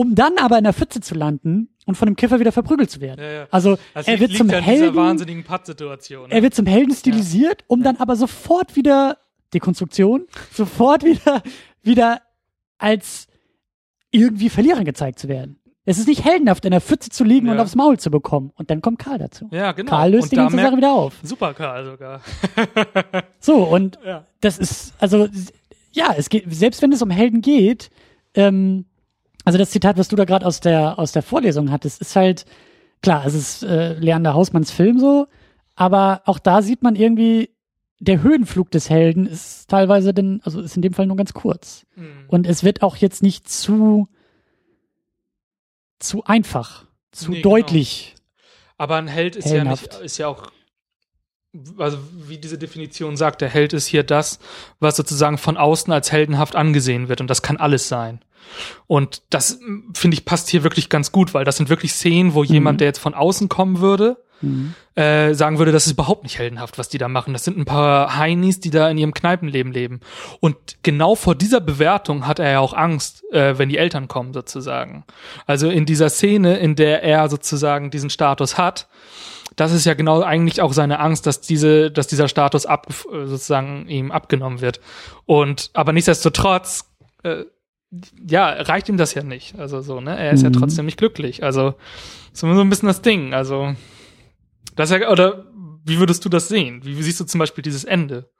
[0.01, 3.01] Um dann aber in der Pfütze zu landen und von dem Kiffer wieder verprügelt zu
[3.01, 3.21] werden.
[3.23, 3.47] Ja, ja.
[3.51, 6.29] Also, Das er wird zum Helden, wahnsinnigen Pattsituation.
[6.29, 6.35] Ne?
[6.35, 9.19] er wird zum Helden stilisiert, um dann aber sofort wieder
[9.53, 11.43] Dekonstruktion, sofort wieder
[11.83, 12.21] wieder
[12.79, 13.27] als
[14.11, 15.57] irgendwie Verlierer gezeigt zu werden.
[15.85, 17.53] Es ist nicht heldenhaft, in der Pfütze zu liegen Ja.
[17.55, 18.53] und aufs Maul zu bekommen.
[18.55, 19.49] Und dann kommt Karl dazu.
[19.51, 19.91] ja, genau.
[19.91, 21.15] Karl löst Und die ganze Sache wieder auf.
[21.23, 22.21] Super Karl sogar.
[23.41, 24.27] So, und Ja.
[24.41, 25.29] das ist, also,
[25.93, 27.91] ja, es geht, selbst wenn es um Helden geht,
[28.35, 28.85] ähm,
[29.51, 32.45] also das Zitat, was du da gerade aus der, aus der Vorlesung hattest, ist halt,
[33.03, 35.27] klar, es ist äh, Leander Hausmanns Film so,
[35.75, 37.51] aber auch da sieht man irgendwie,
[37.99, 41.85] der Höhenflug des Helden ist teilweise denn, also ist in dem Fall nur ganz kurz.
[41.97, 42.27] Mhm.
[42.29, 44.07] Und es wird auch jetzt nicht zu,
[45.99, 47.57] zu einfach, zu Nee, genau.
[47.57, 48.15] deutlich.
[48.79, 49.95] Aber ein Held ist Heldenhaft.
[49.95, 50.53] ja nicht, ist ja auch,
[51.79, 51.99] also
[52.29, 54.39] wie diese Definition sagt, der Held ist hier das,
[54.79, 57.21] was sozusagen von außen als heldenhaft angesehen wird.
[57.21, 58.21] Und das kann alles sein.
[58.87, 59.61] Und das,
[59.95, 62.89] finde ich, passt hier wirklich ganz gut, weil das sind wirklich Szenen, wo jemand, der
[62.89, 64.75] jetzt von außen kommen würde, Mhm.
[64.95, 67.35] äh, sagen würde, das ist überhaupt nicht heldenhaft, was die da machen.
[67.35, 70.01] Das sind ein paar Heinis, die da in ihrem Kneipenleben leben.
[70.41, 74.33] Und genau vor dieser Bewertung hat er ja auch Angst, äh, wenn die Eltern kommen,
[74.33, 75.05] sozusagen.
[75.47, 78.89] Also in dieser Szene, in der er sozusagen diesen Status hat,
[79.57, 83.89] das ist ja genau eigentlich auch seine Angst, dass diese, dass dieser Status ab, sozusagen
[83.89, 84.81] ihm abgenommen wird.
[85.27, 86.91] Und aber nichtsdestotrotz,
[87.23, 87.45] äh,
[88.29, 89.59] ja, reicht ihm das ja nicht.
[89.59, 90.17] Also so, ne?
[90.17, 90.53] Er ist Mhm.
[90.53, 91.43] ja trotzdem nicht glücklich.
[91.43, 91.75] Also
[92.33, 93.35] so so ein bisschen das Ding.
[93.35, 93.75] Also
[94.77, 95.47] das ja, oder
[95.85, 96.85] wie würdest du das sehen?
[96.85, 98.31] Wie, wie siehst du zum Beispiel dieses Ende?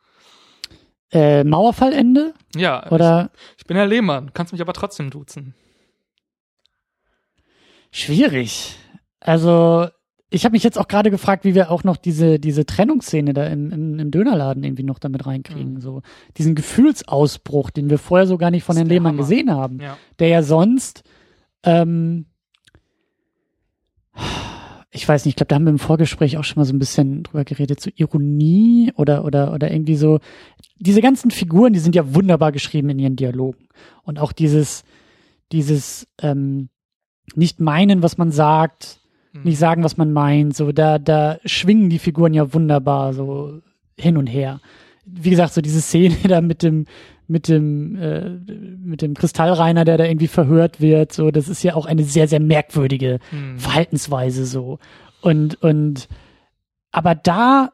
[1.13, 2.35] Äh, Mauerfallende?
[2.55, 5.55] Ja, Oder ich, ich bin Herr Lehmann, kannst mich aber trotzdem duzen.
[7.91, 8.77] schwierig.
[9.19, 9.89] Also,
[10.31, 13.47] ich habe mich jetzt auch gerade gefragt, wie wir auch noch diese, diese Trennungsszene da
[13.47, 15.75] im, im, im Dönerladen irgendwie noch damit reinkriegen.
[15.75, 15.81] Mhm.
[15.81, 16.03] So
[16.39, 19.23] diesen Gefühlsausbruch, den wir vorher so gar nicht von Herrn Lehmann Hammer.
[19.23, 19.81] gesehen haben.
[19.81, 19.99] Ja.
[20.21, 21.03] Der ja sonst,
[21.65, 22.27] ähm,
[24.93, 26.79] ich weiß nicht, ich glaube, da haben wir im Vorgespräch auch schon mal so ein
[26.79, 30.21] bisschen drüber geredet, so Ironie oder, oder, oder irgendwie so.
[30.79, 33.67] Diese ganzen Figuren, die sind ja wunderbar geschrieben in ihren Dialogen.
[34.05, 34.85] Und auch dieses,
[35.51, 36.69] dieses, ähm,
[37.35, 39.00] nicht meinen, was man sagt,
[39.33, 39.43] Hm.
[39.45, 40.57] nicht sagen, was man meint.
[40.57, 43.61] So, da, da schwingen die Figuren ja wunderbar so
[43.97, 44.61] hin und her.
[45.05, 46.87] Wie gesagt, so diese Szene da mit dem,
[47.29, 48.31] mit dem, äh,
[48.83, 52.27] mit dem Kristallreiner, der da irgendwie verhört wird, so, das ist ja auch eine sehr,
[52.29, 53.59] sehr merkwürdige Hm.
[53.59, 54.79] Verhaltensweise so.
[55.21, 56.09] Und, und,
[56.91, 57.73] aber da,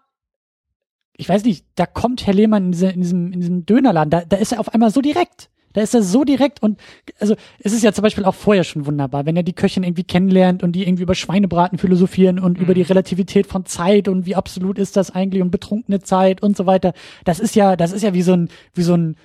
[1.17, 4.25] ich weiß nicht, da kommt Herr Lehmann in, diese, in diesem, in diesem Dönerladen, da,
[4.25, 5.49] da ist er auf einmal so direkt.
[5.77, 6.81] Da ist er so direkt und
[7.21, 10.05] also es ist ja zum Beispiel auch vorher schon wunderbar, wenn er die Köchin irgendwie
[10.05, 12.65] kennenlernt und die irgendwie über Schweinebraten philosophieren und Mhm.
[12.65, 16.57] über die Relativität von Zeit und wie absolut ist das eigentlich und betrunkene Zeit und
[16.57, 16.95] so weiter.
[17.27, 19.17] Das ist ja, das ist ja wie so ein, wie so ein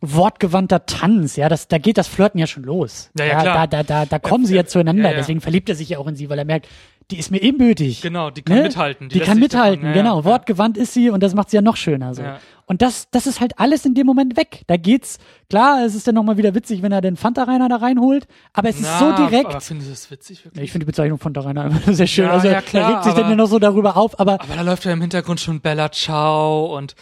[0.00, 3.10] wortgewandter Tanz, ja, das, da geht das Flirten ja schon los.
[3.16, 3.68] Ja, ja, klar.
[3.68, 5.16] Da, da, da, da kommen sie ja, ja zueinander, ja, ja.
[5.16, 6.66] deswegen verliebt er sich ja auch in sie, weil er merkt,
[7.10, 8.00] die ist mir ebenbürtig.
[8.02, 8.62] Genau, die kann Ne?
[8.64, 9.08] mithalten.
[9.08, 10.18] Die, lässt kann mithalten, davon- ja, genau.
[10.20, 10.24] ja.
[10.24, 12.22] Wortgewandt ist sie und das macht sie ja noch schöner so.
[12.22, 12.38] Ja.
[12.66, 14.62] Und das, das ist halt alles in dem Moment weg.
[14.68, 18.28] Da geht's, klar, es ist dann nochmal wieder witzig, wenn er den Fanta-Rainer da reinholt,
[18.52, 19.46] aber es ist Na, so direkt.
[19.50, 20.64] Aber findest du das witzig wirklich?
[20.64, 22.28] ich finde die Bezeichnung Fanta-Rainer immer sehr schön.
[22.28, 24.54] Also ja, klar, er regt sich dann aber- ja noch so darüber auf, aber Aber
[24.54, 26.94] da läuft ja im Hintergrund schon Bella Ciao und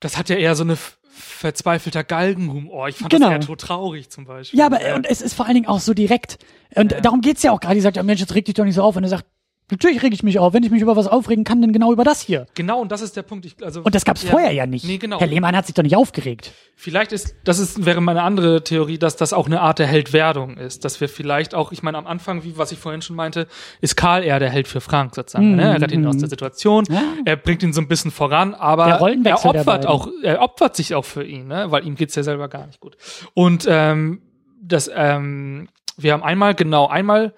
[0.00, 0.76] das hat ja eher so eine
[1.10, 2.88] verzweifelter Galgenhumor.
[2.88, 3.26] Ich fand Genau.
[3.30, 4.58] das eher tot traurig zum Beispiel.
[4.58, 6.38] ja, aber und es ist vor allen Dingen auch so direkt.
[6.74, 7.00] Und Ja.
[7.00, 7.74] darum geht's ja auch gerade.
[7.74, 8.94] Die sagt, ja Mensch, jetzt reg dich doch nicht so auf.
[8.96, 9.24] Und er sagt,
[9.70, 10.52] natürlich reg ich mich auf.
[10.52, 12.46] Wenn ich mich über was aufregen kann, dann genau über das hier.
[12.54, 13.44] Genau, und das ist der Punkt.
[13.46, 14.84] Ich, also, Und das gab's ja, vorher ja nicht.
[14.84, 15.18] Nee, genau.
[15.20, 16.52] Herr Lehmann hat sich doch nicht aufgeregt.
[16.74, 20.56] Vielleicht ist, das ist, wäre meine andere Theorie, dass das auch eine Art der Heldwerdung
[20.56, 20.84] ist.
[20.84, 23.46] Dass wir vielleicht auch, ich meine, am Anfang, wie was ich vorhin schon meinte,
[23.80, 25.50] ist Karl eher der Held für Frank sozusagen.
[25.50, 25.62] Mhm, Ne?
[25.64, 27.02] Er rettet ihn aus der Situation, Ja.
[27.24, 31.04] er bringt ihn so ein bisschen voran, aber er opfert auch, er opfert sich auch
[31.04, 31.66] für ihn, ne?
[31.70, 32.96] weil ihm geht's ja selber gar nicht gut.
[33.34, 34.22] Und ähm,
[34.62, 37.34] das, ähm, wir haben einmal, genau, einmal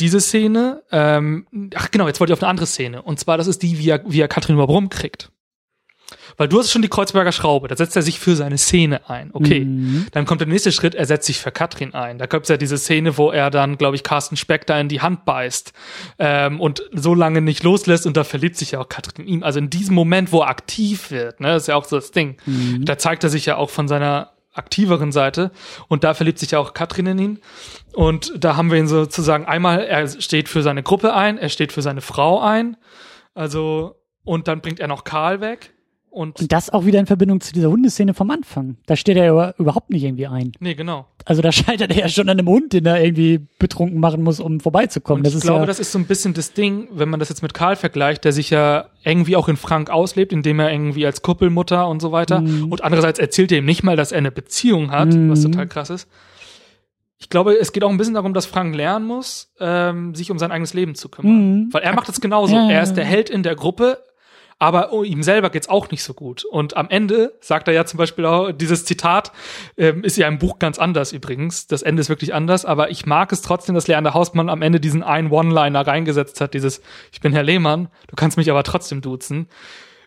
[0.00, 3.02] diese Szene, ähm, ach genau, jetzt wollte ich auf eine andere Szene.
[3.02, 5.30] Und zwar, das ist die, wie er, wie er Katrin überhaupt rumkriegt.
[6.36, 9.30] Weil du hast schon die Kreuzberger Schraube, da setzt er sich für seine Szene ein.
[9.32, 9.60] Okay.
[9.60, 10.06] Mhm.
[10.12, 12.18] Dann kommt der nächste Schritt, er setzt sich für Katrin ein.
[12.18, 15.00] Da gibt's ja diese Szene, wo er dann, glaube ich, Carsten Speck da in die
[15.00, 15.72] Hand beißt
[16.18, 19.42] ähm, und so lange nicht loslässt und da verliebt sich ja auch Katrin in ihm.
[19.42, 22.10] Also in diesem Moment, wo er aktiv wird, ne, das ist ja auch so das
[22.10, 22.36] Ding.
[22.46, 22.84] Mhm.
[22.84, 25.50] Da zeigt er sich ja auch von seiner aktiveren Seite
[25.88, 27.40] und da verliebt sich ja auch Katrin in ihn.
[27.92, 31.72] Und da haben wir ihn sozusagen einmal, er steht für seine Gruppe ein, er steht
[31.72, 32.76] für seine Frau ein.
[33.34, 35.73] Also, und dann bringt er noch Karl weg.
[36.14, 38.76] Und, Und das auch wieder in Verbindung zu dieser Hundeszene vom Anfang.
[38.86, 40.52] Da steht er ja überhaupt nicht irgendwie ein.
[40.60, 41.06] nee, genau.
[41.24, 44.38] Also da scheitert er ja schon an einem Hund, den er irgendwie betrunken machen muss,
[44.40, 45.20] um vorbeizukommen.
[45.20, 47.18] Und das ich ist glaube, ja, das ist so ein bisschen das Ding, wenn man
[47.18, 50.70] das jetzt mit Karl vergleicht, der sich ja irgendwie auch in Frank auslebt, indem er
[50.72, 52.40] irgendwie als Kuppelmutter und so weiter.
[52.42, 52.70] Mhm.
[52.70, 55.30] Und andererseits erzählt er ihm nicht mal, dass er eine Beziehung hat, Mhm.
[55.30, 56.08] was total krass ist.
[57.18, 60.38] Ich glaube, es geht auch ein bisschen darum, dass Frank lernen muss, ähm, sich um
[60.38, 61.64] sein eigenes Leben zu kümmern.
[61.64, 61.68] Mhm.
[61.72, 62.54] Weil er macht es genauso.
[62.54, 63.98] Ja, er ist der Held in der Gruppe,
[64.64, 66.44] aber oh, ihm selber geht's auch nicht so gut.
[66.44, 69.30] Und am Ende sagt er ja zum Beispiel auch, dieses Zitat
[69.76, 71.66] ähm, ist ja im Buch ganz anders übrigens.
[71.66, 74.80] Das Ende ist wirklich anders, aber ich mag es trotzdem, dass Leander Hausmann am Ende
[74.80, 76.80] diesen einen One-Liner reingesetzt hat, dieses
[77.12, 79.48] Ich bin Herr Lehmann, du kannst mich aber trotzdem duzen,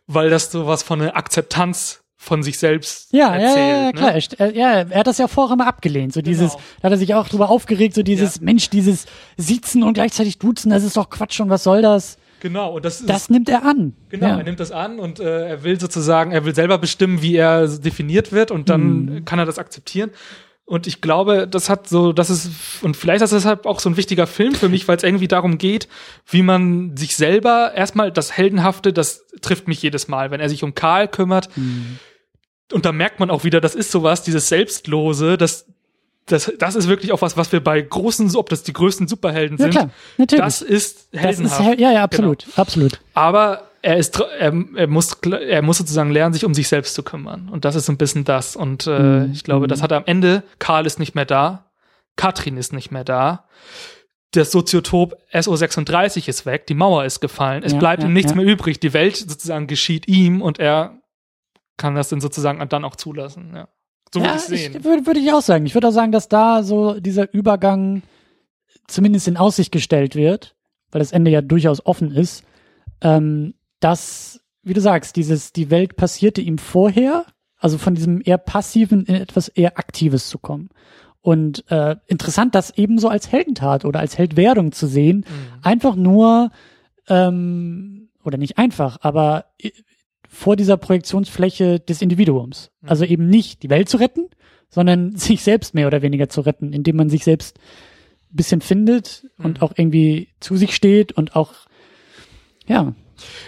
[0.08, 3.58] weil das so was von einer Akzeptanz von sich selbst ja, erzählt.
[3.58, 4.14] ja, ja, klar.
[4.14, 4.24] Ne?
[4.40, 6.14] Er, ja, er hat das ja vorher mal abgelehnt.
[6.14, 6.64] So dieses, Genau.
[6.82, 8.42] da hat er sich auch drüber aufgeregt, so dieses, Ja.
[8.42, 9.06] Mensch, dieses
[9.38, 12.18] Sitzen und gleichzeitig duzen, das ist doch Quatsch und was soll das?
[12.40, 13.94] Genau, und das ist Das nimmt er an.
[14.10, 14.38] Genau, ja.
[14.38, 17.68] er nimmt das an und äh, er will sozusagen, er will selber bestimmen, wie er
[17.68, 19.26] definiert wird und dann Mhm.
[19.26, 20.12] kann er das akzeptieren.
[20.66, 22.52] Und ich glaube, das hat so, das ist,
[22.84, 25.30] und vielleicht ist das deshalb auch so ein wichtiger Film für mich, weil es irgendwie
[25.30, 25.88] darum geht,
[26.30, 30.64] wie man sich selber, erstmal das Heldenhafte, das trifft mich jedes Mal, wenn er sich
[30.66, 31.50] um Karl kümmert.
[31.56, 32.00] Mhm.
[32.74, 35.68] Und da merkt man auch wieder, das ist sowas, dieses Selbstlose, das
[36.28, 39.58] das, das ist wirklich auch was, was wir bei großen, ob das die größten Superhelden
[39.58, 39.72] Ja, sind.
[39.72, 40.44] klar, natürlich.
[40.46, 41.60] Das ist Das heldenhaft.
[41.62, 43.00] ist, hel- ja, ja, absolut, absolut.
[43.14, 47.04] Aber er ist, er, er muss, er muss sozusagen lernen, sich um sich selbst zu
[47.04, 47.48] kümmern.
[47.50, 48.56] Und das ist so ein bisschen das.
[48.56, 49.32] Und äh, Mhm.
[49.32, 50.44] ich glaube, das hat er am Ende.
[50.60, 51.72] Karl ist nicht mehr da.
[52.18, 53.46] Katrin ist nicht mehr da.
[54.32, 56.68] Das Soziotop SO36 ist weg.
[56.68, 57.64] Die Mauer ist gefallen.
[57.64, 58.36] Es Ja, bleibt ja, ihm nichts ja.
[58.36, 58.80] mehr übrig.
[58.80, 60.98] Die Welt sozusagen geschieht ihm und er
[61.78, 63.54] kann das dann sozusagen dann auch zulassen.
[63.56, 63.68] Ja.
[64.14, 64.84] So würde ja, ich sehen.
[64.84, 65.66] würde, würde ich auch sagen.
[65.66, 68.04] Ich würde auch sagen, dass da so dieser Übergang
[68.88, 70.56] zumindest in Aussicht gestellt wird,
[70.92, 72.44] weil das Ende ja durchaus offen ist,
[73.02, 77.26] ähm, dass, wie du sagst, dieses, die Welt passierte ihm vorher,
[77.60, 80.70] also von diesem eher passiven in etwas eher Aktives zu kommen.
[81.22, 85.60] Und äh, interessant, das ebenso als Heldentat oder als Heldwerdung zu sehen, Mhm.
[85.64, 86.52] einfach nur,
[87.10, 89.46] ähm, oder nicht einfach, aber
[90.30, 92.72] vor dieser Projektionsfläche des Individuums.
[92.82, 92.90] Mhm.
[92.90, 94.28] Also eben nicht die Welt zu retten,
[94.70, 97.58] sondern sich selbst mehr oder weniger zu retten, indem man sich selbst
[98.32, 99.64] ein bisschen findet und Mhm.
[99.64, 101.54] auch irgendwie zu sich steht und auch,
[102.68, 102.94] ja,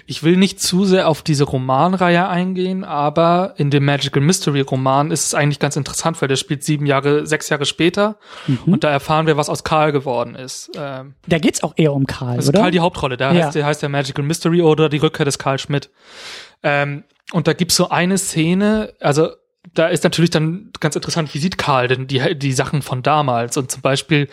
[0.08, 5.12] Ich will nicht zu sehr auf diese Romanreihe eingehen, aber in dem Magical Mystery Roman
[5.12, 8.18] ist es eigentlich ganz interessant, weil der spielt sieben Jahre, sechs Jahre später
[8.48, 8.74] mhm.
[8.74, 10.72] und da erfahren wir, was aus Karl geworden ist.
[10.76, 12.62] Ähm, da geht's auch eher um Karl, ist oder?
[12.62, 13.46] Karl die Hauptrolle, da Ja.
[13.46, 15.92] heißt, der heißt der Magical Mystery oder die Rückkehr des Karl Schmidt.
[16.64, 19.30] Ähm, und da gibt's so eine Szene, also
[19.74, 23.58] da ist natürlich dann ganz interessant, wie sieht Karl denn die, die Sachen von damals?
[23.58, 24.28] Und zum Beispiel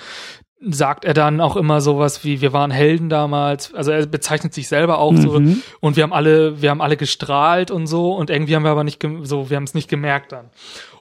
[0.61, 3.75] sagt er dann auch immer sowas wie, wir waren Helden damals.
[3.75, 5.39] Also er bezeichnet sich selber auch so.
[5.39, 5.63] Mhm.
[5.81, 8.15] Und wir haben alle, wir haben alle gestrahlt und so.
[8.15, 10.47] Und irgendwie haben wir aber nicht, so, wir haben es nicht gemerkt dann.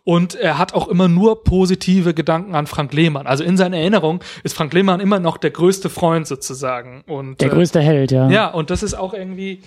[0.04, 3.26] Und er hat auch immer nur positive Gedanken an Frank Lehmann.
[3.26, 7.04] Also in seiner Erinnerung ist Frank Lehmann immer noch der größte Freund sozusagen.
[7.08, 8.30] Und, Der äh, größte Held, ja.
[8.30, 9.64] ja, und das ist auch irgendwie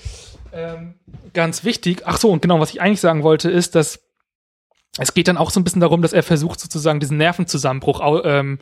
[0.53, 0.94] ähm,
[1.34, 2.03] ganz wichtig.
[2.05, 4.01] Ach so, und genau, was ich eigentlich sagen wollte, ist, dass
[4.99, 8.22] es geht dann auch so ein bisschen darum, dass er versucht, sozusagen diesen Nervenzusammenbruch au,
[8.24, 8.59] ähm,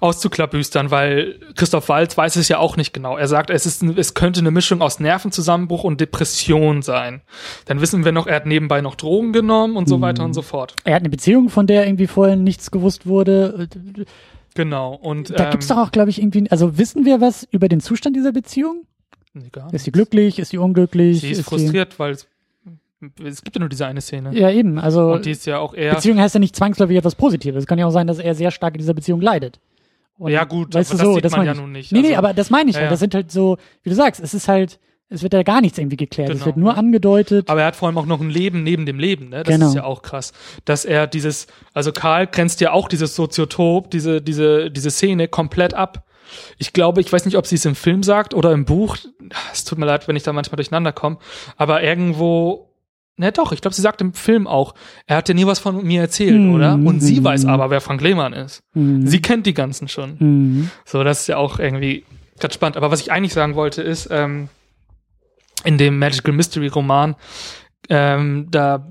[0.00, 3.16] auszuklabüstern, weil Christoph Waltz weiß es ja auch nicht genau.
[3.16, 7.20] Er sagt, es, ist, es könnte eine Mischung aus Nervenzusammenbruch und Depression sein.
[7.66, 10.42] Dann wissen wir noch, er hat nebenbei noch Drogen genommen und so weiter und so
[10.42, 10.74] fort.
[10.84, 13.68] Er hat eine Beziehung, von der irgendwie vorher nichts gewusst wurde.
[14.54, 14.94] Genau.
[14.94, 17.80] Und Da ähm, gibt's doch auch, glaube ich, irgendwie, also wissen wir was über den
[17.80, 18.86] Zustand dieser Beziehung?
[19.36, 20.38] Nee, gar Ist sie glücklich?
[20.38, 21.20] Ist sie unglücklich?
[21.20, 22.26] Sie ist frustriert, weil es,
[23.24, 24.30] es gibt ja nur diese eine Szene.
[24.36, 24.78] Ja, eben.
[24.78, 25.94] Also Und die ist ja auch eher.
[25.94, 27.62] Beziehung heißt ja nicht zwangsläufig etwas Positives.
[27.62, 29.60] Es kann ja auch sein, dass er sehr stark in dieser Beziehung leidet.
[30.18, 31.58] Und, Ja, gut, weißt aber du das so, sieht das man ja ich.
[31.58, 31.92] nun nicht.
[31.92, 32.86] Nee, nee, Also- aber das meine ich Ja, halt.
[32.86, 32.90] ja.
[32.90, 34.78] Das sind halt so, wie du sagst, es ist halt,
[35.10, 36.30] es wird ja gar nichts irgendwie geklärt.
[36.30, 37.48] Es Genau, wird nur angedeutet.
[37.50, 39.44] Aber er hat vor allem auch noch ein Leben neben dem Leben, ne?
[39.44, 39.68] Das Genau.
[39.68, 40.32] ist ja auch krass.
[40.64, 45.74] Dass er dieses, also Karl grenzt ja auch dieses Soziotop, diese, diese, diese Szene komplett
[45.74, 46.05] ab.
[46.58, 48.96] Ich glaube, ich weiß nicht, ob sie es im Film sagt oder im Buch.
[49.52, 51.18] Es tut mir leid, wenn ich da manchmal durcheinander komme.
[51.56, 52.70] Aber irgendwo,
[53.16, 54.74] ne doch, ich glaube, sie sagt im Film auch,
[55.06, 56.54] er hat dir nie was von mir erzählt, Mhm.
[56.54, 56.74] oder?
[56.74, 58.60] Und sie weiß aber, wer Frank Lehmann ist.
[58.74, 59.06] Mhm.
[59.06, 60.16] Sie kennt die ganzen schon.
[60.18, 60.70] Mhm.
[60.84, 62.04] So, das ist ja auch irgendwie
[62.38, 62.76] ganz spannend.
[62.76, 64.48] Aber was ich eigentlich sagen wollte, ist, ähm,
[65.64, 67.16] in dem Magical Mystery Roman,
[67.88, 68.86] ähm, da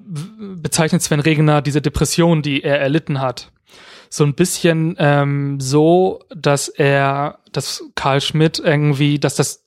[0.55, 3.51] bezeichnet Sven Regner diese Depression, die er erlitten hat,
[4.15, 9.63] so ein bisschen ähm, so, dass er, dass Karl Schmidt irgendwie, dass das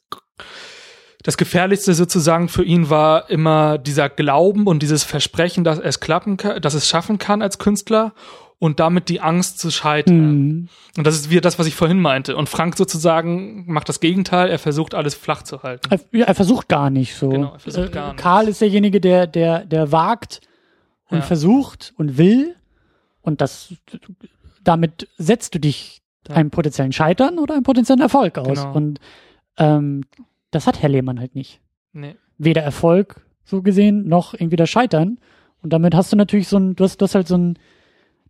[1.25, 6.37] das Gefährlichste sozusagen für ihn war immer dieser Glauben und dieses Versprechen, dass es klappen
[6.37, 8.15] kann, dass es schaffen kann als Künstler
[8.61, 10.31] und damit die Angst zu scheitern.
[10.31, 10.69] Mhm.
[10.97, 12.37] Und das ist wieder das, was ich vorhin meinte.
[12.37, 15.91] Und Frank sozusagen macht das Gegenteil, er versucht alles flach zu halten.
[16.13, 17.29] Er, er versucht gar nicht so.
[17.29, 18.23] Genau, er versucht Äh, gar nicht.
[18.23, 20.41] Karl ist derjenige, der, der, der wagt
[21.11, 21.23] und Ja.
[21.25, 22.55] versucht und will.
[23.23, 23.75] Und das,
[24.69, 26.35] damit setzt du dich Ja.
[26.37, 28.47] einem potenziellen Scheitern oder einem potenziellen Erfolg aus.
[28.63, 28.73] Genau.
[28.75, 29.01] Und
[29.57, 30.03] ähm,
[30.51, 31.61] das hat Herr Lehmann halt nicht.
[31.93, 32.17] Nee.
[32.37, 35.19] Weder Erfolg, so gesehen, noch irgendwie das Scheitern.
[35.63, 37.55] Und damit hast du natürlich so ein, du hast, du hast halt so ein,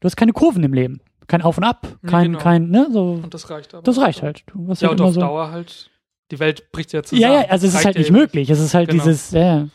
[0.01, 1.01] du hast keine Kurven im Leben.
[1.27, 2.39] Kein Auf und Ab, kein, genau.
[2.39, 3.83] kein, ne, so, Und das reicht aber.
[3.83, 4.45] das reicht halt.
[4.55, 5.91] Ja, halt und auf so, Dauer halt,
[6.31, 7.21] die Welt bricht ja zusammen.
[7.21, 8.49] ja, ja, also es ist halt nicht möglich.
[8.49, 9.03] Es ist halt Genau.
[9.05, 9.69] dieses, ja,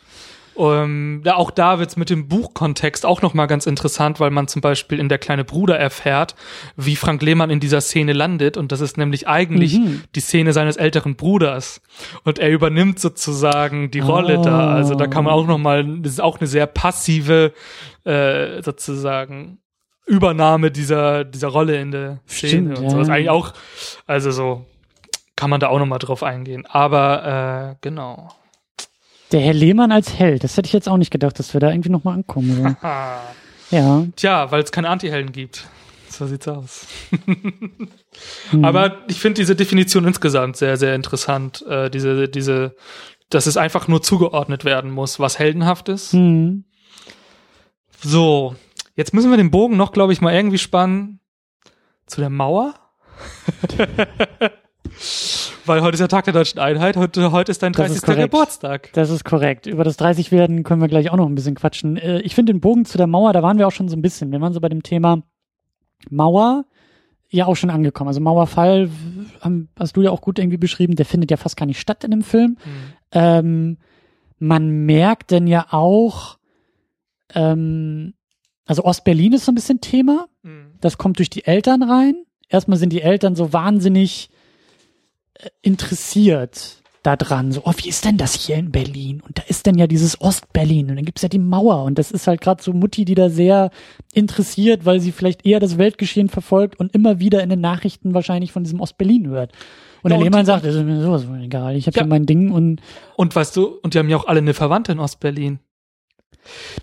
[0.56, 4.62] Ähm, ja, auch da wird's mit dem Buchkontext auch nochmal ganz interessant, weil man zum
[4.62, 6.34] Beispiel in Der kleine Bruder erfährt,
[6.76, 8.56] wie Frank Lehmann in dieser Szene landet.
[8.56, 10.02] Und das ist nämlich eigentlich Mhm.
[10.14, 11.80] die Szene seines älteren Bruders.
[12.24, 14.68] Und er übernimmt sozusagen die Rolle da.
[14.68, 14.76] Oh.
[14.76, 17.52] Also da kann man auch nochmal, das ist auch eine sehr passive,
[18.04, 19.58] äh, sozusagen,
[20.06, 22.90] Übernahme dieser, dieser Rolle in der Szene Stimmt, und ja.
[22.90, 22.98] so.
[22.98, 23.54] Das ist eigentlich auch,
[24.06, 24.66] also so,
[25.34, 26.66] kann man da auch nochmal drauf eingehen.
[26.66, 28.28] Aber, äh, genau.
[29.32, 31.70] Der Herr Lehmann als Held, das hätte ich jetzt auch nicht gedacht, dass wir da
[31.70, 32.76] irgendwie nochmal ankommen.
[33.70, 34.06] Ja.
[34.14, 35.66] Tja, weil es keine Anti-Helden gibt.
[36.08, 36.86] So sieht's aus.
[37.26, 37.88] Mhm.
[38.64, 41.64] Aber ich finde diese Definition insgesamt sehr, sehr interessant.
[41.66, 42.76] Äh, diese, diese,
[43.30, 46.14] dass es einfach nur zugeordnet werden muss, was heldenhaft ist.
[46.14, 46.64] Mhm.
[48.00, 48.54] So,
[48.94, 51.20] jetzt müssen wir den Bogen noch, glaube ich, mal irgendwie spannen.
[52.06, 52.74] Zu der Mauer?
[55.66, 57.96] Weil heute ist der Tag der deutschen Einheit, heute, heute ist dein Das 30.
[57.96, 58.16] ist.
[58.16, 58.90] Geburtstag.
[58.92, 59.66] Das ist korrekt.
[59.66, 61.96] Über das 30 werden können wir gleich auch noch ein bisschen quatschen.
[61.96, 64.02] Äh, Ich finde den Bogen zu der Mauer, da waren wir auch schon so ein
[64.02, 64.30] bisschen.
[64.32, 65.22] Wir waren so bei dem Thema
[66.10, 66.64] Mauer
[67.30, 68.08] ja auch schon angekommen.
[68.08, 68.90] Also Mauerfall
[69.78, 72.10] hast du ja auch gut irgendwie beschrieben, der findet ja fast gar nicht statt in
[72.10, 72.56] dem Film.
[72.62, 72.72] Hm.
[73.12, 73.78] Ähm,
[74.38, 76.36] man merkt denn ja auch,
[77.34, 78.14] ähm,
[78.66, 80.26] also Ostberlin ist so ein bisschen Thema.
[80.42, 80.72] Hm.
[80.80, 82.14] Das kommt durch die Eltern rein.
[82.48, 84.28] Erstmal sind die Eltern so wahnsinnig
[85.62, 87.52] interessiert daran.
[87.52, 89.20] So, oh, wie ist denn das hier in Berlin?
[89.26, 91.84] Und da ist dann ja dieses Ostberlin und dann gibt's ja die Mauer.
[91.84, 93.70] Und das ist halt gerade so Mutti, die da sehr
[94.14, 98.52] interessiert, weil sie vielleicht eher das Weltgeschehen verfolgt und immer wieder in den Nachrichten wahrscheinlich
[98.52, 99.52] von diesem Ostberlin hört.
[100.02, 101.76] Und Ja, der Lehmann sagt, das ist mir sowas von egal.
[101.76, 102.04] Ich habe Ja.
[102.04, 102.80] hier mein Ding und
[103.16, 105.58] Und weißt du, und die haben ja auch alle eine Verwandte in Ostberlin.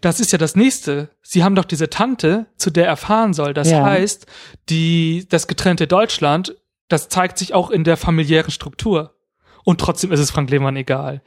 [0.02, 1.10] Das ist ja das nächste.
[1.22, 3.54] Sie haben doch diese Tante, zu der er fahren soll.
[3.54, 3.84] Das Ja.
[3.84, 4.26] heißt,
[4.70, 6.56] die, das getrennte Deutschland,
[6.92, 9.14] das zeigt sich auch in der familiären Struktur.
[9.64, 11.22] Und trotzdem ist es Frank Lehmann egal.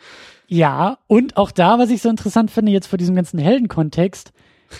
[0.48, 4.32] ja, und auch da, was ich so interessant finde, jetzt vor diesem ganzen Heldenkontext,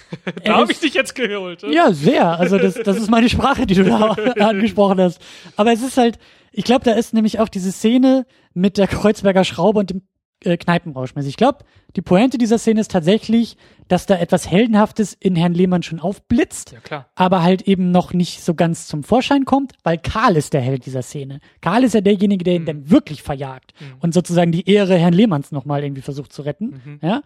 [0.44, 1.62] Da habe ich dich jetzt geholt.
[1.62, 1.72] oder?
[1.72, 2.38] Ja, sehr.
[2.38, 4.08] Also das, das ist meine Sprache, die du da
[4.40, 5.20] angesprochen hast.
[5.56, 6.18] Aber es ist halt,
[6.52, 10.02] ich glaube, da ist nämlich auch diese Szene mit der Kreuzberger Schraube und dem
[10.44, 11.28] äh, Kneipenrauschmesser.
[11.28, 11.64] Ich glaube,
[11.96, 13.56] die Pointe dieser Szene ist tatsächlich,
[13.88, 17.08] dass da etwas Heldenhaftes in Herrn Lehmann schon aufblitzt, Ja, klar.
[17.14, 20.86] aber halt eben noch nicht so ganz zum Vorschein kommt, weil Karl ist der Held
[20.86, 21.40] dieser Szene.
[21.60, 22.66] Karl ist ja derjenige, der ihn Mhm.
[22.66, 23.86] dann wirklich verjagt Mhm.
[24.00, 26.80] und sozusagen die Ehre Herrn Lehmanns nochmal irgendwie versucht zu retten.
[26.84, 26.98] Mhm.
[27.02, 27.22] Ja.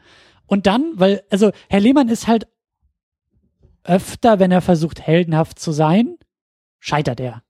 [0.46, 2.46] Und dann, weil, also Herr Lehmann ist halt
[3.84, 6.16] öfter, wenn er versucht, heldenhaft zu sein,
[6.78, 7.42] scheitert er.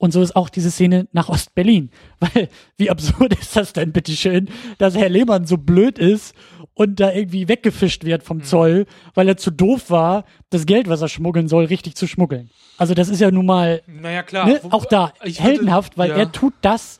[0.00, 1.90] Und so ist auch diese Szene nach Ostberlin.
[2.20, 2.48] Weil,
[2.78, 4.48] wie absurd ist das denn, bitteschön,
[4.78, 6.34] dass Herr Lehmann so blöd ist
[6.72, 11.02] und da irgendwie weggefischt wird vom Zoll, weil er zu doof war, das Geld, was
[11.02, 12.48] er schmuggeln soll, richtig zu schmuggeln.
[12.78, 14.46] Also das ist ja nun mal Naja, klar.
[14.46, 16.16] ne, auch da heldenhaft, weil ja.
[16.16, 16.98] er tut das,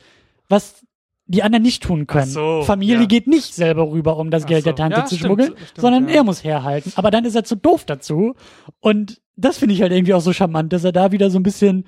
[0.49, 0.85] was
[1.25, 2.29] die anderen nicht tun können.
[2.29, 3.05] So, Familie ja.
[3.05, 4.65] geht nicht selber rüber, um das Ach Geld so.
[4.65, 6.91] der Tante Ja, zu stimmt, schmuggeln, stimmt, sondern er muss herhalten.
[6.95, 8.35] Aber dann ist er zu doof dazu.
[8.79, 11.43] Und das finde ich halt irgendwie auch so charmant, dass er da wieder so ein
[11.43, 11.85] bisschen,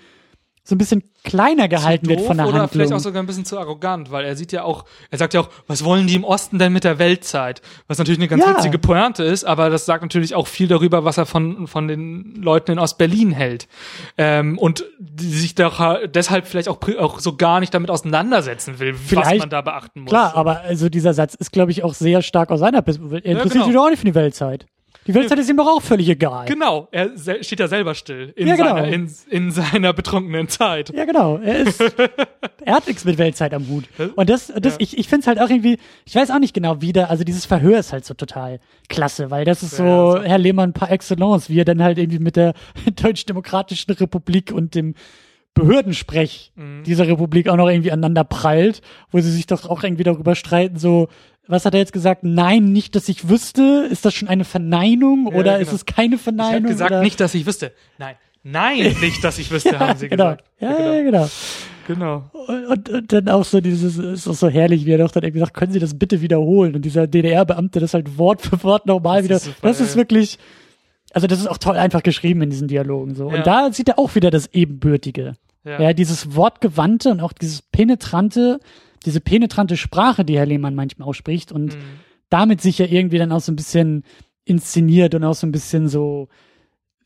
[0.65, 2.69] so ein bisschen kleiner gehalten wird von der oder Handlung.
[2.69, 5.41] vielleicht auch sogar ein bisschen zu arrogant, weil er sieht ja auch, er sagt ja
[5.41, 7.61] auch, was wollen die im Osten denn mit der Weltzeit?
[7.87, 8.55] Was natürlich eine ganz Ja.
[8.55, 12.35] witzige Pointe ist, aber das sagt natürlich auch viel darüber, was er von, von den
[12.41, 13.67] Leuten in Ostberlin hält.
[14.17, 18.93] Ähm, und die sich doch deshalb vielleicht auch, auch so gar nicht damit auseinandersetzen will,
[18.93, 20.09] was Vielleicht- man da beachten muss.
[20.09, 23.17] Klar, aber also dieser Satz ist, glaube ich, auch sehr stark aus seiner Perspektive.
[23.17, 23.65] Er interessiert genau.
[23.65, 24.65] sich doch auch nicht für die Weltzeit.
[25.05, 26.45] Die Weltzeit ist ihm doch auch völlig egal.
[26.47, 27.11] Genau, er
[27.41, 28.69] steht da selber still in, Ja, genau.
[28.75, 30.93] seiner, in, in seiner betrunkenen Zeit.
[30.95, 31.37] Ja, genau.
[31.37, 31.81] Er ist,
[32.65, 33.83] er hat nichts mit Weltzeit am Hut.
[34.15, 34.79] Und das, das Ja.
[34.79, 37.23] ich, ich finde es halt auch irgendwie, ich weiß auch nicht genau, wie da, also
[37.23, 40.21] dieses Verhör ist halt so total klasse, weil das ist so, Ja.
[40.23, 42.53] Herr Lehmann par excellence, wie er dann halt irgendwie mit der
[43.01, 44.95] Deutsch-Demokratischen Republik und dem
[45.53, 46.83] Behördensprech Mhm.
[46.83, 48.81] dieser Republik auch noch irgendwie aneinander prallt,
[49.11, 51.09] wo sie sich doch auch irgendwie darüber streiten, so,
[51.47, 52.23] was hat er jetzt gesagt?
[52.23, 53.87] Nein, nicht, dass ich wüsste.
[53.91, 55.61] Ist das schon eine Verneinung Ja, oder genau.
[55.69, 56.55] ist es keine Ich Verneinung?
[56.63, 57.01] habe gesagt, oder?
[57.01, 57.71] nicht, dass ich wüsste.
[57.97, 60.35] Nein, nein, nicht, dass ich wüsste, haben sie genau.
[60.35, 60.43] gesagt.
[60.59, 61.29] Ja, ja, genau.
[61.87, 62.23] genau.
[62.47, 65.23] Und, und, und dann auch so dieses, ist auch so herrlich, wie er doch dann
[65.23, 66.75] irgendwie sagt, können Sie das bitte wiederholen?
[66.75, 69.35] Und dieser DDR-Beamte das halt Wort für Wort nochmal Das wieder.
[69.35, 69.97] ist super, das ist ja.
[69.97, 70.39] wirklich,
[71.13, 73.29] also das ist auch toll einfach geschrieben in diesen Dialogen so.
[73.29, 73.37] Ja.
[73.37, 75.33] Und da sieht er auch wieder das Ebenbürtige.
[75.65, 75.81] Ja.
[75.81, 78.59] Ja, dieses Wortgewandte und auch dieses penetrante,
[79.05, 81.79] diese penetrante Sprache, die Herr Lehmann manchmal ausspricht und Mhm.
[82.29, 84.03] damit sich ja irgendwie dann auch so ein bisschen
[84.45, 86.27] inszeniert und auch so ein bisschen so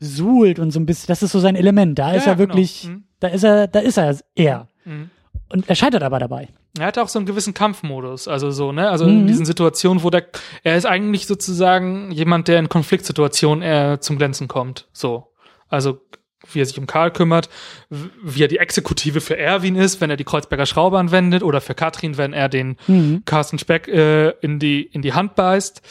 [0.00, 1.98] suhlt und so ein bisschen, das ist so sein Element.
[1.98, 2.94] Da ist ja, er wirklich, genau.
[2.98, 3.04] Mhm.
[3.20, 4.68] da ist er, da ist er er.
[4.84, 5.10] Mhm.
[5.50, 6.48] Und er scheitert aber dabei.
[6.78, 8.88] Er hat auch so einen gewissen Kampfmodus, also so, ne?
[8.90, 9.20] Also Mhm.
[9.20, 10.26] in diesen Situationen, wo der,
[10.62, 14.86] er ist eigentlich sozusagen jemand, der in Konfliktsituationen eher zum Glänzen kommt.
[14.92, 15.28] So.
[15.68, 15.98] Also,
[16.52, 17.48] wie er sich um Karl kümmert,
[17.90, 21.74] wie er die Exekutive für Erwin ist, wenn er die Kreuzberger Schraube anwendet, oder für
[21.74, 23.22] Katrin, wenn er den Mhm.
[23.24, 25.82] Carsten Speck äh, in die in die Hand beißt.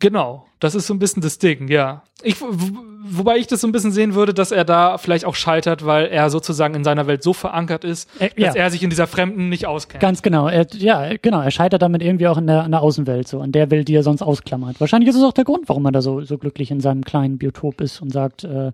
[0.00, 2.04] Genau, das ist so ein bisschen das Ding, ja.
[2.22, 5.84] Ich, wobei ich das so ein bisschen sehen würde, dass er da vielleicht auch scheitert,
[5.84, 8.62] weil er sozusagen in seiner Welt so verankert ist, Äh, dass ja.
[8.62, 10.00] er sich in dieser Fremden nicht auskennt.
[10.00, 10.46] Ganz genau.
[10.46, 11.40] Er, ja, genau.
[11.40, 13.94] Er scheitert damit irgendwie auch in der, in der Außenwelt, so an der Welt, die
[13.94, 14.80] er sonst ausklammert.
[14.80, 17.38] Wahrscheinlich ist es auch der Grund, warum er da so, so glücklich in seinem kleinen
[17.38, 18.70] Biotop ist und sagt, äh,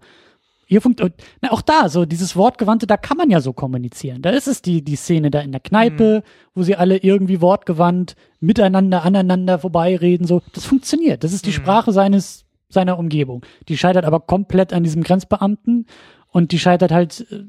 [0.67, 1.03] hier funkt,
[1.41, 4.23] na, auch da, so dieses Wortgewandte, da kann man ja so kommunizieren.
[4.23, 6.23] Da ist es die, die Szene da in der Kneipe,
[6.55, 10.43] wo sie alle irgendwie wortgewandt miteinander, aneinander vorbeireden, so.
[10.53, 11.25] Das funktioniert.
[11.25, 13.45] Das ist die Sprache seines, seiner Umgebung.
[13.69, 15.87] Die scheitert aber komplett an diesem Grenzbeamten
[16.29, 17.45] und die scheitert halt äh,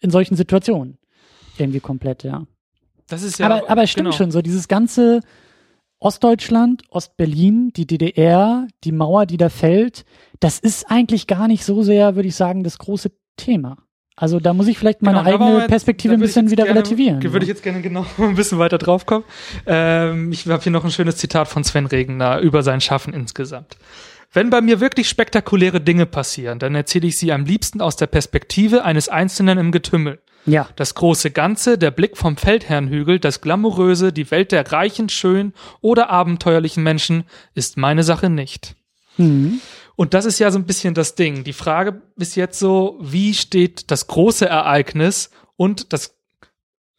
[0.00, 0.98] in solchen Situationen.
[1.56, 2.46] Irgendwie komplett, ja
[3.08, 3.46] Das ist ja.
[3.46, 4.16] aber, aber es stimmt genau.
[4.16, 5.20] schon, so dieses ganze
[6.00, 10.04] Ostdeutschland, Ostberlin, die DDR, die Mauer, die da fällt,
[10.40, 13.76] das ist eigentlich gar nicht so sehr, würde ich sagen, das große Thema.
[14.14, 17.22] Also da muss ich vielleicht meine Genau, eigene jetzt- Perspektive ein bisschen wieder gerne, relativieren.
[17.22, 19.24] Würde ich jetzt gerne genau ein bisschen weiter drauf kommen.
[19.66, 23.76] Ähm, ich habe hier noch ein schönes Zitat von Sven Regner über sein Schaffen insgesamt.
[24.32, 28.08] Wenn bei mir wirklich spektakuläre Dinge passieren, dann erzähle ich sie am liebsten aus der
[28.08, 30.20] Perspektive eines Einzelnen im Getümmel.
[30.50, 35.54] Ja, Das große Ganze, der Blick vom Feldherrnhügel, das Glamouröse, die Welt der reichen, schönen
[35.80, 38.76] oder abenteuerlichen Menschen ist meine Sache nicht.
[39.16, 39.60] mhm.
[39.96, 41.42] Und das ist ja so ein bisschen das Ding.
[41.42, 46.17] Die Frage ist jetzt so, wie steht das große Ereignis und das,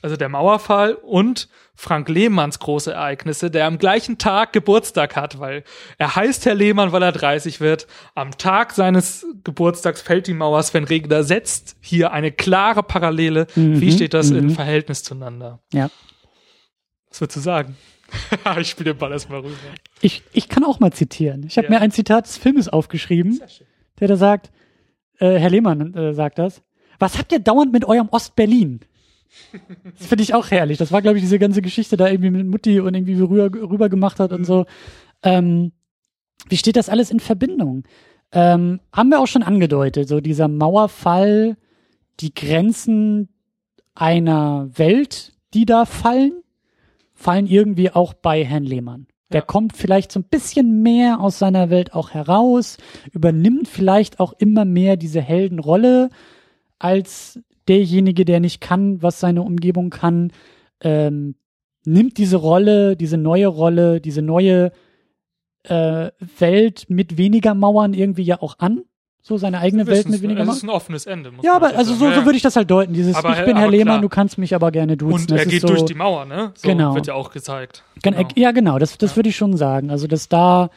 [0.01, 5.63] also der Mauerfall und Frank Lehmanns große Ereignisse, der am gleichen Tag Geburtstag hat, weil
[5.97, 7.87] er heißt Herr Lehmann, weil er 30 wird.
[8.15, 10.61] Am Tag seines Geburtstags fällt die Mauer.
[10.63, 13.47] Sven Regner setzt hier eine klare Parallele.
[13.55, 14.37] Mhm, Wie steht das mhm.
[14.37, 15.59] in Verhältnis zueinander?
[15.73, 15.89] ja.
[17.09, 17.75] Was würdest du sagen?
[18.59, 19.55] ich spiele den Ball erstmal rüber.
[19.99, 21.43] Ich, ich kann auch mal zitieren.
[21.47, 21.71] Ich habe Ja.
[21.71, 23.41] mir ein Zitat des Filmes aufgeschrieben,
[23.99, 24.51] der da sagt,
[25.19, 26.61] äh, Herr Lehmann äh, sagt das,
[26.99, 28.81] was habt ihr dauernd mit eurem Ostberlin?
[29.97, 30.77] Das finde ich auch herrlich.
[30.77, 33.89] Das war, glaube ich, diese ganze Geschichte da irgendwie mit Mutti und irgendwie rüber, rüber
[33.89, 34.65] gemacht hat und so.
[35.23, 35.71] Ähm,
[36.47, 37.83] wie steht das alles in Verbindung?
[38.31, 41.57] Ähm, haben wir auch schon angedeutet, so dieser Mauerfall,
[42.19, 43.29] die Grenzen
[43.95, 46.33] einer Welt, die da fallen,
[47.13, 49.07] fallen irgendwie auch bei Herrn Lehmann.
[49.31, 49.45] Der Ja.
[49.45, 52.77] kommt vielleicht so ein bisschen mehr aus seiner Welt auch heraus,
[53.11, 56.09] übernimmt vielleicht auch immer mehr diese Heldenrolle
[56.79, 57.39] als
[57.69, 60.31] derjenige, der nicht kann, was seine Umgebung kann,
[60.81, 61.35] ähm,
[61.85, 64.71] nimmt diese Rolle, diese neue Rolle, diese neue
[65.63, 66.09] äh,
[66.39, 68.83] Welt mit weniger Mauern irgendwie ja auch an.
[69.21, 70.55] So seine eigene Welt mit weniger Mauern.
[70.55, 71.31] ist ein offenes Ende.
[71.31, 72.25] Muss Ja, aber also so, Ja, so ja.
[72.25, 72.93] würde ich das halt deuten.
[72.93, 74.01] Dieses Aber- Ich bin Herr Lehmann, klar.
[74.01, 75.13] du kannst mich aber gerne duzen.
[75.21, 76.51] Und Das er ist geht so, durch die Mauer, ne?
[76.55, 76.95] So Genau.
[76.95, 77.83] wird ja auch gezeigt.
[78.01, 78.25] Genau.
[78.35, 79.91] Ja, genau, das, das würde ich schon sagen.
[79.91, 80.69] Also, dass da,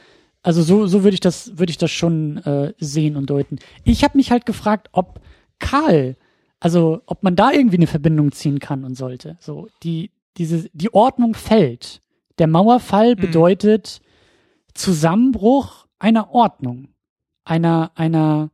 [0.43, 3.59] also so, so würde ich das, würde ich das schon äh, sehen und deuten.
[3.85, 5.21] Ich habe mich halt gefragt, ob
[5.61, 6.17] Karl,
[6.63, 9.37] also ob man da irgendwie eine Verbindung ziehen kann und sollte.
[9.41, 12.03] So, die, diese, die Ordnung fällt.
[12.39, 14.01] Der Mauerfall bedeutet
[14.73, 16.89] Zusammenbruch einer Ordnung.
[17.45, 18.51] Einer, einer,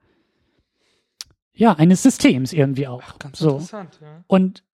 [1.52, 3.18] ja, eines Systems irgendwie auch.
[3.18, 3.50] Ganz so.
[3.50, 4.24] interessant, ja.
[4.26, 4.64] Und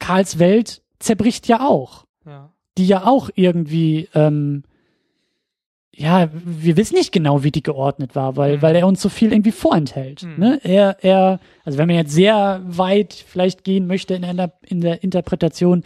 [0.00, 2.52] Karls Welt zerbricht ja auch ja.
[2.78, 4.64] die ja auch irgendwie, ähm,
[5.94, 8.62] ja, wir wissen nicht genau, wie die geordnet war, weil, Mhm.
[8.62, 10.22] weil er uns so viel irgendwie vorenthält.
[10.22, 10.34] Mhm.
[10.38, 10.60] Ne?
[10.62, 15.02] Er, er, also wenn man jetzt sehr weit vielleicht gehen möchte in der, in der
[15.04, 15.84] Interpretation,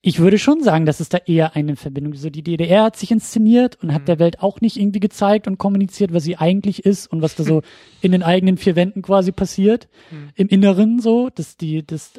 [0.00, 2.22] ich würde schon sagen, dass es da eher eine Verbindung ist.
[2.22, 4.06] So die DDR hat sich inszeniert und hat Mhm.
[4.06, 7.42] der Welt auch nicht irgendwie gezeigt und kommuniziert, was sie eigentlich ist und was da
[7.42, 7.62] so
[8.00, 9.88] in den eigenen vier Wänden quasi passiert.
[10.12, 10.28] Mhm.
[10.36, 12.12] Im Inneren so, dass die, das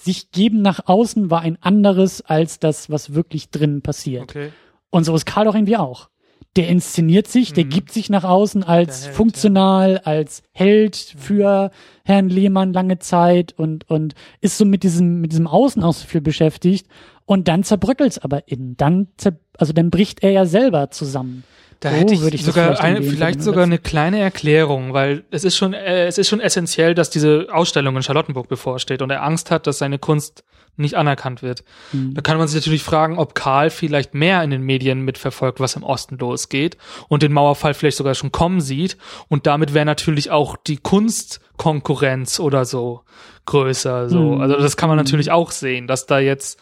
[0.00, 4.22] sich geben nach außen war ein anderes als das, was wirklich drinnen passiert.
[4.22, 4.50] Okay.
[4.90, 6.08] Und so ist Karl doch irgendwie auch.
[6.56, 7.70] Der inszeniert sich, der Mhm.
[7.70, 11.70] gibt sich nach außen als Held, funktional, als Held für
[12.04, 16.06] Herrn Lehmann lange Zeit und, und ist so mit diesem, mit diesem Außen auch so
[16.06, 16.86] viel beschäftigt.
[17.26, 18.76] Und dann zerbröckelt's aber innen.
[18.76, 21.44] Dann, zer also dann bricht er ja selber zusammen.
[21.80, 25.24] Da So hätte ich, würde ich sogar vielleicht eine, vielleicht sogar eine kleine Erklärung, weil
[25.30, 29.10] es ist schon, äh, es ist schon essentiell, dass diese Ausstellung in Charlottenburg bevorsteht und
[29.10, 30.42] er Angst hat, dass seine Kunst
[30.78, 31.64] nicht anerkannt wird.
[31.92, 32.14] Mhm.
[32.14, 35.76] Da kann man sich natürlich fragen, ob Karl vielleicht mehr in den Medien mitverfolgt, was
[35.76, 36.76] im Osten losgeht
[37.08, 38.96] und den Mauerfall vielleicht sogar schon kommen sieht
[39.28, 43.02] und damit wäre natürlich auch die Kunstkonkurrenz oder so
[43.46, 44.34] größer, so.
[44.34, 44.40] Mhm.
[44.40, 46.60] Also das kann man natürlich auch sehen, dass da jetzt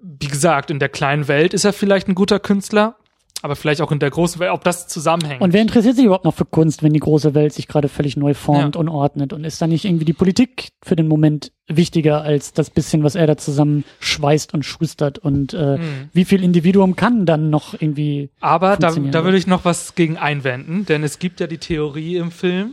[0.00, 2.97] wie gesagt, in der kleinen Welt ist er vielleicht ein guter Künstler,
[3.42, 5.40] aber vielleicht auch in der großen Welt, ob das zusammenhängt.
[5.40, 8.16] Und wer interessiert sich überhaupt noch für Kunst, wenn die große Welt sich gerade völlig
[8.16, 8.80] neu formt Ja.
[8.80, 9.32] und ordnet?
[9.32, 13.14] Und ist da nicht irgendwie die Politik für den Moment wichtiger als das bisschen, was
[13.14, 15.18] er da zusammen schweißt und schustert?
[15.18, 16.08] Und äh, Mhm.
[16.12, 20.16] wie viel Individuum kann dann noch irgendwie Aber da, da würde ich noch was gegen
[20.16, 22.72] einwenden, denn es gibt ja die Theorie im Film,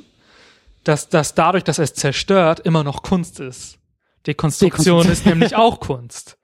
[0.84, 3.78] dass das dadurch, dass es zerstört, immer noch Kunst ist.
[4.26, 5.08] Dekonstruktion.
[5.08, 6.38] ist nämlich auch Kunst.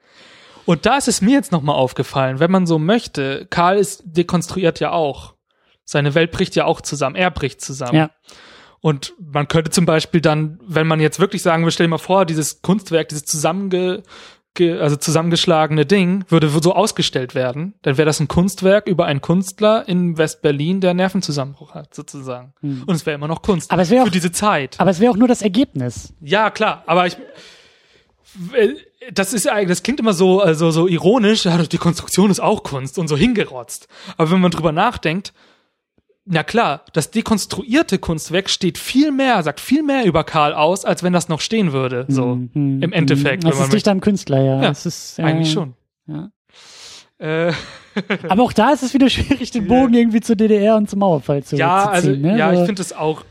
[0.66, 4.80] Und da ist es mir jetzt nochmal aufgefallen, wenn man so möchte, Karl ist dekonstruiert
[4.80, 5.36] ja auch.
[5.84, 7.96] Seine Welt bricht ja auch zusammen, er bricht zusammen.
[7.96, 8.12] Ja.
[8.80, 11.98] Und man könnte zum Beispiel dann, wenn man jetzt wirklich sagen will, stell dir mal
[11.98, 14.04] vor, dieses Kunstwerk, dieses zusammenge,
[14.56, 19.22] ge, also zusammengeschlagene Ding würde so ausgestellt werden, dann wäre das ein Kunstwerk über einen
[19.22, 22.54] Künstler in West-Berlin, der Nervenzusammenbruch hat, sozusagen.
[22.62, 23.70] Und es wäre immer noch Kunst.
[23.70, 23.74] Hm.
[23.76, 24.80] Aber es wäre auch- für diese Zeit.
[24.80, 26.14] Aber es wäre auch nur das Ergebnis.
[26.22, 27.18] Ja, klar, aber ich
[29.14, 32.64] das ist eigentlich, das klingt immer so, also so ironisch, ja, die Konstruktion ist auch
[32.64, 33.88] Kunst und so hingerotzt.
[34.18, 35.34] Aber wenn man drüber nachdenkt,
[36.26, 41.02] na klar, das dekonstruierte Kunstwerk steht viel mehr, sagt viel mehr über Karl aus, als
[41.04, 43.48] wenn das noch stehen würde, so Mhm, im Endeffekt, mhm.
[43.48, 44.56] Das wenn man ist dicht am Künstler, ja.
[44.62, 45.74] Ja, das ist, äh, eigentlich schon.
[46.08, 46.30] Ja.
[47.18, 47.54] Äh,
[48.30, 51.44] Aber auch da ist es wieder schwierig, den Bogen irgendwie zur DDR und zum Mauerfall
[51.44, 52.22] zu, ja, zu also ziehen.
[52.22, 52.38] ne?
[52.38, 53.24] ja, So- ich finde es auch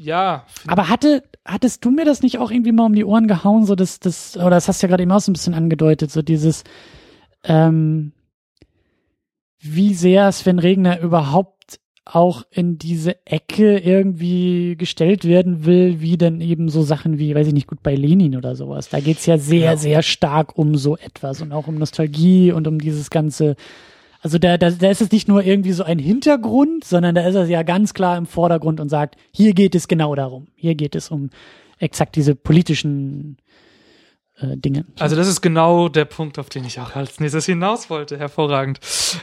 [0.00, 0.46] ja.
[0.66, 3.74] Aber hatte, hattest du mir das nicht auch irgendwie mal um die Ohren gehauen, so
[3.74, 6.22] das, das, oder das hast du ja gerade eben auch so ein bisschen angedeutet, so
[6.22, 6.64] dieses,
[7.44, 8.12] ähm,
[9.58, 16.40] wie sehr Sven Regner überhaupt auch in diese Ecke irgendwie gestellt werden will, wie denn
[16.40, 18.88] eben so Sachen wie, weiß ich nicht, gut bei Lenin oder sowas.
[18.88, 19.76] Da geht's ja sehr, ja.
[19.76, 23.54] sehr stark um so etwas und auch um Nostalgie und um dieses ganze,
[24.22, 27.34] also da, da, da ist es nicht nur irgendwie so ein Hintergrund, sondern da ist
[27.34, 30.48] es ja ganz klar im Vordergrund und sagt, hier geht es genau darum.
[30.56, 31.30] Hier geht es um
[31.78, 33.38] exakt diese politischen
[34.36, 34.84] äh, Dinge.
[34.98, 38.18] Also das ist genau der Punkt, auf den ich auch als nächstes hinaus wollte.
[38.18, 38.80] Hervorragend.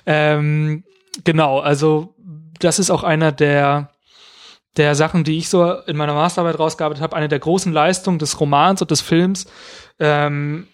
[0.08, 0.84] Ähm,
[1.24, 2.16] genau, also
[2.60, 3.92] das ist auch einer der
[4.78, 8.40] der Sachen, die ich so in meiner Masterarbeit rausgearbeitet habe, eine der großen Leistungen des
[8.40, 9.48] Romans und des Films.
[10.00, 10.68] Ähm,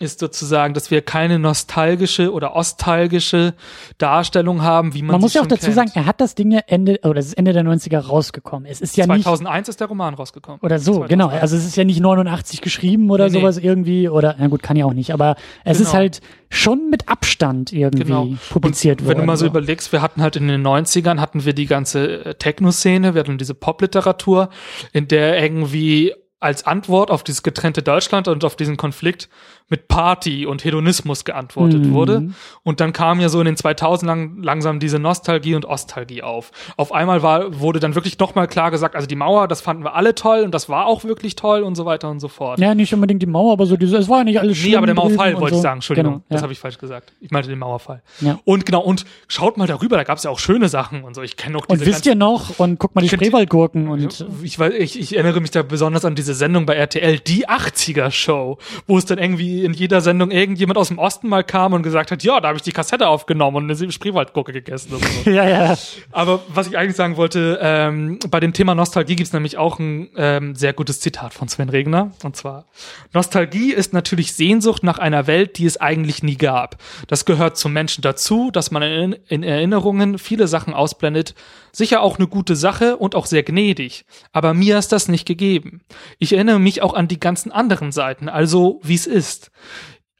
[0.00, 3.54] ist sozusagen, dass wir keine nostalgische oder ostalgische
[3.98, 5.74] Darstellung haben, wie man Man muss ja auch dazu kennt.
[5.74, 8.68] sagen, er hat das Ding ja Ende, oder es ist Ende der 90er rausgekommen.
[8.70, 10.60] Es ist ja 2001 nicht, ist der Roman rausgekommen.
[10.62, 11.08] Oder so, 2001.
[11.10, 11.28] genau.
[11.28, 13.66] Also es ist ja nicht 89 geschrieben oder nee, sowas nee.
[13.66, 15.88] irgendwie, oder, na gut, kann ja auch nicht, aber es genau.
[15.88, 16.20] ist halt
[16.50, 18.28] schon mit Abstand irgendwie genau.
[18.50, 19.10] publiziert worden.
[19.10, 21.66] Wenn du mal so, so überlegst, wir hatten halt in den 90ern hatten wir die
[21.66, 24.48] ganze äh, Techno-Szene, wir hatten diese Popliteratur,
[24.92, 29.28] in der irgendwie als Antwort auf dieses getrennte Deutschland und auf diesen Konflikt
[29.70, 31.92] mit Party und Hedonismus geantwortet mhm.
[31.92, 32.30] wurde.
[32.62, 36.52] Und dann kam ja so in den 2000 lang, langsam diese Nostalgie und Ostalgie auf.
[36.76, 39.94] Auf einmal war, wurde dann wirklich nochmal klar gesagt, also die Mauer, das fanden wir
[39.94, 42.58] alle toll und das war auch wirklich toll und so weiter und so fort.
[42.58, 44.70] Ja, nicht unbedingt die Mauer, aber so diese, es war ja nicht alles schlimm.
[44.70, 45.58] Nee, aber der Mauerfall wollte so.
[45.58, 46.34] ich sagen, Entschuldigung, genau, ja.
[46.34, 47.12] das habe ich falsch gesagt.
[47.20, 48.02] Ich meinte den Mauerfall.
[48.20, 48.38] Ja.
[48.44, 51.22] Und genau, und schaut mal darüber, da gab es ja auch schöne Sachen und so.
[51.22, 54.26] Ich kenne noch diese Und wisst ihr noch, und guck mal die Spreewaldgurken und.
[54.42, 58.10] Ich, weiß, ich, ich erinnere mich da besonders an diese Sendung bei RTL, die 80er
[58.10, 61.82] Show, wo es dann irgendwie in jeder Sendung irgendjemand aus dem Osten mal kam und
[61.82, 64.94] gesagt hat, ja, da habe ich die Kassette aufgenommen und eine Spreewaldgurke gegessen.
[64.94, 65.30] Oder so.
[65.30, 65.76] ja, ja.
[66.12, 69.78] Aber was ich eigentlich sagen wollte, ähm, bei dem Thema Nostalgie gibt es nämlich auch
[69.78, 72.12] ein ähm, sehr gutes Zitat von Sven Regner.
[72.22, 72.66] Und zwar,
[73.12, 76.76] Nostalgie ist natürlich Sehnsucht nach einer Welt, die es eigentlich nie gab.
[77.06, 81.34] Das gehört zum Menschen dazu, dass man in, in Erinnerungen viele Sachen ausblendet.
[81.72, 84.04] Sicher auch eine gute Sache und auch sehr gnädig.
[84.32, 85.82] Aber mir ist das nicht gegeben.
[86.18, 89.50] Ich erinnere mich auch an die ganzen anderen Seiten, also wie es ist.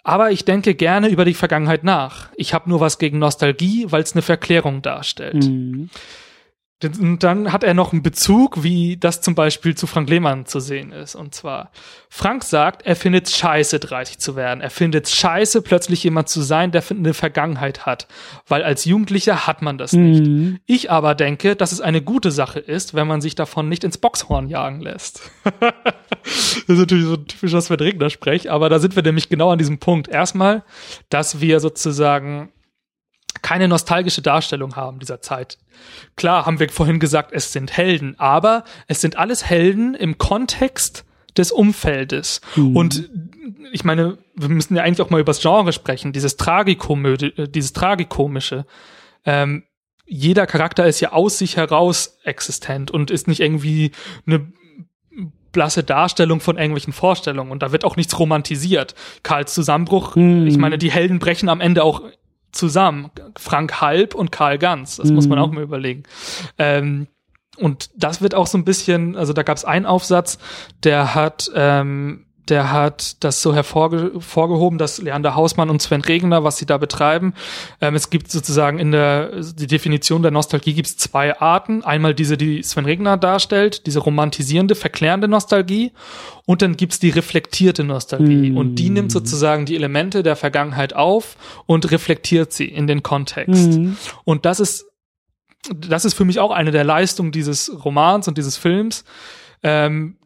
[0.05, 2.31] Aber ich denke gerne über die Vergangenheit nach.
[2.37, 5.45] Ich habe nur was gegen Nostalgie, weil es eine Verklärung darstellt.
[5.45, 5.91] Mhm.
[6.85, 10.61] Und dann hat er noch einen Bezug, wie das zum Beispiel zu Frank Lehmann zu
[10.61, 11.17] sehen ist.
[11.17, 11.73] Und zwar,
[12.09, 14.61] Frank sagt, er findet es scheiße, 30 zu werden.
[14.61, 18.07] Er findet es scheiße, plötzlich jemand zu sein, der eine Vergangenheit hat.
[18.47, 20.11] Weil als Jugendlicher hat man das mhm.
[20.11, 20.61] nicht.
[20.67, 23.99] Ich aber denke, dass es eine gute Sache ist, wenn man sich davon nicht ins
[23.99, 25.33] Boxhorn jagen lässt.
[25.61, 29.59] das ist natürlich so ein typischer Sven Regner-Sprech, aber da sind wir nämlich genau an
[29.59, 30.07] diesem Punkt.
[30.07, 30.63] Erstmal,
[31.09, 32.53] dass wir sozusagen
[33.43, 35.59] keine nostalgische Darstellung haben dieser Zeit.
[36.17, 41.05] Klar, haben wir vorhin gesagt, es sind Helden, aber es sind alles Helden im Kontext
[41.37, 42.41] des Umfeldes.
[42.57, 42.77] Mhm.
[42.77, 43.11] Und
[43.73, 47.49] ich meine, wir müssen ja eigentlich auch mal über das Genre sprechen, dieses Tragikomödie, äh,
[47.49, 48.67] dieses Tragikomische.
[49.25, 49.65] Ähm,
[50.07, 53.93] jeder Charakter ist ja aus sich heraus existent und ist nicht irgendwie
[54.27, 54.51] eine
[55.53, 58.95] blasse Darstellung von irgendwelchen Vorstellungen und da wird auch nichts romantisiert.
[59.23, 60.47] Karls Zusammenbruch, mhm.
[60.47, 62.03] ich meine, die Helden brechen am Ende auch
[62.53, 63.11] zusammen.
[63.37, 64.97] Frank Halb und Karl Ganz.
[64.97, 65.15] Das mhm.
[65.15, 65.45] muss man mhm.
[65.45, 66.05] auch mal überlegen.
[66.59, 67.09] Ähm,
[67.57, 70.39] und das wird auch so ein bisschen, also da gab es einen Aufsatz,
[70.85, 76.59] der hat ähm, der hat das so hervorgehoben, dass Leander Hausmann und Sven Regner, was
[76.59, 77.35] sie da betreiben.
[77.81, 81.85] Ähm, es gibt sozusagen in der die Definition der Nostalgie gibt es zwei Arten.
[81.85, 85.93] Einmal diese, die Sven Regner darstellt, diese romantisierende, verklärende Nostalgie.
[86.47, 88.51] Und dann gibt's die reflektierte Nostalgie.
[88.51, 88.57] Mm.
[88.57, 93.79] Und die nimmt sozusagen die Elemente der Vergangenheit auf und reflektiert sie in den Kontext.
[93.79, 93.97] Mm.
[94.25, 94.87] Und das ist
[95.75, 99.05] das ist für mich auch eine der Leistungen dieses Romans und dieses Films,
[99.63, 100.18] ähm,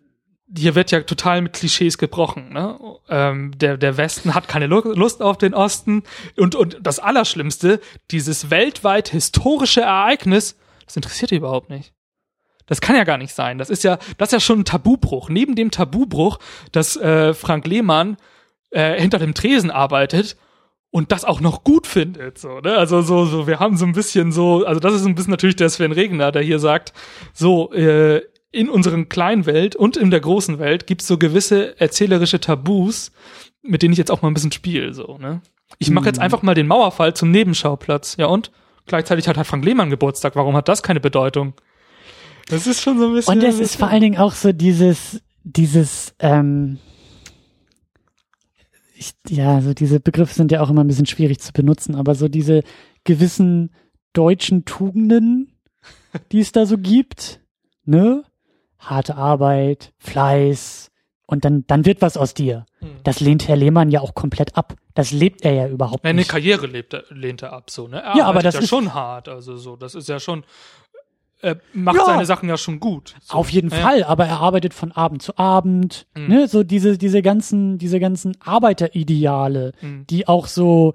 [0.57, 2.53] hier wird ja total mit Klischees gebrochen.
[2.53, 2.79] Ne?
[3.09, 6.03] Ähm, der, der Westen hat keine Lust auf den Osten.
[6.37, 7.81] Und, und das Allerschlimmste,
[8.11, 11.93] dieses weltweit historische Ereignis, das interessiert die überhaupt nicht.
[12.67, 13.59] Das kann ja gar nicht sein.
[13.59, 15.29] Das ist ja, das ist ja schon ein Tabubruch.
[15.29, 16.39] Neben dem Tabubruch,
[16.71, 18.17] dass äh, Frank Lehmann
[18.71, 20.37] äh, hinter dem Tresen arbeitet
[20.91, 22.39] und das auch noch gut findet.
[22.39, 22.77] So, ne?
[22.77, 25.57] Also so, so, wir haben so ein bisschen so, also das ist ein bisschen natürlich
[25.57, 26.93] der Sven Regner, der hier sagt,
[27.33, 28.23] so, äh,
[28.53, 33.11] in unseren kleinen Welt und in der großen Welt gibt es so gewisse erzählerische Tabus,
[33.63, 34.93] mit denen ich jetzt auch mal ein bisschen spiele.
[34.93, 35.41] So, ne?
[35.79, 36.25] Ich mache jetzt mhm.
[36.25, 38.17] einfach mal den Mauerfall zum Nebenschauplatz.
[38.19, 38.53] Ja und?
[38.87, 40.37] Gleichzeitig hat halt Frank Lehmann Geburtstag.
[40.37, 41.55] Warum hat das keine Bedeutung?
[42.49, 43.35] Das ist schon so ein bisschen.
[43.35, 46.79] Und es ist vor allen Dingen auch so dieses, dieses, ähm,
[48.95, 52.15] ich, ja, so diese Begriffe sind ja auch immer ein bisschen schwierig zu benutzen, aber
[52.15, 52.63] so diese
[53.05, 53.71] gewissen
[54.13, 55.53] deutschen Tugenden,
[56.33, 57.41] die es da so gibt,
[57.85, 58.25] ne?
[58.83, 60.91] Harte Arbeit, Fleiß
[61.27, 62.67] und dann, dann wird was aus dir.
[62.81, 62.89] Mhm.
[63.05, 64.75] Das lehnt Herr Lehmann ja auch komplett ab.
[64.95, 66.31] Das lebt er ja überhaupt Eine nicht.
[66.31, 68.03] Karriere lebt er, lehnt er ab, so, ne?
[68.03, 70.45] Er Ja, aber das ja ist- schon hart, also so, das ist ja schon,
[71.41, 72.05] er macht Ja.
[72.05, 73.15] seine Sachen ja schon gut.
[73.23, 73.35] So.
[73.35, 73.77] Auf jeden Ja.
[73.77, 76.29] Fall, aber er arbeitet von Abend zu Abend, Mhm.
[76.29, 80.07] ne, so diese, diese ganzen, diese ganzen Arbeiterideale, Mhm.
[80.09, 80.95] die auch so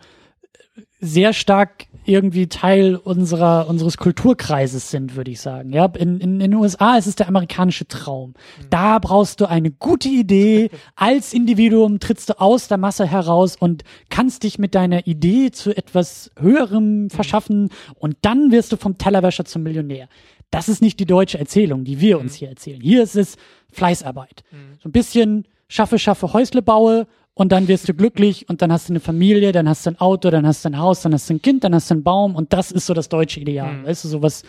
[1.00, 5.74] sehr stark irgendwie Teil unserer, unseres Kulturkreises sind, würde ich sagen.
[5.74, 8.34] Ja, in, in, in den USA ist es der amerikanische Traum.
[8.70, 10.70] Da brauchst du eine gute Idee.
[10.96, 15.76] Als Individuum trittst du aus der Masse heraus und kannst dich mit deiner Idee zu
[15.76, 20.08] etwas Höherem verschaffen und dann wirst du vom Tellerwäscher zum Millionär.
[20.50, 22.82] Das ist nicht die deutsche Erzählung, die wir uns hier erzählen.
[22.82, 23.36] Hier ist es
[23.72, 24.44] Fleißarbeit.
[24.82, 27.06] So ein bisschen schaffe, schaffe, Häusle baue
[27.38, 30.00] und dann wirst du glücklich und dann hast du eine Familie, dann hast du ein
[30.00, 32.04] Auto, dann hast du ein Haus, dann hast du ein Kind, dann hast du einen
[32.04, 33.86] Baum und das ist so das deutsche Ideal.
[33.86, 34.44] Weißt du, sowas,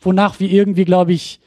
[0.00, 1.38] wonach wir irgendwie, glaube ich,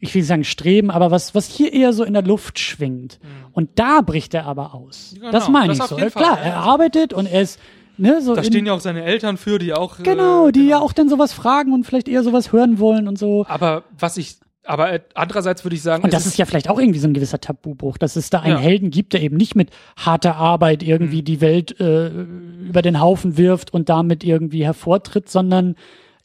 [0.00, 3.20] ich will nicht sagen streben, aber was, was hier eher so in der Luft schwingt.
[3.52, 5.12] Und da bricht er aber aus.
[5.14, 5.96] Genau, das meine ich so.
[5.96, 6.52] jeden Klar, Fall, ja.
[6.52, 7.60] er arbeitet und er ist,
[7.96, 9.98] ne, so Da stehen ja auch seine Eltern für, die auch.
[10.02, 13.18] Genau, äh, die ja auch dann sowas fragen und vielleicht eher sowas hören wollen und
[13.18, 13.44] so.
[13.46, 14.38] Aber was ich,
[14.70, 17.14] aber äh, andererseits würde ich sagen, Und das ist ja vielleicht auch irgendwie so ein
[17.14, 18.58] gewisser Tabubruch, dass es da einen Ja.
[18.58, 18.62] Mhm.
[18.62, 23.36] Helden gibt, der eben nicht mit harter Arbeit irgendwie die Welt äh, über den Haufen
[23.36, 25.74] wirft und damit irgendwie hervortritt, sondern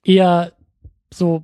[0.03, 0.53] eher
[1.11, 1.43] so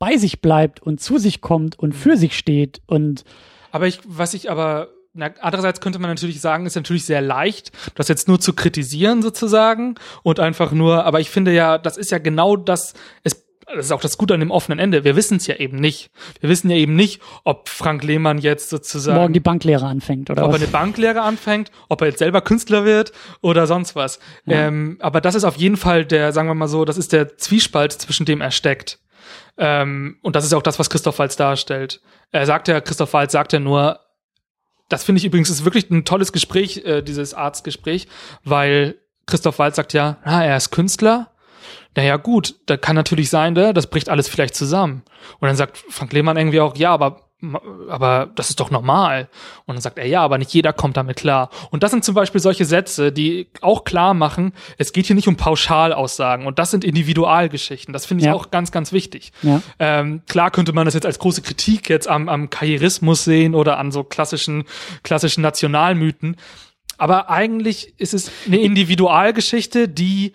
[0.00, 3.24] bei sich bleibt und zu sich kommt und für sich steht und
[3.70, 7.70] Aber ich, was ich aber, na, andererseits könnte man natürlich sagen, ist natürlich sehr leicht,
[7.94, 9.94] das jetzt nur zu kritisieren sozusagen
[10.24, 13.44] und einfach nur, aber ich finde ja, das ist ja genau das, es,
[13.74, 15.04] das ist auch das Gute an dem offenen Ende.
[15.04, 16.10] Wir wissen es ja eben nicht.
[16.40, 20.42] Wir wissen ja eben nicht, ob Frank Lehmann jetzt sozusagen morgen die Banklehre anfängt oder
[20.42, 20.62] ob er was.
[20.62, 24.18] eine Banklehre anfängt, ob er jetzt selber Künstler wird oder sonst was.
[24.46, 27.36] Ähm, aber das ist auf jeden Fall der, sagen wir mal so, das ist der
[27.36, 28.98] Zwiespalt, zwischen dem er steckt.
[29.56, 32.00] Ähm, und das ist auch das, was Christoph Waltz darstellt.
[32.32, 34.00] Er sagt ja, Christoph Waltz sagt ja nur,
[34.88, 38.08] das finde ich übrigens ist wirklich ein tolles Gespräch, äh, dieses Arztgespräch,
[38.44, 41.30] weil Christoph Waltz sagt ja, ah, er ist Künstler.
[41.96, 45.02] Naja, gut, da kann natürlich sein, ne, das bricht alles vielleicht zusammen.
[45.40, 47.26] Und dann sagt Frank Lehmann irgendwie auch, ja, aber
[47.88, 49.30] aber das ist doch normal.
[49.64, 51.48] Und dann sagt er, ja, aber nicht jeder kommt damit klar.
[51.70, 55.26] Und das sind zum Beispiel solche Sätze, die auch klar machen, es geht hier nicht
[55.26, 56.46] um Pauschalaussagen.
[56.46, 57.94] Und das sind Individualgeschichten.
[57.94, 58.34] Das finde ich Ja.
[58.34, 59.32] auch ganz, ganz wichtig.
[59.40, 59.62] Ja.
[59.78, 63.78] Ähm, klar könnte man das jetzt als große Kritik jetzt am, am Karrierismus sehen oder
[63.78, 64.64] an so klassischen,
[65.02, 66.36] klassischen Nationalmythen.
[66.98, 70.34] Aber eigentlich ist es eine Individualgeschichte, die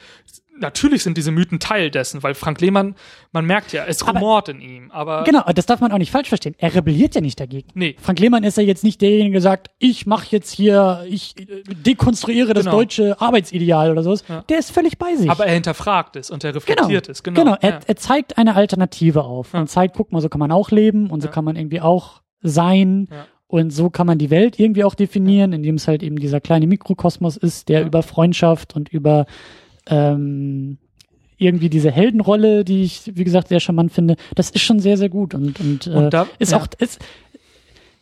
[0.60, 2.95] natürlich sind diese Mythen Teil dessen, weil Frank Lehmann,
[3.32, 4.91] man merkt ja, es Aber- rumort in ihm.
[4.91, 6.56] Aber Genau, das darf man auch nicht falsch verstehen.
[6.57, 7.68] Er rebelliert ja nicht dagegen.
[7.73, 7.95] Nee.
[8.02, 11.64] Frank Lehmann ist ja jetzt nicht derjenige, der sagt, ich mache jetzt hier, ich äh,
[11.73, 12.77] dekonstruiere das Genau.
[12.77, 14.23] deutsche Arbetsideal oder sowas.
[14.30, 14.44] Ja.
[14.49, 15.30] Der ist völlig bei sich.
[15.30, 17.44] Aber er hinterfragt es und er reflektiert es, genau.
[17.44, 17.80] Genau, er, ja.
[17.86, 19.60] er zeigt eine Alternative auf Ja.
[19.60, 22.22] und zeigt, guck mal, so kann man auch leben und so kann man irgendwie auch
[22.41, 23.07] sein
[23.48, 26.68] und so kann man die Welt irgendwie auch definieren, indem es halt eben dieser kleine
[26.68, 29.26] Mikrokosmos ist, der über Freundschaft und über
[29.88, 30.78] ähm,
[31.38, 35.10] irgendwie diese Heldenrolle, die ich, wie gesagt, sehr charmant finde, das ist schon sehr, sehr
[35.10, 36.57] gut und, und, äh, Und da- ist ja.
[36.60, 36.99] auch, ist,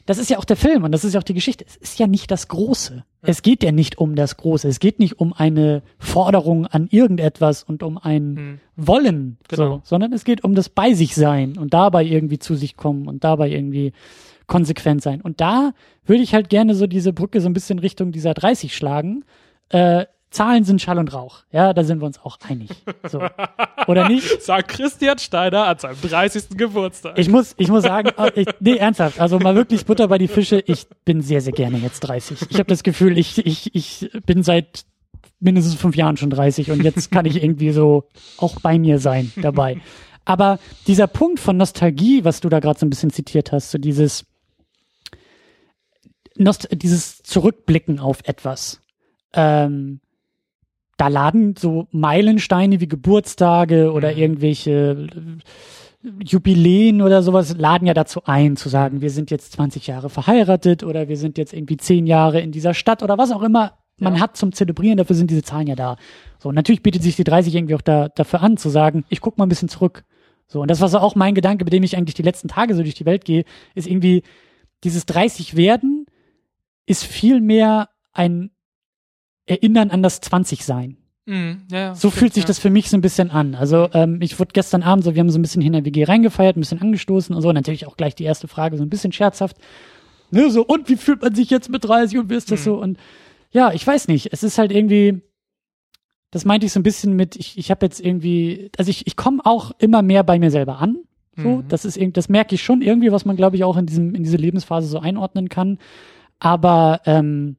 [0.06, 1.64] das ist ja auch der Film und das ist ja auch die Geschichte.
[1.68, 3.06] Es ist ja nicht das Große.
[3.22, 4.68] Es geht ja nicht um das Große.
[4.68, 8.60] Es geht nicht um eine Forderung an irgendetwas und um ein Hm.
[8.76, 9.78] Wollen, Genau.
[9.78, 13.08] so, sondern es geht um das Bei sich sein und dabei irgendwie zu sich kommen
[13.08, 13.94] und dabei irgendwie
[14.46, 15.22] konsequent sein.
[15.22, 15.72] Und da
[16.06, 19.24] würde ich halt gerne so diese Brücke so ein bisschen Richtung dieser 30 schlagen.
[19.70, 21.44] Äh, Zahlen sind Schall und Rauch.
[21.52, 22.72] Ja, da sind wir uns auch einig.
[23.08, 23.22] So.
[23.88, 24.42] Oder nicht?
[24.42, 26.58] Sagt Christian Steiner an seinem 30.
[26.58, 27.20] Geburtstag.
[27.20, 30.28] Ich muss, ich muss sagen, äh, ich, nee, ernsthaft, also mal wirklich Butter bei die
[30.28, 30.64] Fische.
[30.66, 32.48] Ich bin sehr, sehr gerne jetzt 30.
[32.50, 34.86] Ich habe das Gefühl, ich, ich, ich bin seit
[35.40, 38.06] mindestens fünf Jahren schon 30 und jetzt kann ich irgendwie so
[38.38, 39.82] auch bei mir sein dabei.
[40.26, 40.58] Aber
[40.88, 44.26] dieser Punkt von Nostalgie, was du da gerade so ein bisschen zitiert hast, so dieses,
[46.38, 48.82] Nost dieses Zurückblicken auf etwas,
[49.34, 50.00] ähm,
[50.98, 54.18] da laden so Meilensteine wie Geburtstage oder Mhm.
[54.18, 55.08] irgendwelche
[56.04, 60.10] äh, Jubiläen oder sowas laden ja dazu ein, zu sagen, wir sind jetzt 20 Jahre
[60.10, 63.78] verheiratet oder wir sind jetzt irgendwie 10 Jahre in dieser Stadt oder was auch immer
[64.00, 64.22] man Ja.
[64.22, 65.98] hat zum Zelebrieren, dafür sind diese Zahlen ja da.
[66.40, 69.38] So, natürlich bietet sich die 30 irgendwie auch da, dafür an, zu sagen, ich guck
[69.38, 70.04] mal ein bisschen zurück.
[70.48, 72.76] So, und das war so auch mein Gedanke, mit dem ich eigentlich die letzten Tage
[72.76, 73.46] so durch die Welt gehe,
[73.76, 74.24] ist irgendwie
[74.84, 76.06] dieses 30 werden
[76.86, 78.52] ist viel mehr ein
[79.46, 80.98] Erinnern an das 20 sein.
[81.26, 82.48] Mhm, ja, ja, So stimmt, fühlt sich ja.
[82.48, 83.56] das für mich so ein bisschen an.
[83.56, 86.04] Also ähm, ich wurde gestern Abend so, wir haben so ein bisschen hin der WG
[86.04, 87.52] reingefeiert, ein bisschen angestoßen und so.
[87.52, 89.58] Natürlich auch gleich die erste Frage, so ein bisschen scherzhaft.
[90.32, 92.64] Ne, so, und wie fühlt man sich jetzt mit 30 und wie ist das Mhm.
[92.64, 92.76] so?
[92.82, 92.98] Und
[93.52, 94.34] ja, ich weiß nicht.
[94.34, 95.22] Es ist halt irgendwie,
[96.32, 99.16] das meinte ich so ein bisschen mit, ich, ich habe jetzt irgendwie, also ich, ich
[99.16, 100.98] komme auch immer mehr bei mir selber an.
[101.38, 101.68] So, Mhm.
[101.68, 104.14] das ist irgend, das merke ich schon irgendwie, was man, glaube ich, auch in diesem,
[104.14, 105.80] in diese Lebensphase so einordnen kann.
[106.40, 107.56] Aber ähm,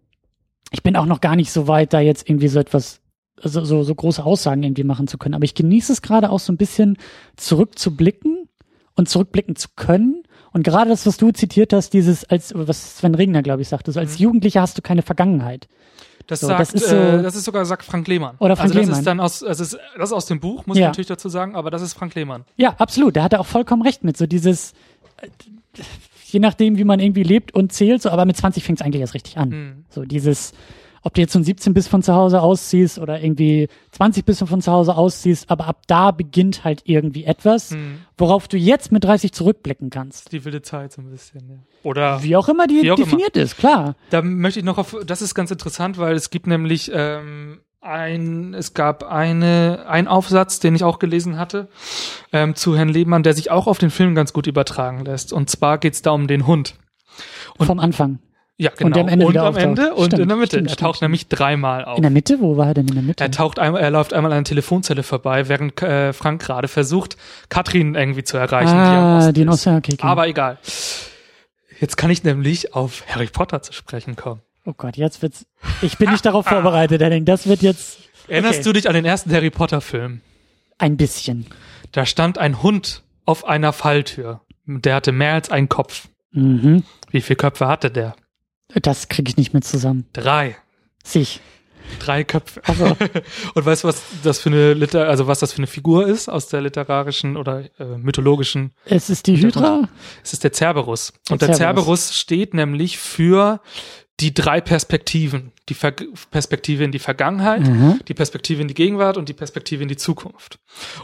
[0.74, 3.00] ich bin auch noch gar nicht so weit, da jetzt irgendwie so etwas,
[3.42, 5.34] also so, so große Aussagen irgendwie machen zu können.
[5.34, 6.98] Aber ich genieße es gerade auch so ein bisschen
[7.36, 8.48] zurückzublicken
[8.96, 10.22] und zurückblicken zu können.
[10.52, 13.90] Und gerade das, was du zitiert hast, dieses, als, was Sven Regner, glaube ich, sagte,
[13.92, 15.68] so als Jugendlicher hast du keine Vergangenheit.
[16.26, 18.36] Das, So, sagt, das ist das, so- äh, das ist sogar sagt Frank Lehmann.
[18.38, 18.98] Oder Frank also das Lehmann.
[19.00, 20.88] ist dann aus, es ist, das ist aus dem Buch, muss ich Ja.
[20.88, 22.44] natürlich dazu sagen, aber das ist Frank Lehmann.
[22.56, 23.14] Ja, absolut.
[23.16, 24.16] Da hat er auch vollkommen recht mit.
[24.16, 24.72] So dieses,
[25.20, 25.28] äh,
[26.34, 29.00] je nachdem, wie man irgendwie lebt und zählt, so, aber mit 20 fängt es eigentlich
[29.00, 29.50] erst richtig an.
[29.50, 29.84] Hm.
[29.88, 30.52] So dieses,
[31.02, 34.40] ob du jetzt so ein 17 bis von zu Hause ausziehst oder irgendwie 20 bis
[34.42, 37.98] von zu Hause ausziehst, aber ab da beginnt halt irgendwie etwas, Hm.
[38.18, 40.32] worauf du jetzt mit 30 zurückblicken kannst.
[40.32, 41.56] Die wilde Zeit so ein bisschen, ja.
[41.82, 43.94] Oder Wie auch immer die auch definiert ist, klar.
[44.10, 48.54] Da möchte ich noch auf, das ist ganz interessant, weil es gibt nämlich ähm, ein,
[48.54, 51.68] es gab eine, ein Aufsatz, den ich auch gelesen hatte,
[52.32, 55.32] ähm, zu Herrn Lehmann, der sich auch auf den Film ganz gut übertragen lässt.
[55.32, 56.74] Und zwar geht's da um den Hund.
[57.58, 58.18] Und- Vom Anfang.
[58.56, 58.86] Ja, genau.
[58.86, 59.56] Und der am Ende wieder am.
[59.56, 60.56] Ende und Stimmt, in der Mitte.
[60.56, 61.08] stimmt, er taucht stimmt.
[61.08, 61.96] nämlich dreimal auf.
[61.96, 62.40] In der Mitte?
[62.40, 63.24] Wo war er denn in der Mitte?
[63.24, 67.16] Er taucht einmal, er läuft einmal an einer Telefonzelle vorbei, während äh, Frank gerade versucht,
[67.48, 69.48] Katrin irgendwie zu erreichen, die ah, die.
[69.48, 70.06] Osten, okay, okay.
[70.06, 70.58] Aber egal.
[71.80, 74.40] Jetzt kann ich nämlich auf Harry Potter zu sprechen kommen.
[74.66, 75.46] Oh Gott, jetzt wird's,
[75.82, 77.24] ich bin nicht darauf vorbereitet, Henning.
[77.24, 78.64] Das wird jetzt Erinnerst Okay.
[78.64, 80.20] du dich an den ersten Harry Potter Film?
[80.78, 81.46] ein bisschen.
[81.92, 84.40] Da stand ein Hund auf einer Falltür.
[84.66, 86.08] Der hatte mehr als einen Kopf.
[86.32, 86.82] Mhm.
[87.10, 88.16] Wie viele Köpfe hatte der?
[88.82, 90.06] Das kriege ich nicht mehr zusammen.
[90.12, 90.56] Drei.
[91.04, 91.40] Sich.
[92.00, 92.60] Drei Köpfe.
[92.64, 92.96] Also,
[93.54, 96.28] Und weißt du, was das für eine Liter, also was das für eine Figur ist
[96.28, 98.72] aus der literarischen oder äh, mythologischen?
[98.86, 99.86] es ist die Hydra.
[100.24, 101.12] Es ist der Cerberus.
[101.30, 101.84] Und Der der Cerberus.
[102.08, 103.60] Cerberus steht nämlich für
[104.20, 105.50] die drei Perspektiven.
[105.70, 105.92] Die Ver
[106.30, 107.98] Perspektive in die Vergangenheit, Mhm.
[108.06, 110.58] die Perspektive in die Gegenwart und die Perspektive in die Zukunft.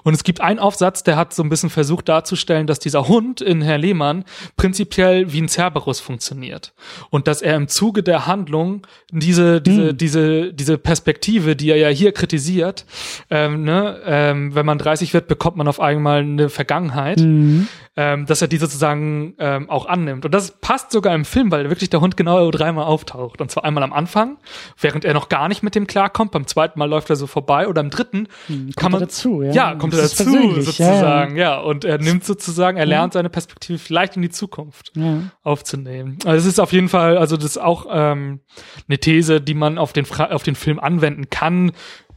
[0.04, 3.40] Und es gibt einen Aufsatz, der hat so ein bisschen versucht darzustellen, dass dieser Hund
[3.40, 4.24] in Herr Lehmann
[4.58, 6.74] prinzipiell wie ein Cerberus funktioniert.
[7.08, 9.96] Und dass er im Zuge der Handlung diese, diese, Hm.
[9.96, 12.84] diese, diese Perspektive, die er ja hier kritisiert,
[13.30, 17.66] ähm, ne, ähm, wenn man 30 wird, bekommt man auf einmal eine Vergangenheit Mhm.
[18.00, 20.24] Ähm, dass er die sozusagen ähm, auch annimmt.
[20.24, 23.42] Und das passt sogar im Film, weil wirklich der Hund genau dreimal auftaucht.
[23.42, 24.38] Und zwar einmal am Anfang,
[24.80, 26.30] während er noch gar nicht mit dem klarkommt.
[26.30, 27.68] Beim zweiten Mal läuft er so vorbei.
[27.68, 28.26] Oder am dritten
[28.74, 29.52] kann er man dazu, ja.
[29.52, 30.24] Ja, kommt er dazu
[30.62, 31.36] sozusagen.
[31.36, 35.24] Ja, Und er nimmt sozusagen, er lernt seine Perspektive vielleicht in die Zukunft Ja.
[35.42, 36.16] aufzunehmen.
[36.24, 38.40] Also es ist auf jeden Fall, also das ist auch ähm,
[38.88, 41.72] eine These, die man auf den Fra auf den Film anwenden kann.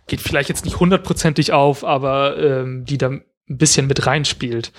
[0.08, 3.12] Geht vielleicht jetzt nicht hundertprozentig auf, aber ähm, die da
[3.50, 4.72] ein bisschen mit reinspielt.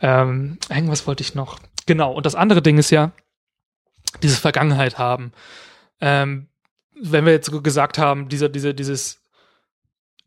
[0.00, 1.58] Ähm, irgendwas wollte ich noch.
[1.86, 2.12] Genau.
[2.12, 3.12] Und das andere Ding ist ja
[4.22, 5.32] dieses Vergangenheit haben.
[6.00, 6.48] Ähm,
[7.00, 9.20] wenn wir jetzt gesagt haben, dieser, diese, dieses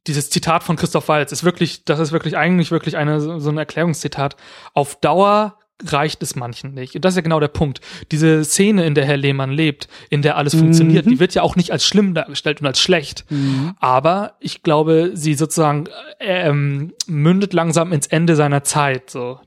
[0.07, 3.57] dieses Zitat von Christoph Waltz ist wirklich, das ist wirklich eigentlich wirklich eine so ein
[3.57, 4.35] Erklärungszitat.
[4.73, 6.95] Auf Dauer reicht es manchen nicht.
[6.95, 7.81] Und das ist ja genau der Punkt.
[8.11, 11.55] Diese Szene, in der Herr Lehmann lebt, in der alles funktioniert, die wird ja auch
[11.55, 13.25] nicht als schlimm dargestellt und als schlecht.
[13.29, 13.73] Mhm.
[13.79, 15.85] Aber ich glaube, sie sozusagen
[16.19, 19.09] äh, ähm, mündet langsam ins Ende seiner Zeit.
[19.09, 19.39] So.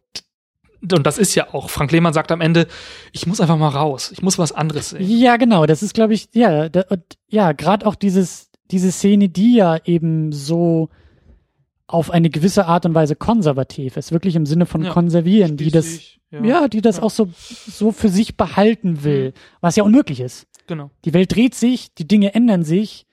[0.92, 1.70] Und das ist ja auch.
[1.70, 2.66] Frank Lehmann sagt am Ende,
[3.12, 4.10] ich muss einfach mal raus.
[4.12, 5.06] Ich muss was anderes sehen.
[5.08, 5.66] Ja, genau.
[5.66, 9.78] Das ist, glaube ich, ja, da, und, ja, gerade auch dieses, diese Szene, die ja
[9.84, 10.90] eben so
[11.86, 15.70] auf eine gewisse Art und Weise konservativ ist, wirklich im Sinne von Ja, konservieren, die
[15.70, 16.00] das,
[16.38, 17.02] Spießig, ja, die das Ja.
[17.04, 19.32] auch so, so für sich behalten will, Mhm.
[19.60, 20.46] was ja unmöglich ist.
[20.66, 20.90] Genau.
[21.04, 23.06] Die Welt dreht sich, die Dinge ändern sich.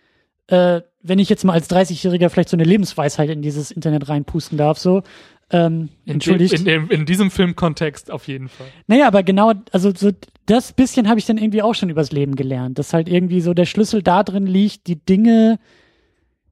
[0.48, 4.58] Äh, wenn ich jetzt mal als 30-Jähriger vielleicht so eine Lebensweisheit in dieses Internet reinpusten
[4.58, 5.02] darf, so,
[5.50, 6.54] ähm, In, entschuldigt.
[6.54, 8.68] In, in, in diesem Filmkontext auf jeden Fall.
[8.88, 10.12] Naja, aber genau, also so
[10.46, 13.54] das bisschen habe ich dann irgendwie auch schon übers Leben gelernt, dass halt irgendwie so
[13.54, 15.60] der Schlüssel da drin liegt, die Dinge,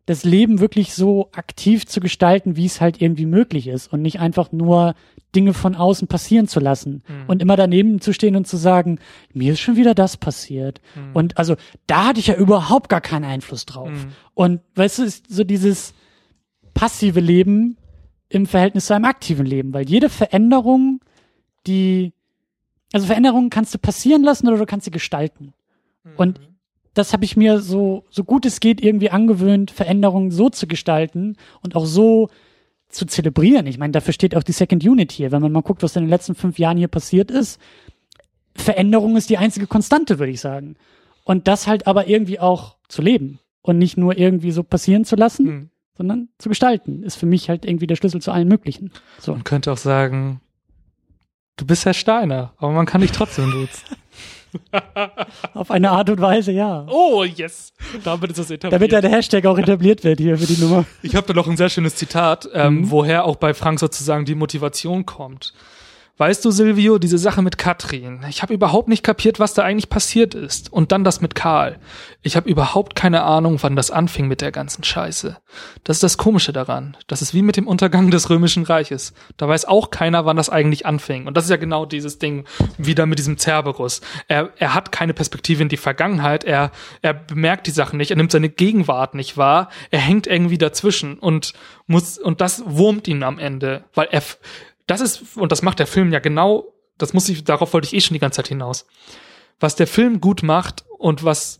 [0.05, 4.19] das Leben wirklich so aktiv zu gestalten, wie es halt irgendwie möglich ist und nicht
[4.19, 4.95] einfach nur
[5.35, 7.23] Dinge von außen passieren zu lassen Mhm.
[7.27, 8.99] und immer daneben zu stehen und zu sagen,
[9.34, 10.81] mir ist schon wieder das passiert.
[10.95, 11.11] Mhm.
[11.14, 11.56] Und also
[11.88, 13.89] da hatte ich ja überhaupt gar keinen Einfluss drauf.
[13.91, 14.11] Mhm.
[14.34, 15.93] Und weißt du, ist so dieses
[16.73, 17.77] passive Leben
[18.30, 20.99] im Verhältnis zu einem aktiven Leben, weil jede Veränderung,
[21.68, 22.14] die,
[22.93, 25.53] also Veränderungen kannst du passieren lassen oder du kannst sie gestalten.
[26.15, 26.39] Und
[26.95, 31.35] das habe ich mir so, so gut es geht irgendwie angewöhnt, Veränderungen so zu gestalten
[31.61, 32.30] und auch so
[32.90, 33.68] zu zelebrieren.
[33.68, 35.32] Ich meine, dafür steht auch die Second Unit hier.
[35.32, 37.60] Wenn man mal guckt, was in den letzten fünf Jahren hier passiert ist,
[38.56, 40.76] Veränderung ist die einzige Konstante, würde ich sagen.
[41.24, 45.16] Und das halt aber irgendwie auch zu leben und nicht nur irgendwie so passieren zu
[45.16, 45.70] lassen, Mhm.
[45.98, 48.91] sondern zu gestalten, ist für mich halt irgendwie der Schlüssel zu allen Möglichen.
[49.20, 49.34] So.
[49.34, 50.41] Man könnte auch sagen,
[51.57, 53.84] du bist Herr Steiner, aber man kann dich trotzdem duzen.
[55.53, 56.85] Auf eine Art und Weise, ja.
[56.89, 57.73] oh, yes.
[58.03, 58.81] Damit ist das etabliert.
[58.91, 60.85] Damit der Hashtag auch etabliert wird hier für die Nummer.
[61.01, 62.91] Ich habe da noch ein sehr schönes Zitat, ähm, Mhm.
[62.91, 65.53] woher auch bei Frank sozusagen die Motivation kommt.
[66.19, 69.89] Weißt du, Silvio, diese Sache mit Katrin, ich habe überhaupt nicht kapiert, was da eigentlich
[69.89, 70.71] passiert ist.
[70.71, 71.79] Und dann das mit Karl.
[72.21, 75.37] Ich habe überhaupt keine Ahnung, wann das anfing mit der ganzen Scheiße.
[75.85, 76.97] Das ist das Komische daran.
[77.07, 79.13] Das ist wie mit dem Untergang des Römischen Reiches.
[79.37, 81.25] Da weiß auch keiner, wann das eigentlich anfing.
[81.25, 82.43] Und das ist ja genau dieses Ding,
[82.77, 84.01] wieder mit diesem Cerberus.
[84.27, 86.71] Er, er hat keine Perspektive in die Vergangenheit, er,
[87.01, 91.17] er bemerkt die Sachen nicht, er nimmt seine Gegenwart nicht wahr, er hängt irgendwie dazwischen
[91.17, 91.53] und
[91.87, 94.21] muss, und das wurmt ihn am Ende, weil er,
[94.90, 97.94] das ist, und das macht der Film ja genau, das muss ich, darauf wollte ich
[97.94, 98.86] eh schon die ganze Zeit hinaus.
[99.60, 101.60] Was der Film gut macht und was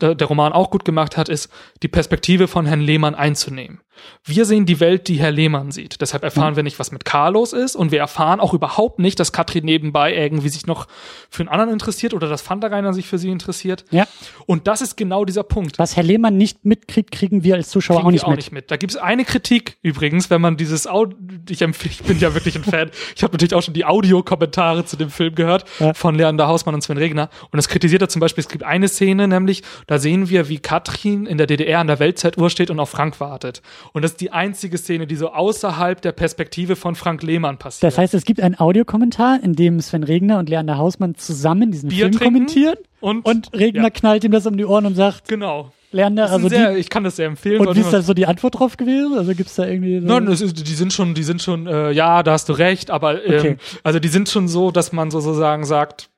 [0.00, 1.50] der Roman auch gut gemacht hat, ist,
[1.82, 3.80] die Perspektive von Herrn Lehmann einzunehmen.
[4.24, 6.00] Wir sehen die Welt, die Herr Lehmann sieht.
[6.00, 6.56] Deshalb erfahren mhm.
[6.56, 10.14] wir nicht, was mit Carlos ist und wir erfahren auch überhaupt nicht, dass Katrin nebenbei
[10.14, 10.86] irgendwie sich noch
[11.30, 13.84] für einen anderen interessiert oder dass Fanderainer sich für sie interessiert.
[13.90, 14.06] Ja.
[14.46, 15.78] Und das ist genau dieser Punkt.
[15.78, 18.38] Was Herr Lehmann nicht mitkriegt, kriegen wir als Zuschauer kriegen auch, nicht, auch mit.
[18.38, 18.70] nicht mit.
[18.70, 21.16] Da gibt es eine Kritik übrigens, wenn man dieses Audio,
[21.48, 24.96] ich, ich bin ja wirklich ein Fan, ich habe natürlich auch schon die Audiokommentare zu
[24.96, 25.94] dem Film gehört ja.
[25.94, 28.88] von Leander Hausmann und Sven Regner und das kritisiert er zum Beispiel, es gibt eine
[28.88, 32.80] Szene nämlich, da sehen wir, wie Katrin in der DDR an der Weltzeituhr steht und
[32.80, 33.62] auf Frank wartet.
[33.96, 37.82] Und das ist die einzige Szene, die so außerhalb der Perspektive von Frank Lehmann passiert.
[37.82, 41.88] Das heißt, es gibt einen Audiokommentar, in dem Sven Regner und Leander Hausmann zusammen diesen
[41.88, 42.76] Bier Film kommentieren.
[43.00, 43.88] Und, und Regner ja.
[43.88, 45.72] knallt ihm das um die Ohren und sagt, genau.
[45.92, 47.66] Leander, also sehr, die, ich kann das sehr empfehlen.
[47.66, 49.16] Und wie ist da so die Antwort drauf gewesen?
[49.16, 52.22] Also gibt's da irgendwie so Nein, ist, die sind schon, die sind schon, äh, ja,
[52.22, 53.56] da hast du recht, aber ähm, okay.
[53.82, 56.10] also die sind schon so, dass man so sozusagen sagt,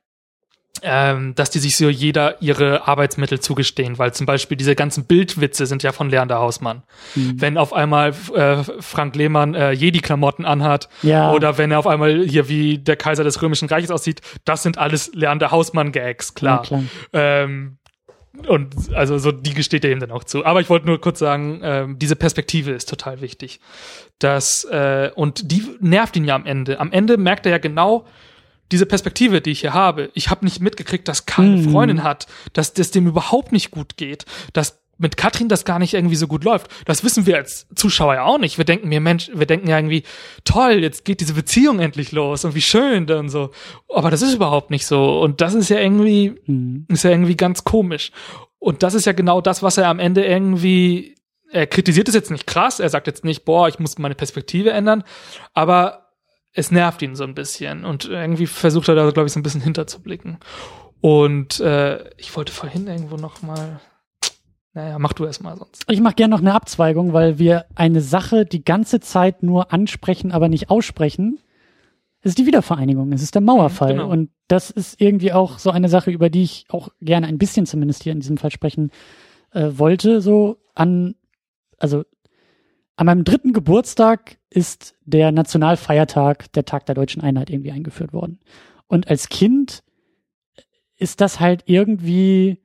[0.81, 5.65] ähm, dass die sich so jeder ihre Arbeitsmittel zugestehen, weil zum Beispiel diese ganzen Bildwitze
[5.65, 6.83] sind ja von Leander Hausmann.
[7.15, 7.41] Mhm.
[7.41, 11.31] Wenn auf einmal äh, Frank Lehmann äh, Jedi-Klamotten anhat ja.
[11.31, 14.77] oder wenn er auf einmal hier wie der Kaiser des Römischen Reiches aussieht, das sind
[14.77, 16.63] alles Leander Hausmann-Gags, klar.
[16.63, 16.83] Ja, klar.
[17.13, 17.77] Ähm,
[18.47, 20.45] und also so die gesteht er ihm dann auch zu.
[20.45, 23.59] Aber ich wollte nur kurz sagen, äh, diese Perspektive ist total wichtig.
[24.19, 26.79] Das äh, und die nervt ihn ja am Ende.
[26.79, 28.05] Am Ende merkt er ja genau,
[28.71, 31.71] diese Perspektive, die ich hier habe, ich habe nicht mitgekriegt, dass Karl eine mhm.
[31.71, 35.93] Freundin hat, dass das dem überhaupt nicht gut geht, dass mit Katrin das gar nicht
[35.93, 36.69] irgendwie so gut läuft.
[36.85, 38.57] Das wissen wir als Zuschauer ja auch nicht.
[38.57, 40.03] Wir denken mir, Mensch, wir denken ja irgendwie,
[40.43, 43.51] toll, jetzt geht diese Beziehung endlich los und wie schön dann so.
[43.87, 45.21] Aber das ist überhaupt nicht so.
[45.21, 46.85] Und das ist ja irgendwie, mhm.
[46.89, 48.11] ist ja irgendwie ganz komisch.
[48.59, 51.15] Und das ist ja genau das, was er am Ende irgendwie,
[51.49, 52.81] er kritisiert es jetzt nicht krass.
[52.81, 55.05] Er sagt jetzt nicht, boah, ich muss meine Perspektive ändern.
[55.53, 56.08] Aber
[56.53, 59.43] es nervt ihn so ein bisschen und irgendwie versucht er da, glaube ich, so ein
[59.43, 60.37] bisschen hinterzublicken.
[61.01, 63.79] Und äh, ich wollte vorhin irgendwo noch mal
[64.73, 65.83] naja, mach du erst mal sonst.
[65.89, 70.31] Ich mache gerne noch eine Abzweigung, weil wir eine Sache die ganze Zeit nur ansprechen,
[70.31, 71.39] aber nicht aussprechen.
[72.21, 73.93] Es ist die Wiedervereinigung, es ist der Mauerfall.
[73.93, 74.09] Genau.
[74.09, 77.65] Und das ist irgendwie auch so eine Sache, über die ich auch gerne ein bisschen
[77.65, 78.91] zumindest hier in diesem Fall sprechen
[79.51, 80.21] äh, wollte.
[80.21, 81.15] So an,
[81.77, 82.03] also
[82.99, 88.41] an meinem dritten Geburtstag ist der Nationalfeiertag, der Tag der deutschen Einheit irgendwie eingeführt worden.
[88.87, 89.83] Und als Kind
[90.97, 92.57] ist das halt irgendwie,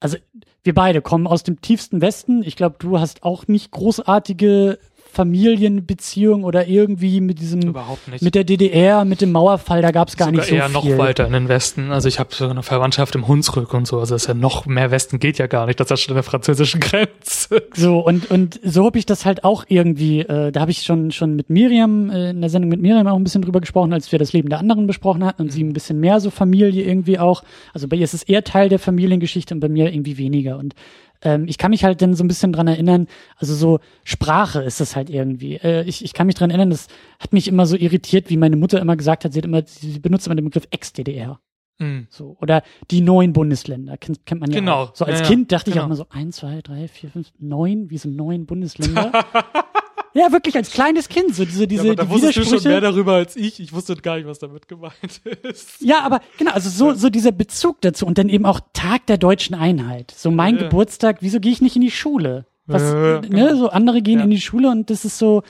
[0.00, 0.16] also
[0.64, 2.42] wir beide kommen aus dem tiefsten Westen.
[2.42, 4.80] Ich glaube, du hast auch nicht großartige
[5.12, 7.74] Familienbeziehung oder irgendwie mit diesem
[8.20, 10.72] mit der DDR, mit dem Mauerfall, da gab es gar Sogar nicht so eher viel.
[10.72, 11.92] noch weiter in den Westen.
[11.92, 14.00] Also ich habe sogar eine Verwandtschaft im Hunsrück und so.
[14.00, 15.78] Also ist ja noch mehr Westen geht ja gar nicht.
[15.78, 17.62] Das ist ja schon an der französischen Grenze.
[17.74, 20.20] So und und so habe ich das halt auch irgendwie.
[20.20, 23.16] Äh, da habe ich schon schon mit Miriam äh, in der Sendung mit Miriam auch
[23.16, 25.74] ein bisschen drüber gesprochen, als wir das Leben der anderen besprochen hatten und sie ein
[25.74, 27.42] bisschen mehr so Familie irgendwie auch.
[27.74, 30.74] Also bei ihr ist es eher Teil der Familiengeschichte und bei mir irgendwie weniger und
[31.22, 34.80] ähm, ich kann mich halt dann so ein bisschen dran erinnern, also so Sprache ist
[34.80, 35.56] das halt irgendwie.
[35.56, 36.88] Äh, ich, ich kann mich dran erinnern, das
[37.18, 39.98] hat mich immer so irritiert, wie meine Mutter immer gesagt hat, sie hat immer, sie
[39.98, 41.40] benutzt immer den Begriff Ex-DDR.
[41.78, 42.06] Mhm.
[42.10, 44.82] So, oder die neuen Bundesländer, kennt, kennt man ja genau.
[44.82, 44.94] auch.
[44.94, 45.76] So als ja, Kind dachte genau.
[45.76, 49.12] ich auch immer so, eins, zwei, drei, vier, fünf, neun, wie so neun Bundesländer.
[50.14, 52.80] Ja, wirklich als kleines Kind, so diese, diese, ja, aber da wusstest du schon mehr
[52.80, 53.60] darüber als ich.
[53.60, 55.80] Ich wusste gar nicht, was damit gemeint ist.
[55.80, 59.16] Ja, aber genau, also so, so dieser Bezug dazu und dann eben auch Tag der
[59.16, 60.12] deutschen Einheit.
[60.14, 60.64] So mein ja.
[60.64, 62.46] Geburtstag, wieso gehe ich nicht in die Schule?
[62.66, 63.56] Was, ja, ne, genau.
[63.56, 65.42] so andere gehen in die Schule und das ist so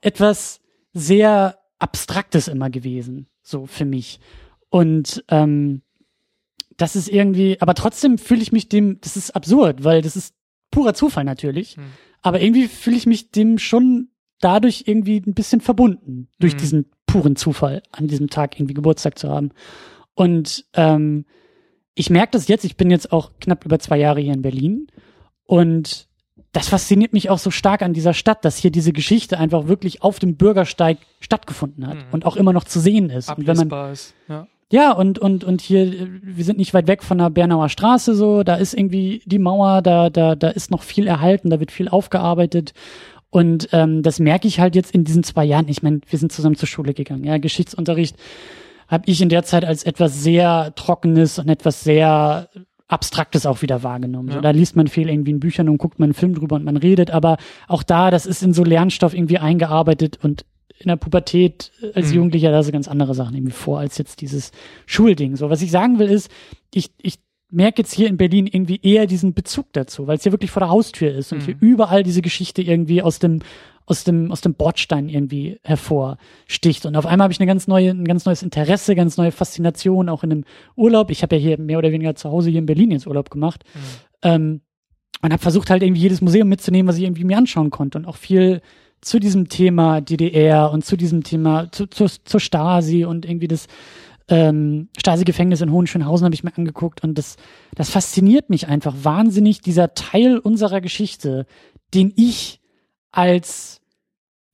[0.00, 0.60] etwas
[0.92, 4.20] sehr Abstraktes immer gewesen, so für mich.
[4.70, 5.82] Und ähm,
[6.76, 10.34] das ist irgendwie, aber trotzdem fühle ich mich dem, das ist absurd, weil das ist
[10.70, 11.76] purer Zufall natürlich.
[11.76, 11.84] Hm.
[12.24, 14.08] Aber irgendwie fühle ich mich dem schon
[14.40, 16.58] dadurch irgendwie ein bisschen verbunden, durch mhm.
[16.58, 19.50] diesen puren Zufall, an diesem Tag irgendwie Geburtstag zu haben.
[20.14, 21.26] Und ähm,
[21.94, 24.86] ich merke das jetzt, ich bin jetzt auch knapp über zwei Jahre hier in Berlin
[25.44, 26.08] und
[26.52, 30.02] das fasziniert mich auch so stark an dieser Stadt, dass hier diese Geschichte einfach wirklich
[30.02, 32.12] auf dem Bürgersteig stattgefunden hat mhm.
[32.12, 33.28] und auch immer noch zu sehen ist.
[33.28, 34.46] und wenn man, ist, ja.
[34.72, 38.42] Ja, und, und, und hier, wir sind nicht weit weg von der Bernauer Straße, so,
[38.42, 41.88] da ist irgendwie die Mauer, da, da, da ist noch viel erhalten, da wird viel
[41.88, 42.72] aufgearbeitet.
[43.30, 45.68] Und ähm, das merke ich halt jetzt in diesen zwei Jahren.
[45.68, 47.24] Ich meine, wir sind zusammen zur Schule gegangen.
[47.24, 48.16] Ja, Geschichtsunterricht
[48.86, 52.48] habe ich in der Zeit als etwas sehr Trockenes und etwas sehr
[52.86, 54.28] Abstraktes auch wieder wahrgenommen.
[54.28, 54.34] Ja.
[54.36, 56.64] So, da liest man viel irgendwie in Büchern und guckt man einen Film drüber und
[56.64, 60.44] man redet, aber auch da, das ist in so Lernstoff irgendwie eingearbeitet und
[60.84, 62.16] in der Pubertät äh, als mhm.
[62.16, 64.52] Jugendlicher da so ganz andere Sachen irgendwie vor als jetzt dieses
[64.86, 65.36] Schulding.
[65.36, 66.30] So, was ich sagen will ist,
[66.72, 67.18] ich, ich
[67.50, 70.60] merke jetzt hier in Berlin irgendwie eher diesen Bezug dazu, weil es hier wirklich vor
[70.60, 71.44] der Haustür ist und mhm.
[71.44, 73.40] hier überall diese Geschichte irgendwie aus dem
[73.86, 77.90] aus dem aus dem Bordstein irgendwie hervorsticht und auf einmal habe ich eine ganz neue
[77.90, 80.44] ein ganz neues Interesse, ganz neue Faszination auch in einem
[80.74, 81.10] Urlaub.
[81.10, 83.64] Ich habe ja hier mehr oder weniger zu Hause hier in Berlin jetzt Urlaub gemacht.
[83.74, 83.80] Mhm.
[84.22, 84.60] Ähm,
[85.22, 88.04] und habe versucht halt irgendwie jedes Museum mitzunehmen, was ich irgendwie mir anschauen konnte und
[88.04, 88.60] auch viel
[89.04, 93.66] zu diesem Thema DDR und zu diesem Thema zu, zu, zur Stasi und irgendwie das
[94.28, 97.36] ähm, Stasi-Gefängnis in Hohenschönhausen habe ich mir angeguckt und das,
[97.74, 101.46] das fasziniert mich einfach wahnsinnig, dieser Teil unserer Geschichte,
[101.92, 102.60] den ich
[103.10, 103.80] als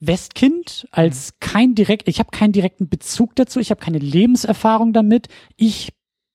[0.01, 1.37] Westkind, als mhm.
[1.41, 5.29] kein direkt, ich habe keinen direkten Bezug dazu, ich habe keine Lebenserfahrung damit.
[5.57, 5.93] Ich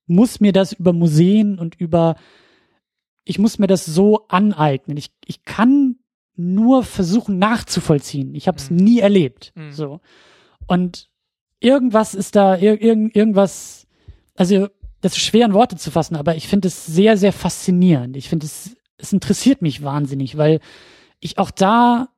[0.08, 2.16] muss mir das über Museen und über,
[3.26, 4.98] ich muss mir das so aneignen.
[4.98, 5.98] Ich, ich kann
[6.36, 8.36] nur versuchen nachzuvollziehen.
[8.36, 8.78] Ich habe es mhm.
[8.78, 9.52] nie erlebt.
[9.56, 9.72] Mhm.
[9.72, 10.02] So.
[10.68, 11.10] Und
[11.60, 13.88] irgendwas ist da, ir irgend, irgendwas,
[14.36, 14.68] also
[15.02, 18.18] das ist schwer in Worte zu fassen, aber ich finde es sehr, sehr faszinierend.
[18.18, 20.60] Ich finde es, es interessiert mich wahnsinnig, weil
[21.20, 22.10] ich auch da,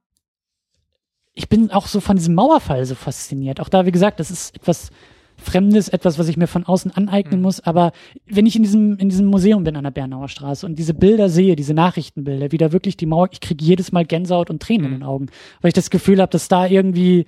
[1.34, 3.60] ich bin auch so von diesem Mauerfall so fasziniert.
[3.60, 4.90] Auch da, wie gesagt, das ist etwas
[5.38, 7.44] Fremdes, etwas, was ich mir von außen aneignen mhm.
[7.44, 7.60] muss.
[7.60, 7.92] Aber
[8.26, 11.30] wenn ich in diesem, in diesem Museum bin an der Bernauer Straße und diese Bilder
[11.30, 14.88] sehe, diese Nachrichtenbilder, wie da wirklich die Mauer, ich kriege jedes Mal Gänsehaut und Tränen
[14.88, 14.94] mhm.
[14.94, 15.28] in den Augen,
[15.62, 17.26] weil ich das Gefühl habe, dass da irgendwie,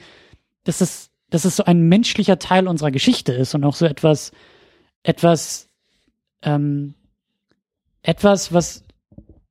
[0.64, 4.32] dass das dass es so ein menschlicher Teil unserer Geschichte ist und auch so etwas,
[5.04, 5.70] etwas,
[6.42, 6.96] ähm,
[8.02, 8.84] etwas, was,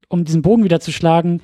[0.09, 1.41] um diesen Bogen wieder zu schlagen,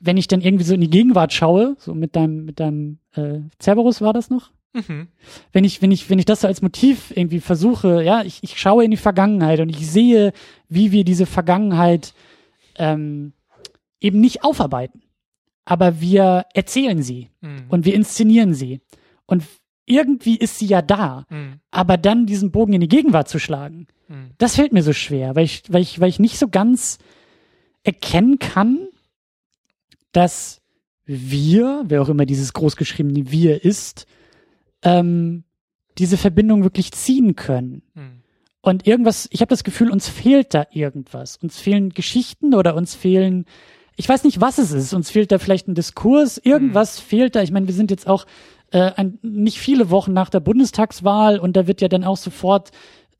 [0.00, 3.40] wenn ich dann irgendwie so in die Gegenwart schaue, so mit deinem, mit deinem äh,
[3.60, 4.50] Cerberus war das noch?
[4.74, 5.08] Mhm.
[5.52, 8.58] Wenn ich, wenn ich, wenn ich das so als Motiv irgendwie versuche, ja, ich, ich
[8.58, 10.32] schaue in die Vergangenheit und ich sehe,
[10.68, 12.12] wie wir diese Vergangenheit
[12.76, 13.32] ähm,
[14.00, 15.02] eben nicht aufarbeiten,
[15.64, 17.66] aber wir erzählen sie mhm.
[17.68, 18.80] und wir inszenieren sie.
[19.26, 19.44] Und
[19.86, 21.24] irgendwie ist sie ja da.
[21.30, 21.60] Mhm.
[21.70, 24.30] Aber dann diesen Bogen in die Gegenwart zu schlagen, mhm.
[24.38, 26.98] das fällt mir so schwer, weil ich, weil ich, weil ich nicht so ganz
[27.84, 28.88] erkennen kann,
[30.12, 30.60] dass
[31.06, 34.06] wir, wer auch immer dieses großgeschriebene Wir ist,
[34.84, 35.44] ähm,
[35.98, 37.82] diese Verbindung wirklich ziehen können.
[37.94, 38.22] Mhm.
[38.60, 41.36] Und irgendwas, ich habe das Gefühl, uns fehlt da irgendwas.
[41.36, 43.44] Uns fehlen Geschichten oder uns fehlen,
[43.96, 44.94] ich weiß nicht, was es ist.
[44.94, 47.04] Uns fehlt da vielleicht ein Diskurs, irgendwas mhm.
[47.04, 47.42] fehlt da.
[47.42, 48.26] Ich meine, wir sind jetzt auch
[48.70, 52.70] äh, ein, nicht viele Wochen nach der Bundestagswahl und da wird ja dann auch sofort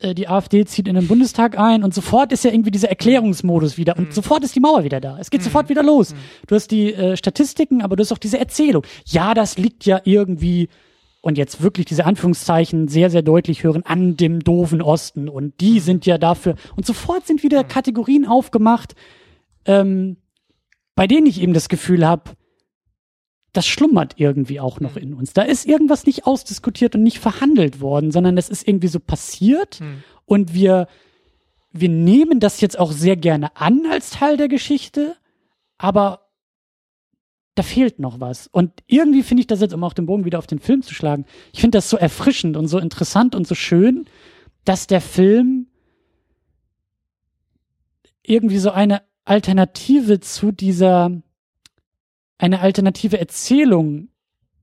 [0.00, 3.76] äh, die AfD zieht in den Bundestag ein und sofort ist ja irgendwie dieser Erklärungsmodus
[3.76, 4.12] wieder und mhm.
[4.12, 5.18] sofort ist die Mauer wieder da.
[5.20, 5.44] Es geht mhm.
[5.44, 6.12] sofort wieder los.
[6.12, 6.18] Mhm.
[6.48, 8.84] Du hast die äh, Statistiken, aber du hast auch diese Erzählung.
[9.04, 10.68] Ja, das liegt ja irgendwie
[11.24, 15.76] und jetzt wirklich diese Anführungszeichen sehr, sehr deutlich hören an dem doofen Osten und die
[15.76, 15.80] mhm.
[15.80, 17.68] sind ja dafür und sofort sind wieder mhm.
[17.68, 18.94] Kategorien aufgemacht,
[19.64, 20.18] ähm,
[20.94, 22.32] bei denen ich eben das Gefühl habe,
[23.54, 25.00] das schlummert irgendwie auch noch mhm.
[25.00, 25.32] in uns.
[25.32, 29.80] Da ist irgendwas nicht ausdiskutiert und nicht verhandelt worden, sondern es ist irgendwie so passiert
[29.80, 30.04] mhm.
[30.26, 30.88] und wir,
[31.72, 35.16] wir nehmen das jetzt auch sehr gerne an als Teil der Geschichte,
[35.78, 36.23] aber
[37.54, 38.48] da fehlt noch was.
[38.48, 40.94] Und irgendwie finde ich das jetzt, um auch den Bogen wieder auf den Film zu
[40.94, 44.06] schlagen, ich finde das so erfrischend und so interessant und so schön,
[44.64, 45.66] dass der Film
[48.22, 51.10] irgendwie so eine Alternative zu dieser
[52.38, 54.08] eine alternative Erzählung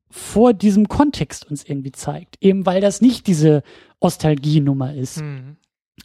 [0.10, 2.38] vor diesem Kontext uns irgendwie zeigt.
[2.42, 3.64] Eben weil das nicht diese
[4.00, 5.22] Ostalgie-Nummer ist.
[5.22, 5.56] Mhm.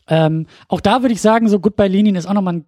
[0.07, 2.65] Ähm, auch da würde ich sagen, so Goodbye Lenin ist auch nochmal ein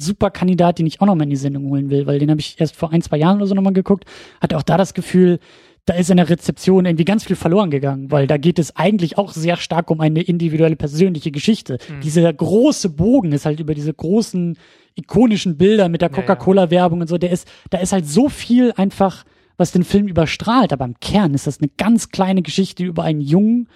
[0.00, 2.58] super Kandidat, den ich auch nochmal in die Sendung holen will, weil den habe ich
[2.58, 4.04] erst vor ein, zwei Jahren oder so nochmal geguckt,
[4.40, 5.38] hatte auch da das Gefühl,
[5.84, 9.16] da ist in der Rezeption irgendwie ganz viel verloren gegangen, weil da geht es eigentlich
[9.16, 11.78] auch sehr stark um eine individuelle persönliche Geschichte.
[11.88, 12.00] Mhm.
[12.00, 14.58] Dieser große Bogen ist halt über diese großen
[14.96, 19.24] ikonischen Bilder mit der Coca-Cola-Werbung und so, der ist, da ist halt so viel einfach,
[19.56, 23.20] was den Film überstrahlt, aber im Kern ist das eine ganz kleine Geschichte über einen
[23.20, 23.68] Jungen,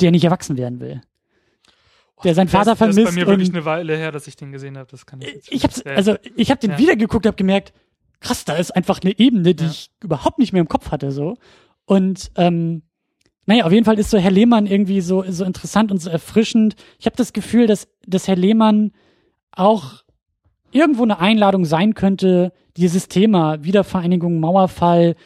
[0.00, 1.00] der nicht erwachsen werden will.
[2.24, 2.98] Der seinen Vater vermisst.
[2.98, 4.88] Das ist bei mir wirklich eine Weile her, dass ich den gesehen habe.
[4.90, 5.28] Das kann ich.
[5.28, 6.78] Jetzt ich hab's, also ich habe den ja.
[6.78, 7.72] wieder geguckt, habe gemerkt,
[8.20, 9.70] krass, da ist einfach eine Ebene, die ja.
[9.70, 11.36] ich überhaupt nicht mehr im Kopf hatte, so.
[11.84, 12.82] Und ähm,
[13.46, 16.76] naja, auf jeden Fall ist so Herr Lehmann irgendwie so so interessant und so erfrischend.
[16.98, 18.92] Ich habe das Gefühl, dass dass Herr Lehmann
[19.50, 20.02] auch
[20.70, 25.16] irgendwo eine Einladung sein könnte, dieses Thema Wiedervereinigung, Mauerfall,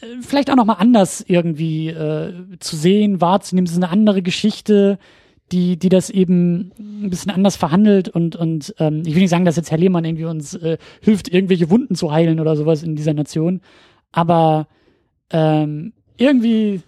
[0.00, 3.66] äh, vielleicht auch nochmal anders irgendwie äh, zu sehen, wahrzunehmen.
[3.66, 4.98] Es ist eine andere Geschichte,
[5.52, 9.44] die, die das eben ein bisschen anders verhandelt und, und ähm, ich will nicht sagen,
[9.44, 12.96] dass jetzt Herr Lehmann irgendwie uns äh, hilft, irgendwelche Wunden zu heilen oder sowas in
[12.96, 13.60] dieser Nation,
[14.12, 14.66] aber
[15.30, 16.82] ähm, irgendwie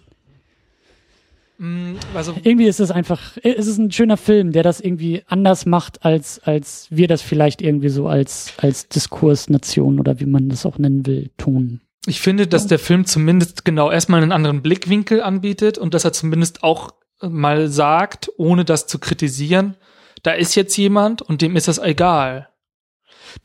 [1.59, 5.65] Mm, Also, irgendwie ist es einfach, es ist ein schöner Film, der das irgendwie anders
[5.65, 10.65] macht, als, als wir das vielleicht irgendwie so als, als Diskursnation oder wie man das
[10.65, 11.81] auch nennen will, tun.
[12.05, 16.13] ich finde, dass der Film zumindest genau erstmal einen anderen Blickwinkel anbietet und dass er
[16.13, 16.91] zumindest auch
[17.21, 19.75] mal sagt, ohne das zu kritisieren,
[20.23, 22.49] da ist jetzt jemand und dem ist das egal.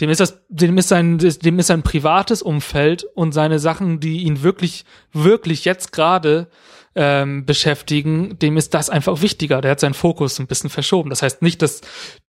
[0.01, 4.22] Dem ist das, dem ist sein, dem ist sein privates Umfeld und seine Sachen, die
[4.22, 6.48] ihn wirklich, wirklich jetzt gerade
[6.94, 9.60] ähm, beschäftigen, dem ist das einfach wichtiger.
[9.60, 11.10] Der hat seinen Fokus ein bisschen verschoben.
[11.10, 11.82] Das heißt nicht, dass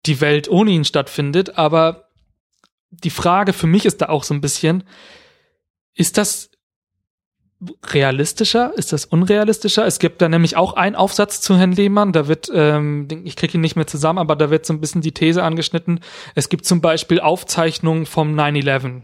[0.06, 2.10] die Welt ohne ihn stattfindet, aber
[2.90, 4.84] die Frage für mich ist da auch so ein bisschen,
[5.94, 6.52] ist das
[7.86, 8.74] realistischer?
[8.76, 9.86] Ist das unrealistischer?
[9.86, 13.58] Es gibt da nämlich auch einen Aufsatz zu Herrn Lehmann, da wird, ähm, ich kriege
[13.58, 16.00] ihn nicht mehr zusammen, aber da wird so ein bisschen die These angeschnitten.
[16.36, 19.04] Es gibt zum Beispiel Aufzeichnungen vom 9-11,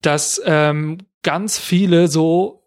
[0.00, 2.62] dass ähm, ganz viele so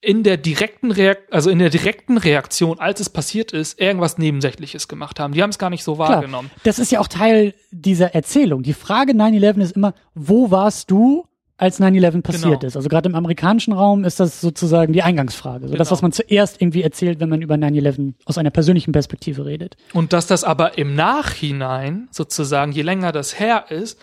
[0.00, 4.88] in der direkten Reakt also in der direkten Reaktion, als es passiert ist, irgendwas Nebensächliches
[4.88, 5.32] gemacht haben.
[5.32, 6.50] Die haben es gar nicht so Klar, wahrgenommen.
[6.62, 8.62] das ist ja auch Teil dieser Erzählung.
[8.62, 11.26] Die Frage 9-11 ist immer, wo warst du,
[11.58, 12.66] als 9-11 passiert Genau.
[12.66, 12.76] ist?
[12.76, 15.68] Also gerade im amerikanischen Raum ist das sozusagen die Eingangsfrage.
[15.68, 15.92] So das, Genau.
[15.92, 19.76] was man zuerst irgendwie erzählt, wenn man über 9-11 aus einer persönlichen Perspektive redet.
[19.94, 23.98] Und dass das aber im Nachhinein, sozusagen, je länger das her ist,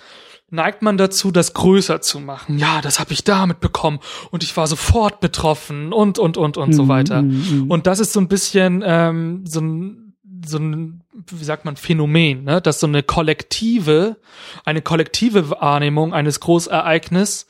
[0.49, 2.59] neigt man dazu, das größer zu machen.
[2.59, 3.99] Ja, das habe ich damit bekommen
[4.31, 7.21] und ich war sofort betroffen und, und, und, und so Mhm, weiter.
[7.23, 7.71] mhm, mhm.
[7.71, 10.13] Und das ist so ein bisschen ähm, so ein,
[10.45, 12.61] so ein, wie sagt man, Phänomen, ne?
[12.61, 14.17] dass so eine kollektive,
[14.65, 17.47] eine kollektive Wahrnehmung eines Großereignisses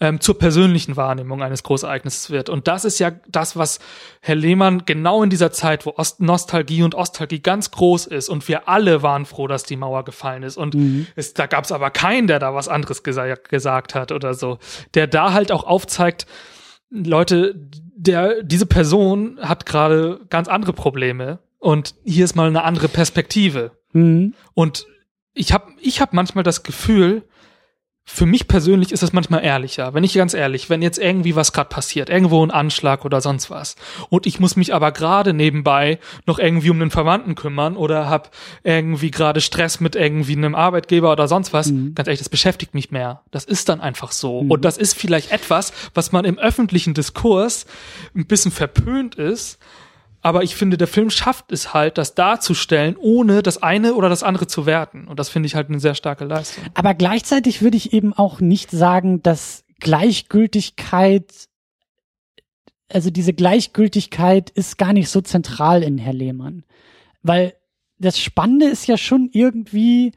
[0.00, 2.48] ähm, zur persönlichen Wahrnehmung eines Großereignisses wird.
[2.48, 3.78] Und das ist ja das, was
[4.20, 8.46] Herr Lehmann genau in dieser Zeit, wo Ost Nostalgie und Ostalgie ganz groß ist und
[8.48, 10.56] wir alle waren froh, dass die Mauer gefallen ist.
[10.56, 10.74] Und
[11.14, 14.58] es, da gab es aber keinen, der da was anderes gesa gesagt hat oder so,
[14.94, 16.26] der da halt auch aufzeigt,
[16.90, 17.54] Leute,
[17.96, 23.72] der, diese Person hat gerade ganz andere Probleme und hier ist mal eine andere Perspektive.
[23.94, 24.34] Mhm.
[24.52, 24.86] Und
[25.32, 27.22] ich habe ich hab manchmal das Gefühl,
[28.06, 29.94] für mich persönlich ist das manchmal ehrlicher.
[29.94, 33.48] Wenn ich ganz ehrlich, wenn jetzt irgendwie was gerade passiert, irgendwo ein Anschlag oder sonst
[33.48, 33.76] was,
[34.10, 38.30] und ich muss mich aber gerade nebenbei noch irgendwie um einen Verwandten kümmern oder hab
[38.62, 42.90] irgendwie gerade Stress mit irgendwie einem Arbeitgeber oder sonst was, ganz ehrlich, das beschäftigt mich
[42.90, 43.22] mehr.
[43.30, 44.40] Das ist dann einfach so.
[44.40, 47.64] Und das ist vielleicht etwas, was man im öffentlichen Diskurs
[48.14, 49.58] ein bisschen verpönt ist.
[50.24, 54.22] Aber ich finde, der Film schafft es halt, das darzustellen, ohne das eine oder das
[54.22, 55.06] andere zu werten.
[55.06, 56.64] Und das finde ich halt eine sehr starke Leistung.
[56.72, 61.30] Aber gleichzeitig würde ich eben auch nicht sagen, dass Gleichgültigkeit,
[62.90, 66.64] also diese Gleichgültigkeit ist gar nicht so zentral in Herr Lehmann.
[67.22, 67.52] Weil
[67.98, 70.12] das Spannende ist ja schon irgendwie,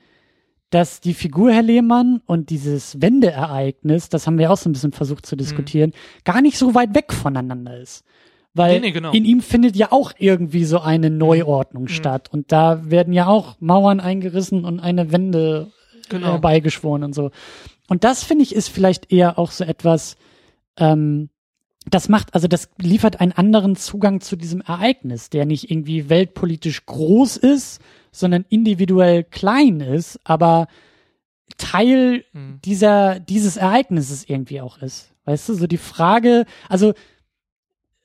[0.69, 4.93] dass die Figur Herr Lehmann und dieses Wendeereignis, das haben wir auch so ein bisschen
[4.93, 5.91] versucht zu diskutieren,
[6.23, 8.05] gar nicht so weit weg voneinander ist.
[8.57, 9.11] Weil Nee, nee, genau.
[9.11, 12.29] in ihm findet ja auch irgendwie so eine Neuordnung statt.
[12.31, 15.71] Und da werden ja auch Mauern eingerissen und eine Wende
[16.09, 16.27] Genau.
[16.27, 17.31] herbeigeschworen und so.
[17.89, 20.15] Und das finde ich ist vielleicht eher auch so etwas,
[20.77, 21.29] ähm,
[21.89, 26.85] das macht, also das liefert einen anderen Zugang zu diesem Ereignis, der nicht irgendwie weltpolitisch
[26.85, 27.81] groß ist,
[28.11, 30.67] sondern individuell klein ist, aber
[31.57, 32.59] Teil Mhm.
[32.65, 35.11] dieser, dieses Ereignisses irgendwie auch ist.
[35.25, 36.93] Weißt du, so die Frage, also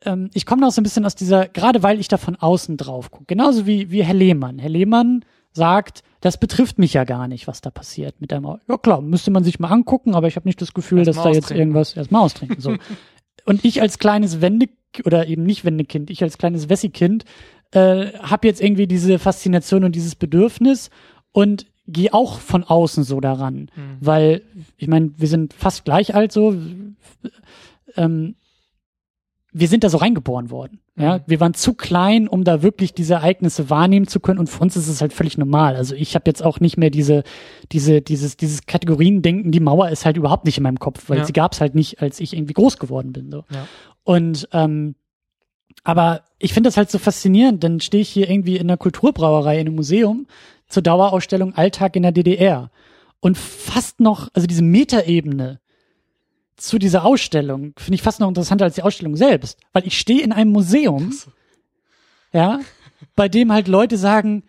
[0.05, 2.77] ähm, ich komme noch so ein bisschen aus dieser, gerade weil ich da von außen
[2.77, 4.59] drauf gucke, genauso wie, wie Herr Lehmann.
[4.59, 8.41] Herr Lehmann sagt, das betrifft mich ja gar nicht, was da passiert mit der.
[8.69, 11.23] Ja klar, müsste man sich mal angucken, aber ich habe nicht das Gefühl, Erst dass
[11.23, 12.61] da jetzt irgendwas erstmal austrinken.
[12.61, 12.77] So.
[13.45, 14.67] Und ich als kleines Wende
[15.05, 17.25] oder eben nicht Wendekind, ich als kleines Wessi-Kind
[17.73, 20.91] äh, habe jetzt irgendwie diese Faszination und dieses Bedürfnis
[21.33, 23.97] und gehe auch von außen so daran, Mhm.
[24.01, 24.43] weil
[24.77, 26.55] ich meine, wir sind fast gleich alt so.
[27.97, 28.37] Ähm,
[29.55, 30.81] wir sind da so reingeboren worden.
[30.97, 31.23] Ja, Mhm.
[31.27, 34.39] wir waren zu klein, um da wirklich diese Ereignisse wahrnehmen zu können.
[34.39, 35.77] Und für uns ist es halt völlig normal.
[35.77, 37.23] Also ich habe jetzt auch nicht mehr diese,
[37.71, 39.53] diese, dieses, dieses Kategoriendenken.
[39.53, 41.25] Die Mauer ist halt überhaupt nicht in meinem Kopf, weil Ja.
[41.27, 43.31] sie gab es halt nicht, als ich irgendwie groß geworden bin.
[43.31, 43.45] So.
[43.53, 43.67] Ja.
[44.05, 44.95] Und ähm,
[45.85, 47.65] aber ich finde das halt so faszinierend.
[47.65, 50.27] Dann stehe ich hier irgendwie in einer Kulturbrauerei in einem Museum
[50.69, 52.71] zur Dauerausstellung Alltag in der DDR
[53.21, 55.61] und fast noch, also diese Metaebene
[56.63, 60.23] zu dieser Ausstellung finde ich fast noch interessanter als die Ausstellung selbst, weil ich stehe
[60.23, 61.13] in einem Museum,
[62.33, 62.61] ja,
[63.17, 64.45] bei dem halt Leute sagen,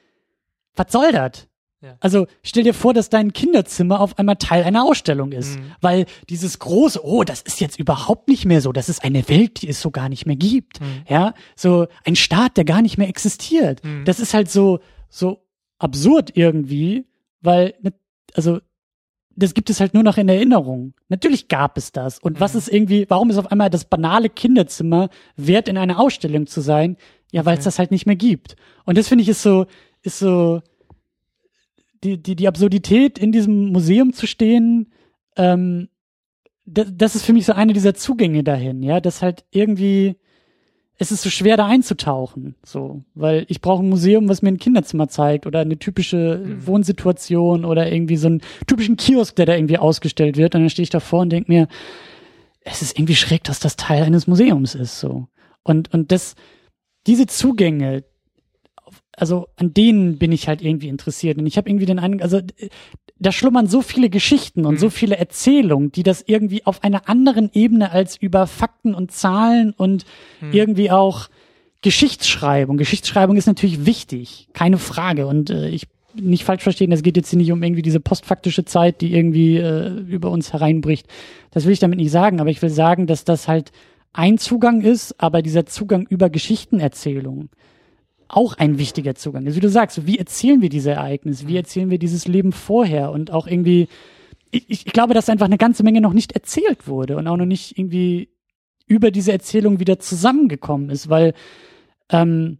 [0.75, 1.47] was soll das?
[1.81, 1.97] Ja.
[1.99, 5.71] Also stell dir vor, dass dein Kinderzimmer auf einmal Teil einer Ausstellung ist, Mhm.
[5.81, 9.61] weil dieses große, oh, das ist jetzt überhaupt nicht mehr so, das ist eine Welt,
[9.61, 10.85] die es so gar nicht mehr gibt, Mhm.
[11.09, 13.81] ja, so ein Staat, der gar nicht mehr existiert.
[14.05, 14.79] Das ist halt so,
[15.09, 15.43] so
[15.77, 17.05] absurd irgendwie,
[17.41, 17.91] weil, ne,
[18.33, 18.59] also
[19.35, 20.93] das gibt es halt nur noch in Erinnerung.
[21.09, 22.19] Natürlich gab es das.
[22.19, 22.57] Und was Mhm.
[22.59, 26.97] ist irgendwie, warum ist auf einmal das banale Kinderzimmer wert, in einer Ausstellung zu sein?
[27.31, 27.65] Ja, weil es Okay.
[27.65, 28.55] das halt nicht mehr gibt.
[28.85, 29.65] Und das finde ich ist so,
[30.03, 30.61] ist so,
[32.03, 34.91] die, die, die Absurdität in diesem Museum zu stehen,
[35.37, 35.89] ähm,
[36.65, 40.15] das, das ist für mich so eine dieser Zugänge dahin, ja, das halt irgendwie,
[41.03, 44.57] es ist so schwer da einzutauchen, so, weil ich brauche ein Museum, was mir ein
[44.57, 46.65] Kinderzimmer zeigt oder eine typische Mhm.
[46.65, 50.83] Wohnsituation oder irgendwie so einen typischen Kiosk, der da irgendwie ausgestellt wird und dann stehe
[50.83, 51.67] ich davor und denke mir,
[52.61, 55.27] es ist irgendwie schräg, dass das Teil eines Museums ist, so.
[55.63, 56.35] Und, und das,
[57.05, 58.05] diese Zugänge,
[59.17, 62.39] also an denen bin ich halt irgendwie interessiert und ich habe irgendwie den Eindruck, also
[63.23, 64.79] da schlummern so viele Geschichten und Mhm.
[64.79, 69.73] so viele Erzählungen, die das irgendwie auf einer anderen Ebene als über Fakten und Zahlen
[69.75, 70.05] und
[70.41, 70.51] Mhm.
[70.53, 71.27] irgendwie auch
[71.81, 72.77] Geschichtsschreibung.
[72.77, 75.27] Geschichtsschreibung ist natürlich wichtig, keine Frage.
[75.27, 78.65] Und äh, ich nicht falsch verstehen, es geht jetzt hier nicht um irgendwie diese postfaktische
[78.65, 81.07] Zeit, die irgendwie äh, über uns hereinbricht.
[81.51, 83.71] Das will ich damit nicht sagen, aber ich will sagen, dass das halt
[84.13, 87.49] ein Zugang ist, aber dieser Zugang über Geschichtenerzählung
[88.27, 89.55] auch ein wichtiger Zugang ist.
[89.55, 91.47] Wie du sagst, wie erzählen wir diese Ereignisse?
[91.47, 93.11] Wie erzählen wir dieses Leben vorher?
[93.11, 93.87] Und auch irgendwie,
[94.51, 97.45] ich, ich glaube, dass einfach eine ganze Menge noch nicht erzählt wurde und auch noch
[97.45, 98.29] nicht irgendwie
[98.87, 101.33] über diese Erzählung wieder zusammengekommen ist, weil
[102.09, 102.59] ähm,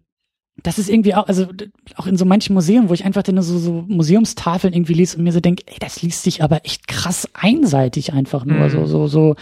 [0.61, 1.48] das ist irgendwie auch, also
[1.95, 5.23] auch in so manchen Museen, wo ich einfach dann so, so Museumstafeln irgendwie lese und
[5.23, 8.69] mir so denke, ey, das liest sich aber echt krass einseitig einfach nur, Mhm.
[8.69, 9.35] so, so, so.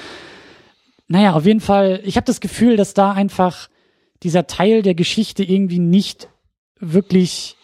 [1.07, 3.67] Naja, auf jeden Fall, ich habe das Gefühl, dass da einfach
[4.23, 6.29] dieser Teil der Geschichte irgendwie nicht
[6.79, 7.55] wirklich,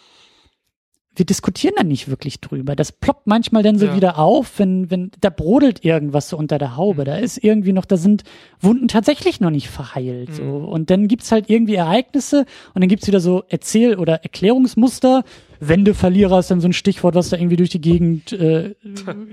[1.15, 2.75] wir diskutieren da nicht wirklich drüber.
[2.75, 3.95] Das ploppt manchmal dann so Ja.
[3.95, 7.03] wieder auf, wenn, wenn, da brodelt irgendwas so unter der Haube.
[7.05, 8.23] Da ist irgendwie noch, da sind
[8.59, 10.33] Wunden tatsächlich noch nicht verheilt.
[10.35, 10.43] So.
[10.43, 10.65] Mhm.
[10.65, 15.23] Und dann gibt's halt irgendwie Ereignisse und dann gibt's wieder so Erzähl- oder Erklärungsmuster.
[15.59, 18.75] Wendeverlierer ist dann so ein Stichwort, was da irgendwie durch die Gegend äh,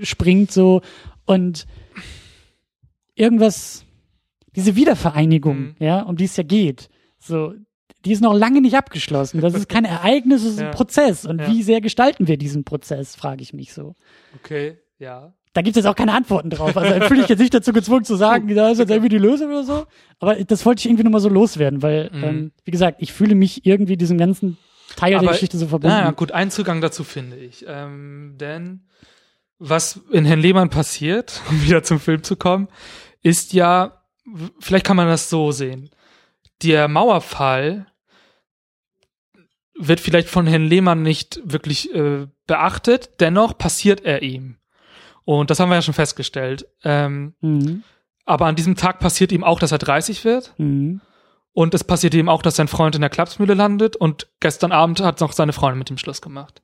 [0.01, 0.51] springt.
[0.51, 0.81] so
[1.25, 1.67] Und
[3.15, 3.85] irgendwas,
[4.55, 5.75] diese Wiedervereinigung, Mhm.
[5.79, 6.89] ja, um die es ja geht,
[7.25, 7.53] so,
[8.05, 9.41] die ist noch lange nicht abgeschlossen.
[9.41, 10.67] Das ist kein Ereignis, das ist Ja.
[10.67, 11.25] ein Prozess.
[11.25, 11.47] Und Ja.
[11.47, 13.95] wie sehr gestalten wir diesen Prozess, frage ich mich so.
[14.35, 15.33] Okay, ja.
[15.53, 16.75] Da gibt es jetzt auch keine Antworten drauf.
[16.75, 19.47] Also fühle ich jetzt nicht dazu gezwungen zu sagen, da ist jetzt irgendwie die Lösung
[19.49, 19.85] oder so.
[20.19, 22.23] Aber das wollte ich irgendwie nochmal so loswerden, weil, Mhm.
[22.23, 24.57] ähm, wie gesagt, ich fühle mich irgendwie diesem ganzen
[24.97, 25.95] Teil der Aber- Geschichte so verbunden.
[25.95, 27.65] Naja, gut, einen Zugang dazu finde ich.
[27.67, 28.81] Ähm, denn
[29.57, 32.67] was in Herrn Lehmann passiert, um wieder zum Film zu kommen,
[33.23, 34.03] ist ja,
[34.59, 35.89] vielleicht kann man das so sehen.
[36.63, 37.87] Der Mauerfall
[39.77, 44.57] wird vielleicht von Herrn Lehmann nicht wirklich äh, beachtet, dennoch passiert er ihm.
[45.25, 46.67] Und das haben wir ja schon festgestellt.
[46.83, 47.83] Ähm, Mhm.
[48.25, 50.53] aber an diesem Tag passiert ihm auch, dass er 30 wird.
[50.57, 51.01] Mhm.
[51.51, 54.99] Und es passiert ihm auch, dass sein Freund in der Klapsmühle landet und gestern Abend
[55.01, 56.61] hat noch seine Freundin mit ihm Schluss gemacht.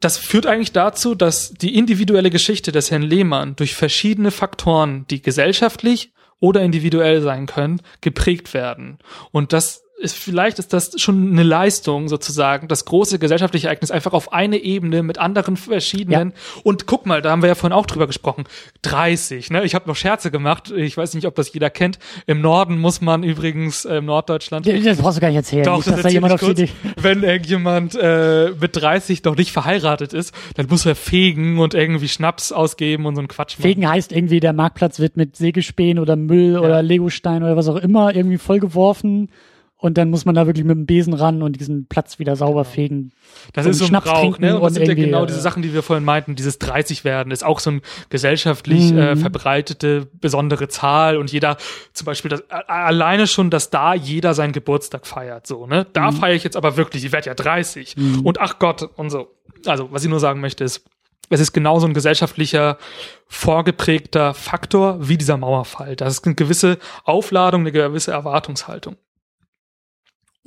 [0.00, 5.22] Das führt eigentlich dazu, dass die individuelle Geschichte des Herrn Lehmann durch verschiedene Faktoren, die
[5.22, 8.98] gesellschaftlich oder individuell sein können, geprägt werden.
[9.32, 14.12] Und das ist, vielleicht ist das schon eine Leistung sozusagen, das große gesellschaftliche Ereignis einfach
[14.12, 16.34] auf eine Ebene mit anderen verschiedenen.
[16.64, 18.44] Und guck mal, da haben wir ja vorhin auch drüber gesprochen.
[18.82, 19.64] 30, ne?
[19.64, 20.70] Ich habe noch Scherze gemacht.
[20.70, 21.98] Ich weiß nicht, ob das jeder kennt.
[22.26, 25.64] Im Norden muss man übrigens, äh, im Norddeutschland, Das brauchst du gar nicht erzählen.
[25.64, 26.60] doch, nicht, das dass da erzähl jemand kurz.
[27.00, 32.08] Wenn irgendjemand äh, mit 30 noch nicht verheiratet ist, dann muss er fegen und irgendwie
[32.08, 33.62] Schnaps ausgeben und so einen Quatsch machen.
[33.62, 37.76] Fegen heißt irgendwie, der Marktplatz wird mit Sägespänen oder Müll oder Legostein oder was auch
[37.76, 39.30] immer irgendwie vollgeworfen.
[39.78, 42.64] Und dann muss man da wirklich mit dem Besen ran und diesen Platz wieder sauber
[42.64, 43.12] fegen.
[43.52, 44.54] Das ist so ein Schnaps Brauch, ne?
[44.56, 46.34] Und das und sind ja genau äh, diese Sachen, die wir vorhin meinten.
[46.34, 48.98] Dieses 30 werden ist auch so ein gesellschaftlich Mhm.
[48.98, 51.58] äh, verbreitete besondere Zahl und jeder,
[51.92, 55.86] zum Beispiel das, alleine schon, dass da jeder seinen Geburtstag feiert, so, ne?
[55.92, 56.16] Da Mhm.
[56.16, 59.28] feiere ich jetzt aber wirklich, ich werde ja 30 und ach Gott und so.
[59.66, 60.86] Also, was ich nur sagen möchte ist,
[61.28, 62.78] es ist genauso ein gesellschaftlicher,
[63.26, 65.96] vorgeprägter Faktor wie dieser Mauerfall.
[65.96, 68.96] Das ist eine gewisse Aufladung, eine gewisse Erwartungshaltung.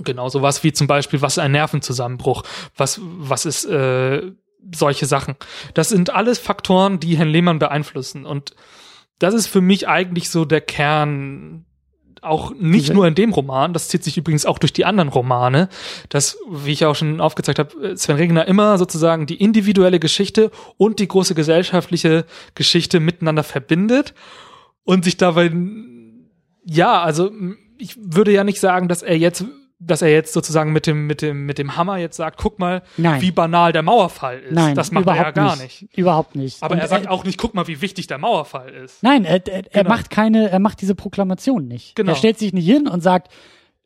[0.03, 2.43] Genau, sowas wie zum Beispiel, was ist ein Nervenzusammenbruch?
[2.75, 4.31] Was, was ist äh,
[4.73, 5.35] solche Sachen?
[5.73, 8.25] Das sind alles Faktoren, die Herrn Lehmann beeinflussen.
[8.25, 8.55] Und
[9.19, 11.65] das ist für mich eigentlich so der Kern,
[12.21, 15.69] auch nicht nur in dem Roman, das zieht sich übrigens auch durch die anderen Romane,
[16.09, 20.99] dass, wie ich auch schon aufgezeigt habe, Sven Regner immer sozusagen die individuelle Geschichte und
[20.99, 24.13] die große gesellschaftliche Geschichte miteinander verbindet
[24.83, 25.51] und sich dabei,
[26.65, 27.31] ja, also
[27.77, 29.45] ich würde ja nicht sagen, dass er jetzt
[29.81, 32.81] dass er jetzt sozusagen mit dem, mit dem, mit dem Hammer jetzt sagt, guck mal,
[32.97, 33.21] Nein.
[33.21, 34.51] wie banal der Mauerfall ist.
[34.53, 35.87] Nein, das macht er ja gar nicht.
[35.95, 36.61] Überhaupt nicht.
[36.61, 39.01] Aber Und er sagt auch nicht, guck mal, wie wichtig der Mauerfall ist.
[39.03, 39.89] Nein, er, er, er Genau.
[39.95, 41.95] macht keine, er macht diese Proklamation nicht.
[41.95, 42.11] Genau.
[42.11, 43.31] Er stellt sich nicht hin und sagt,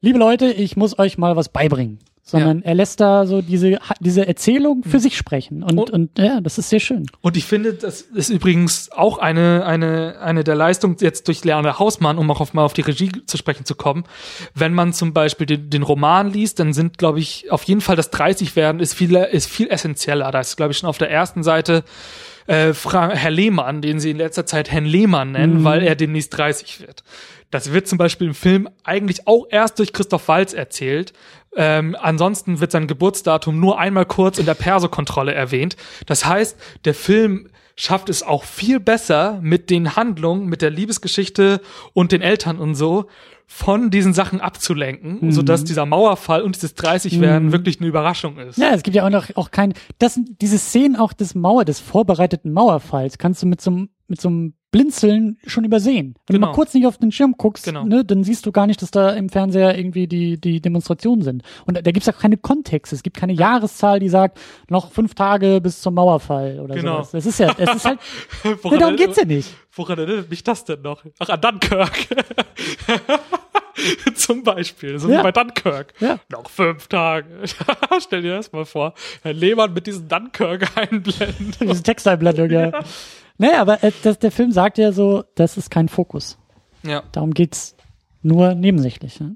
[0.01, 1.99] liebe Leute, ich muss euch mal was beibringen.
[2.25, 5.61] Sondern er lässt da so diese, diese Erzählung für sich sprechen.
[5.61, 7.05] Und, Und- und ja, das ist sehr schön.
[7.21, 11.79] Und ich finde, das ist übrigens auch eine, eine, eine der Leistungen jetzt durch Leander
[11.79, 14.05] Hausmann, um auch auf, mal auf die Regie zu sprechen zu kommen.
[14.55, 17.97] Wenn man zum Beispiel den, den Roman liest, dann sind, glaube ich, auf jeden Fall
[17.97, 20.31] das 30 werden ist viel, ist viel essentieller.
[20.31, 21.83] Da ist, glaube ich, schon auf der ersten Seite
[22.47, 26.81] äh, Herr Lehmann, den sie in letzter Zeit Herrn Lehmann nennen, weil er demnächst 30
[26.81, 27.03] wird.
[27.53, 31.13] Das wird zum Beispiel im Film eigentlich auch erst durch Christoph Waltz erzählt.
[31.55, 35.77] Ähm, ansonsten wird sein Geburtsdatum nur einmal kurz in der Perso-Kontrolle erwähnt.
[36.07, 41.61] Das heißt, der Film schafft es auch viel besser mit den Handlungen, mit der Liebesgeschichte
[41.93, 43.05] und den Eltern und so
[43.45, 48.57] von diesen Sachen abzulenken, sodass dieser Mauerfall und dieses 30-Werden wirklich eine Überraschung ist.
[48.57, 51.79] Ja, es gibt ja auch noch auch kein, das, diese Szenen auch des Mauer, des
[51.79, 56.15] vorbereiteten Mauerfalls kannst du mit so einem, mit so einem Blinzeln schon übersehen.
[56.27, 56.47] Wenn du Genau.
[56.47, 57.85] mal kurz nicht auf den Schirm guckst, Genau.
[57.85, 61.43] ne, dann siehst du gar nicht, dass da im Fernseher irgendwie die, die Demonstrationen sind.
[61.65, 62.93] Und da, da gibt's auch keine Kontexte.
[62.95, 64.37] Es gibt keine Jahreszahl, die sagt,
[64.69, 66.95] noch fünf Tage bis zum Mauerfall oder Genau.
[67.03, 67.11] sowas.
[67.11, 67.99] Das ist ja, es ist halt,
[68.43, 69.49] ne, darum geht's ja nicht.
[69.75, 71.03] Woran erinnert mich das denn noch?
[71.19, 71.93] Ach, an Dunkirk.
[74.15, 75.19] Zum Beispiel, so Ja.
[75.19, 75.93] wie bei Dunkirk.
[75.99, 76.19] Ja.
[76.29, 77.27] Noch fünf Tage.
[77.99, 78.93] Stell dir das mal vor.
[79.23, 81.53] Herr Lehmann mit diesem Dunkirk einblenden.
[81.59, 82.71] Diese Texteinblendung, ja.
[83.43, 86.37] Naja, aber äh, das, der Film sagt ja so, das ist kein Fokus.
[86.81, 87.03] Ja.
[87.11, 87.75] Darum geht's
[88.21, 89.19] nur nebensächlich.
[89.19, 89.35] Ne?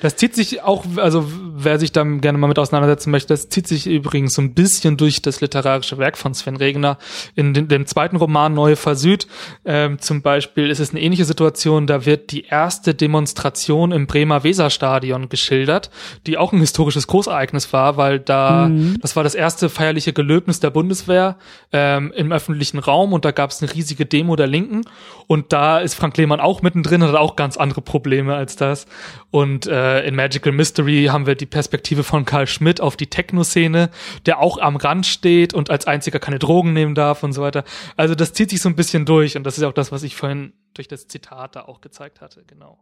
[0.00, 3.68] Das zieht sich auch, also wer sich da gerne mal mit auseinandersetzen möchte, das zieht
[3.68, 6.98] sich übrigens so ein bisschen durch das literarische Werk von Sven Regner.
[7.34, 9.26] In den, dem zweiten Roman Neue Versüd
[9.64, 14.42] ähm, zum Beispiel ist es eine ähnliche Situation, da wird die erste Demonstration im Bremer
[14.44, 15.90] Weserstadion geschildert,
[16.26, 18.70] die auch ein historisches Großereignis war, weil da,
[19.00, 21.36] das war das erste feierliche Gelöbnis der Bundeswehr
[21.72, 24.82] ähm, im öffentlichen Raum und da gab es eine riesige Demo der Linken
[25.26, 28.86] und da ist Frank Lehmann auch mittendrin, hat auch ganz andere Probleme als das.
[29.30, 33.90] Und äh, in Magical Mystery haben wir die Perspektive von Karl Schmidt auf die Techno-Szene,
[34.26, 37.64] der auch am Rand steht und als einziger keine Drogen nehmen darf und so weiter.
[37.96, 40.16] Also das zieht sich so ein bisschen durch und das ist auch das, was ich
[40.16, 42.78] vorhin durch das Zitat da auch gezeigt hatte, genau.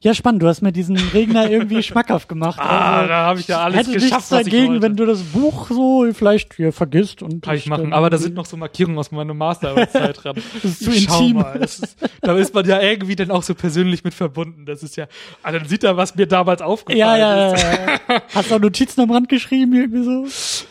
[0.00, 0.42] Ja, spannend.
[0.42, 2.58] Du hast mir diesen Regner irgendwie schmackhaft gemacht.
[2.58, 4.82] Ah, Also, da habe ich ja alles hätte geschafft, nichts was ich dagegen, wollte.
[4.82, 8.34] wenn du das Buch so vielleicht hier vergisst und Kann ich machen, aber da sind
[8.34, 10.36] noch so Markierungen aus meiner Masterarbeitszeit dran.
[10.54, 11.36] Das ist zu Ich intim.
[11.36, 11.58] Mal.
[11.58, 14.64] Das ist, da ist man ja irgendwie dann auch so persönlich mit verbunden.
[14.64, 15.06] Das ist ja,
[15.42, 17.62] also dann sieht er, was mir damals aufgefallen Ja, ja, ist.
[17.62, 17.72] ja,
[18.16, 18.22] ja.
[18.34, 20.26] Hast du auch Notizen am Rand geschrieben, irgendwie so?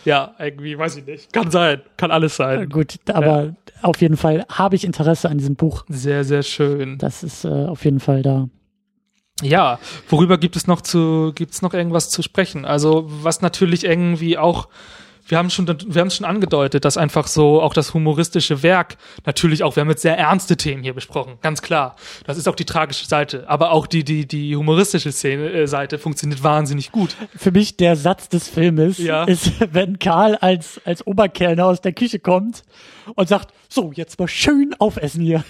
[0.10, 1.32] Ja, irgendwie, weiß ich nicht.
[1.32, 2.70] Kann sein, kann alles sein.
[2.70, 5.84] Gut, aber auf jeden Fall habe ich Interesse an diesem Buch.
[5.90, 6.98] Sehr, sehr schön.
[6.98, 8.50] Das ist äh, auf jeden Fall da.
[9.42, 9.80] Ja,
[10.10, 12.64] worüber gibt es noch zu, gibt's noch irgendwas zu sprechen?
[12.64, 14.70] Also, was natürlich irgendwie auch,
[15.28, 18.96] wir haben schon, wir haben es schon angedeutet, dass einfach so auch das humoristische Werk
[19.26, 21.98] natürlich auch, wir haben jetzt sehr ernste Themen hier besprochen, ganz klar.
[22.26, 26.00] Das ist auch die tragische Seite, aber auch die, die, die humoristische Szene, äh, Seite
[26.00, 27.18] funktioniert wahnsinnig gut.
[27.36, 29.26] Für mich der Satz des Filmes Ja.
[29.26, 32.64] ist, wenn Karl als, als Oberkellner aus der Küche kommt
[33.16, 35.44] und sagt, so, jetzt mal schön aufessen hier.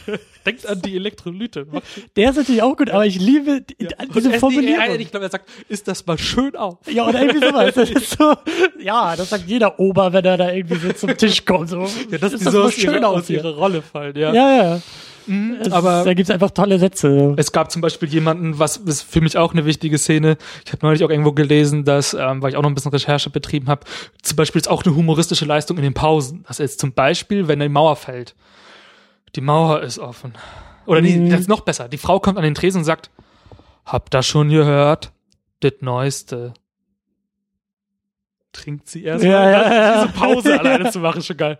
[0.45, 1.65] Denkt an die Elektrolyte.
[2.15, 3.89] Der ist natürlich auch gut, aber ich liebe die, Ja.
[3.99, 4.83] Und diese er- Formulierung.
[4.87, 6.77] nee, Ich glaube, er sagt, ist das mal schön auf.
[6.91, 7.73] Ja, oder irgendwie sowas.
[7.75, 8.35] Das ist so,
[8.79, 11.69] ja, das sagt jeder Ober, wenn er da irgendwie so zum Tisch kommt.
[11.69, 14.33] So, Ja, dass ist die das so mal aus, ihrer, aus ihrer Rolle fallen, ja.
[14.33, 14.81] Ja, ja.
[15.27, 17.33] Es, aber- da gibt's einfach tolle Sätze.
[17.37, 20.37] Es gab zum Beispiel jemanden, was ist für mich auch eine wichtige Szene.
[20.65, 23.29] Ich habe neulich auch irgendwo gelesen, dass, ähm, weil ich auch noch ein bisschen Recherche
[23.29, 23.81] betrieben habe,
[24.21, 26.45] zum Beispiel ist auch eine humoristische Leistung in den Pausen.
[26.47, 28.35] Das ist zum Beispiel, wenn die Mauer fällt.
[29.35, 30.33] Die Mauer ist offen.
[30.85, 31.29] Oder nee, Mhm.
[31.31, 31.87] das ist noch besser.
[31.89, 33.09] Die Frau kommt an den Tresen und sagt,
[33.85, 35.11] habt ihr schon gehört?
[35.61, 36.53] Das Neueste.
[38.53, 39.51] Trinkt sie erst Ja, mal.
[39.51, 40.05] ja, Das- ja.
[40.05, 41.59] Diese Pause alleine zu machen, ist schon geil.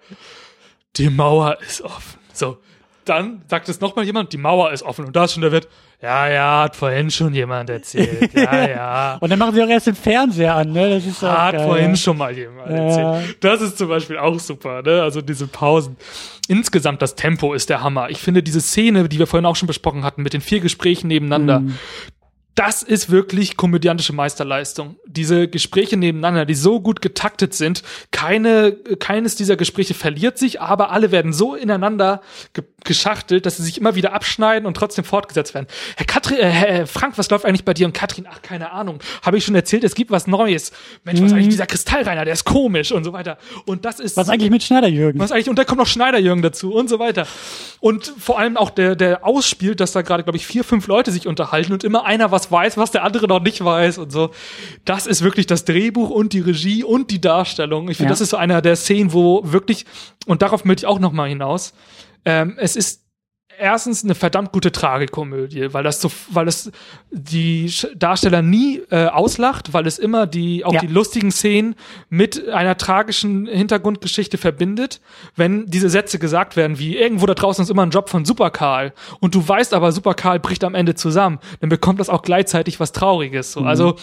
[0.96, 2.20] Die Mauer ist offen.
[2.34, 2.58] So.
[3.06, 5.06] Dann sagt es nochmal jemand, die Mauer ist offen.
[5.06, 5.68] Und da ist schon der Wirt,
[6.02, 8.32] ja, ja, hat vorhin schon jemand erzählt.
[8.36, 9.18] Ja, ja.
[9.22, 10.90] Und dann machen sie auch erst den Fernseher an, ne?
[10.90, 11.66] Das ist Hat geil.
[11.66, 12.76] vorhin schon mal jemand Ja.
[13.18, 13.38] erzählt.
[13.44, 15.02] Das ist zum Beispiel auch super, ne?
[15.02, 15.96] Also diese Pausen.
[16.48, 18.10] Insgesamt das Tempo ist der Hammer.
[18.10, 21.08] Ich finde diese Szene, die wir vorhin auch schon besprochen hatten, mit den vier Gesprächen
[21.08, 21.78] nebeneinander, Mhm.
[22.56, 24.96] Das ist wirklich komödiantische Meisterleistung.
[25.06, 30.90] Diese Gespräche nebeneinander, die so gut getaktet sind, keine, keines dieser Gespräche verliert sich, aber
[30.92, 32.22] alle werden so ineinander
[32.54, 35.66] ge geschachtelt, dass sie sich immer wieder abschneiden und trotzdem fortgesetzt werden.
[35.98, 37.88] Herr Katrin, äh, Herr Frank, was läuft eigentlich bei dir?
[37.88, 39.00] Und Katrin, ach, keine Ahnung.
[39.24, 40.72] Habe ich schon erzählt, es gibt was Neues.
[41.04, 43.40] Mensch, was ist eigentlich dieser Kristallreiner, der ist komisch und so weiter.
[43.66, 45.20] Und das ist Was eigentlich mit Schneiderjürgen?
[45.20, 47.26] was eigentlich, und da kommt noch Schneiderjürgen dazu und so weiter.
[47.80, 51.12] Und vor allem auch der, der ausspielt, dass da gerade, glaube ich, vier, fünf Leute
[51.12, 54.32] sich unterhalten und immer einer was weiß, was der andere noch nicht weiß und so.
[54.86, 57.90] Das ist wirklich das Drehbuch und die Regie und die Darstellung.
[57.90, 58.14] Ich finde, Ja.
[58.14, 59.86] das ist so einer der Szenen, wo wirklich,
[60.26, 61.74] und darauf möchte ich auch noch mal hinaus,
[62.26, 63.05] ähm, es ist
[63.60, 66.72] erstens eine verdammt gute Tragikomödie, weil das so, weil es
[67.12, 70.80] die Darsteller nie äh, auslacht, weil es immer die auch Ja.
[70.82, 71.76] die lustigen Szenen
[72.10, 75.02] mit einer tragischen Hintergrundgeschichte verbindet.
[75.36, 78.50] Wenn diese Sätze gesagt werden, wie irgendwo da draußen ist immer ein Job von Super
[78.50, 82.22] Karl und du weißt aber, Super Karl bricht am Ende zusammen, dann bekommt das auch
[82.22, 83.52] gleichzeitig was Trauriges.
[83.52, 83.62] So.
[83.62, 83.96] Also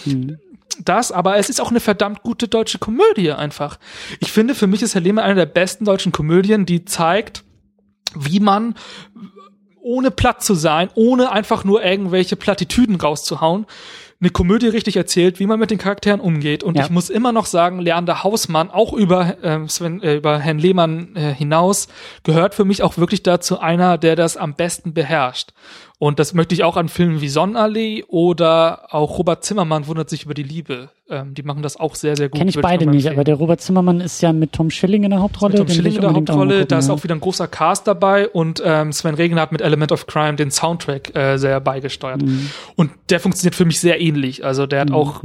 [0.83, 3.79] das, aber es ist auch eine verdammt gute deutsche Komödie einfach.
[4.21, 7.45] Ich finde, für mich ist Herr Lehmann eine der besten deutschen Komödien, die zeigt,
[8.15, 8.75] wie man
[9.83, 13.67] ohne platt zu sein, ohne einfach nur irgendwelche Plattitüden rauszuhauen,
[14.21, 16.63] eine Komödie richtig erzählt, wie man mit den Charakteren umgeht.
[16.63, 16.85] Und Ja.
[16.85, 21.17] ich muss immer noch sagen, Leander Hausmann, auch über, ähm, Sven, äh, über Herrn Lehmann
[21.17, 21.89] äh, hinaus,
[22.23, 25.51] gehört für mich auch wirklich dazu einer, der das am besten beherrscht.
[26.03, 30.25] Und das möchte ich auch an Filmen wie Sonnenallee oder auch Robert Zimmermann wundert sich
[30.25, 30.91] über die Liebe.
[31.09, 32.41] Ähm, die machen das auch sehr, sehr gut.
[32.41, 35.11] Kenne ich beide nochmal nicht, aber der Robert Zimmermann ist ja mit Tom Schilling in
[35.11, 35.53] der Hauptrolle.
[35.53, 37.87] Mit Tom Schilling ich in der Hauptrolle, gucken, da ist auch wieder ein großer Cast
[37.87, 42.23] dabei und ähm, Sven Regner hat mit Element of Crime den Soundtrack äh, sehr beigesteuert.
[42.23, 42.51] Mhm.
[42.75, 44.45] Und der funktioniert für mich sehr ähnlich.
[44.45, 45.23] Also der hat auch,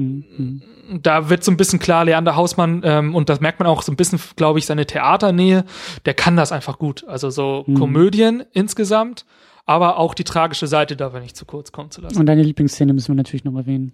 [1.02, 3.92] da wird so ein bisschen klar, Leander Hausmann, ähm, und das merkt man auch so
[3.92, 5.66] ein bisschen, glaube ich, seine Theaternähe,
[6.06, 7.04] der kann das einfach gut.
[7.08, 7.74] Also so Mhm.
[7.80, 9.26] Komödien insgesamt,
[9.68, 12.18] aber auch die tragische Seite darf er nicht zu kurz kommen zu lassen.
[12.18, 13.92] Und deine Lieblingsszene müssen wir natürlich noch erwähnen.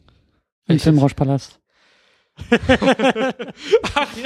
[0.67, 0.79] Im
[2.49, 3.33] Welches?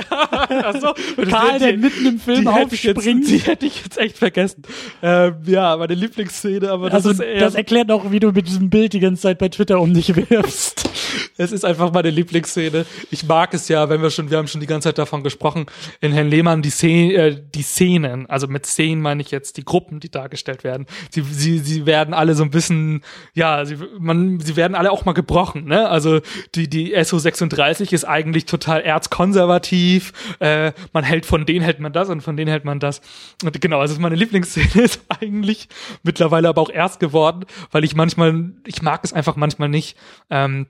[0.08, 0.66] Filmrauschpalast.
[0.66, 0.94] Achso,
[1.30, 3.28] Karl, der mitten im Film aufspringt.
[3.28, 4.64] die hätte ich jetzt echt vergessen.
[5.02, 8.48] Ähm, ja, meine Lieblingsszene, aber das Also ist eher das erklärt auch, wie du mit
[8.48, 10.90] diesem Bild die ganze Zeit bei Twitter um dich wirfst.
[11.40, 12.86] Es ist einfach meine Lieblingsszene.
[13.12, 15.68] Ich mag es ja, wenn wir schon, wir haben schon die ganze Zeit davon gesprochen,
[16.02, 19.64] in Herrn Lehmann die, Szene, äh, die Szenen, also mit Szenen meine ich jetzt die
[19.64, 20.88] Gruppen, die dargestellt werden.
[21.12, 23.04] Sie, sie, sie werden alle so ein bisschen,
[23.36, 25.88] ja, sie, man, sie werden alle auch mal gebrochen, ne?
[25.88, 26.22] Also
[26.56, 32.10] die, die SO36 ist eigentlich total erzkonservativ, äh, man hält von denen hält man das
[32.10, 33.02] und von denen hält man das.
[33.44, 35.70] Und genau, also meine Lieblingsszene ist eigentlich
[36.04, 39.98] mittlerweile aber auch erst geworden, weil ich manchmal, ich mag es einfach manchmal nicht,
[40.30, 40.68] ähm,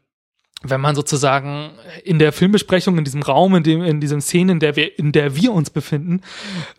[0.64, 1.70] wenn man sozusagen
[2.04, 5.12] in der Filmbesprechung in diesem Raum, in dem in diesem Szene, in der wir in
[5.12, 6.22] der wir uns befinden,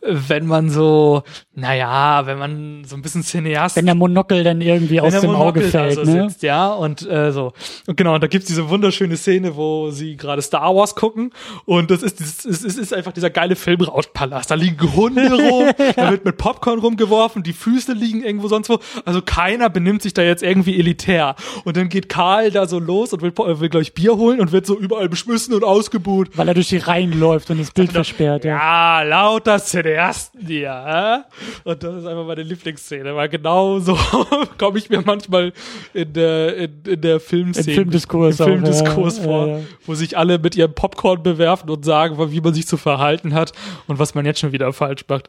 [0.03, 1.23] wenn man so,
[1.55, 5.61] naja, wenn man so ein bisschen Cineast Wenn der Monokel dann irgendwie aus dem Auge
[5.61, 6.29] Monokel da fällt, so ne?
[6.29, 7.53] sitzt, ja, und äh, so.
[7.87, 11.31] Und genau, und da gibt's diese wunderschöne Szene, wo sie gerade Star Wars gucken
[11.65, 14.51] und das ist es ist, ist einfach dieser geile Filmrauschpalast.
[14.51, 18.81] Da liegen Hunde rum, da wird mit Popcorn rumgeworfen, die Füße liegen irgendwo sonst wo.
[19.05, 21.37] Also keiner benimmt sich da jetzt irgendwie elitär.
[21.65, 24.41] Und dann geht Karl da so los und will, äh, will glaube ich, Bier holen
[24.41, 26.31] und wird so überall beschmissen und ausgebuht.
[26.37, 28.57] Weil er durch die Reihen läuft und das Bild versperrt, ja.
[28.57, 30.85] Ja, lauter Cineasten hier.
[30.87, 31.49] Hä?
[31.65, 33.99] Und das ist einfach meine Lieblingsszene, weil genau so
[34.59, 35.53] komme ich mir manchmal
[35.93, 39.61] in der, in, in der Filmszene, Im Filmdiskurs im auch, Filmdiskurs ja, vor, ja.
[39.87, 43.53] wo sich alle mit ihrem Popcorn bewerfen und sagen, wie man sich zu verhalten hat
[43.87, 45.29] und was man jetzt schon wieder falsch macht.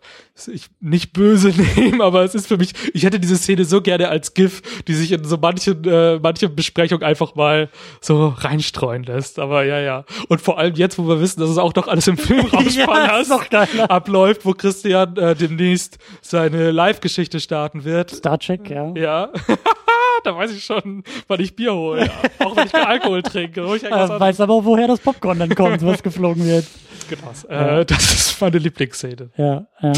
[0.52, 4.10] Ich nicht böse nehmen, aber es ist für mich, ich hätte diese Szene so gerne
[4.10, 7.70] als GIF, die sich in so manchen, äh, manchen Besprechungen einfach mal
[8.02, 9.40] so reinstreuen lässt.
[9.40, 10.06] Aber ja, ja.
[10.28, 12.18] Und vor allem jetzt, wo wir wissen, dass es auch doch alles im
[13.30, 13.90] noch geiler.
[13.90, 18.12] abläuft, wo Christian äh, demnächst seine Live-Geschichte starten wird.
[18.12, 18.92] Starcheck, ja.
[18.96, 19.30] Ja.
[20.24, 22.06] da weiß ich schon, wann ich Bier hole.
[22.06, 22.12] Ja.
[22.46, 23.76] Auch wenn ich keinen Alkohol trinke.
[23.76, 26.66] Ich Äh, weiß aber auch, woher das Popcorn dann kommt, was geflogen wird.
[27.12, 27.44] anderes.
[27.46, 29.32] Äh, das ist meine Lieblingsszene.
[29.38, 29.94] Ja, ja.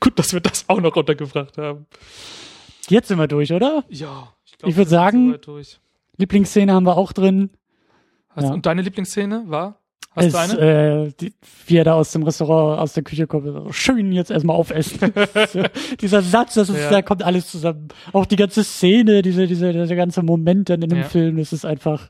[0.00, 1.86] Gut, dass wir das auch noch untergebracht haben.
[2.88, 3.84] Jetzt sind wir durch, oder?
[3.88, 5.38] Ja, ich, Ich würd sagen-.
[6.18, 7.50] Lieblingsszene haben wir auch drin.
[8.30, 8.52] Hast, Ja.
[8.52, 9.80] Und deine Lieblingsszene war?
[10.14, 11.04] Hast du eine?
[11.08, 11.34] äh, die,
[11.66, 15.12] wie er da aus dem Restaurant, aus der Küche kommt, schön jetzt erstmal aufessen.
[16.00, 16.90] Dieser Satz, das ist, Ja.
[16.90, 17.88] da kommt alles zusammen.
[18.14, 21.04] Auch die ganze Szene, diese, diese, dieser ganze Moment dann in dem Ja.
[21.04, 22.08] Film, das ist einfach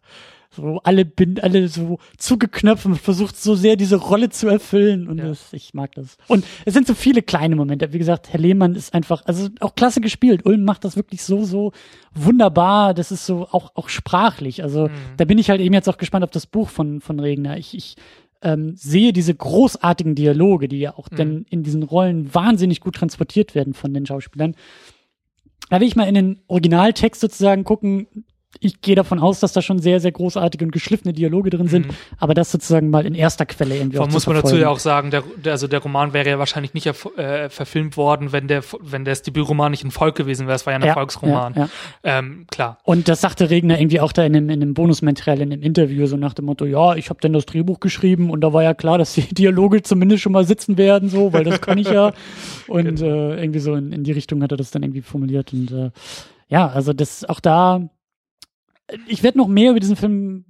[0.56, 5.18] so, alle bin, alle so zugeknöpft und versucht so sehr diese Rolle zu erfüllen und
[5.18, 5.26] Ja.
[5.28, 6.16] das, ich mag das.
[6.26, 7.92] Und es sind so viele kleine Momente.
[7.92, 10.44] Wie gesagt, Herr Lehmann ist einfach, also auch klasse gespielt.
[10.44, 11.72] Ulm macht das wirklich so, so
[12.14, 12.94] wunderbar.
[12.94, 14.62] Das ist so auch, auch sprachlich.
[14.62, 17.56] Also da bin ich halt eben jetzt auch gespannt auf das Buch von, von Regner.
[17.58, 17.96] Ich, ich
[18.42, 23.54] ähm, sehe diese großartigen Dialoge, die ja auch dann in diesen Rollen wahnsinnig gut transportiert
[23.54, 24.54] werden von den Schauspielern.
[25.70, 28.06] Da will ich mal in den Originaltext sozusagen gucken.
[28.60, 31.86] Ich gehe davon aus, dass da schon sehr, sehr großartige und geschliffene Dialoge drin sind,
[32.18, 35.10] aber das sozusagen mal in erster Quelle irgendwie Vor muss man dazu ja auch sagen,
[35.10, 39.04] der, der, also der Roman wäre ja wahrscheinlich nicht äh, verfilmt worden, wenn der, wenn
[39.04, 40.56] das Debütroman nicht ein Volk gewesen wäre.
[40.56, 41.54] Es war ja ein Ja, Erfolgsroman.
[41.54, 42.18] ja, ja.
[42.18, 42.78] Ähm, klar.
[42.84, 46.06] Und das sagte Regner irgendwie auch da in dem, in dem Bonusmaterial, in dem Interview,
[46.06, 48.74] so nach dem Motto, ja, ich habe dann das Drehbuch geschrieben und da war ja
[48.74, 52.12] klar, dass die Dialoge zumindest schon mal sitzen werden, so, weil das kann ich ja.
[52.68, 53.30] Und Genau.
[53.32, 55.52] äh, irgendwie so in, in die Richtung hat er das dann irgendwie formuliert.
[55.52, 55.90] Und äh,
[56.48, 57.88] ja, also das auch da
[59.08, 60.44] ich werde noch mehr über diesen Film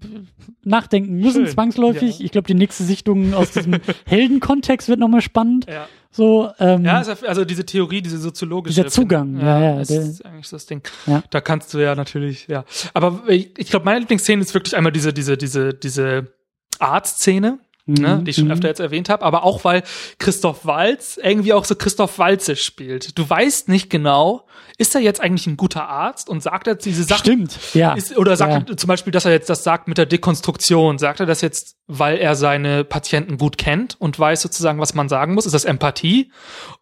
[0.63, 2.19] nachdenken müssen, Schön, zwangsläufig.
[2.19, 2.25] ja.
[2.25, 3.77] Ich glaube, die nächste Sichtung aus diesem
[4.07, 5.67] Heldenkontext wird nochmal spannend.
[5.69, 5.89] Ja.
[6.11, 8.75] So, ähm, Ja, also, also diese Theorie, diese soziologische.
[8.83, 10.83] Dieser Zugang, ja, ja, das der- ist eigentlich das Ding.
[11.07, 11.23] Ja.
[11.31, 12.65] Da kannst du ja natürlich, ja.
[12.95, 16.33] Aber ich, ich glaube, meine Lieblingsszene ist wirklich einmal diese, diese, diese, diese
[16.79, 17.59] Art-Szene.
[17.89, 18.51] Ne, Mhm, die ich schon mhm.
[18.51, 19.85] öfter jetzt erwähnt habe, aber auch weil
[20.19, 23.17] Christoph Walz irgendwie auch so Christoph Walze spielt.
[23.17, 24.45] Du weißt nicht genau,
[24.79, 27.95] ist er jetzt eigentlich ein guter Arzt und sagt er diese Sachen Stimmt, ja.
[27.95, 28.73] ist, oder sagt ja.
[28.73, 30.99] er zum Beispiel, dass er jetzt das sagt mit der Dekonstruktion.
[30.99, 35.09] Sagt er das jetzt, weil er seine Patienten gut kennt und weiß sozusagen, was man
[35.09, 35.47] sagen muss?
[35.47, 36.31] Ist das Empathie?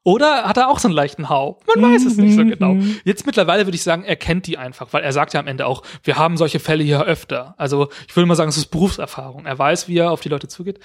[0.02, 1.60] Oder hat er auch so einen leichten Hau?
[1.74, 2.76] Man weiß es nicht so Mhm, genau.
[3.04, 5.66] Jetzt mittlerweile würde ich sagen, er kennt die einfach, weil er sagt ja am Ende
[5.66, 7.54] auch, wir haben solche Fälle hier öfter.
[7.58, 9.46] Also ich würde mal sagen, es ist Berufserfahrung.
[9.46, 10.80] Er weiß, wie er auf die Leute zugeht.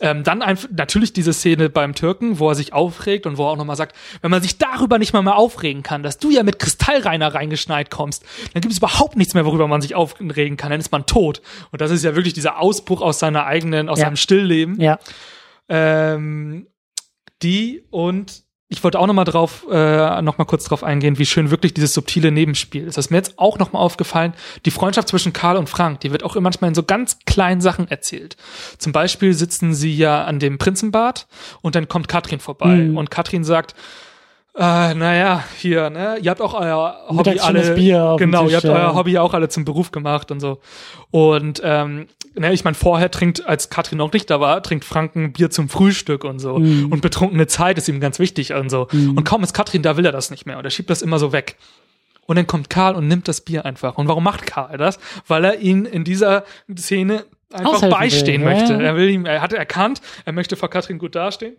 [0.00, 3.50] Ähm, dann einfach natürlich diese Szene beim Türken, wo er sich aufregt und wo er
[3.50, 6.42] auch nochmal sagt, wenn man sich darüber nicht mal mehr aufregen kann, dass du ja
[6.44, 10.70] mit Kristallreiner reingeschneit kommst, dann gibt es überhaupt nichts mehr, worüber man sich aufregen kann,
[10.70, 11.42] dann ist man tot.
[11.72, 14.04] Und das ist ja wirklich dieser Ausbruch aus seiner eigenen, aus Ja.
[14.06, 14.80] seinem Stillleben.
[14.80, 14.98] Ja.
[15.68, 16.66] Ähm,
[17.42, 21.24] die und ich wollte auch noch mal drauf, äh, noch mal kurz drauf eingehen, wie
[21.24, 22.98] schön wirklich dieses subtile Nebenspiel ist.
[22.98, 24.34] Das ist mir jetzt auch noch mal aufgefallen.
[24.66, 27.88] Die Freundschaft zwischen Karl und Frank, die wird auch manchmal in so ganz kleinen Sachen
[27.88, 28.36] erzählt.
[28.76, 31.26] Zum Beispiel sitzen sie ja an dem Prinzenbad
[31.62, 32.98] und dann kommt Katrin vorbei Mhm.
[32.98, 33.74] und Katrin sagt,
[34.54, 38.94] äh, naja, hier, ne, ihr habt auch euer Hobby alle, Bier genau, ihr habt euer
[38.94, 40.58] Hobby auch alle zum Beruf gemacht und so.
[41.12, 42.08] Und ähm,
[42.38, 45.50] ne, ich meine, vorher trinkt, als Katrin noch nicht da war, trinkt Frank ein Bier
[45.50, 46.58] zum Frühstück und so.
[46.58, 46.92] Mhm.
[46.92, 48.88] Und betrunkene Zeit ist ihm ganz wichtig und so.
[48.92, 51.18] Und kaum ist Katrin da, will er das nicht mehr und er schiebt das immer
[51.18, 51.56] so weg.
[52.26, 53.96] Und dann kommt Karl und nimmt das Bier einfach.
[53.96, 54.98] Und warum macht Karl das?
[55.26, 56.44] Weil er ihn in dieser
[56.76, 58.74] Szene einfach Aushelfen beistehen will, möchte.
[58.74, 58.80] ja.
[58.80, 61.56] Er will ihm, er hat erkannt, er möchte vor Katrin gut dastehen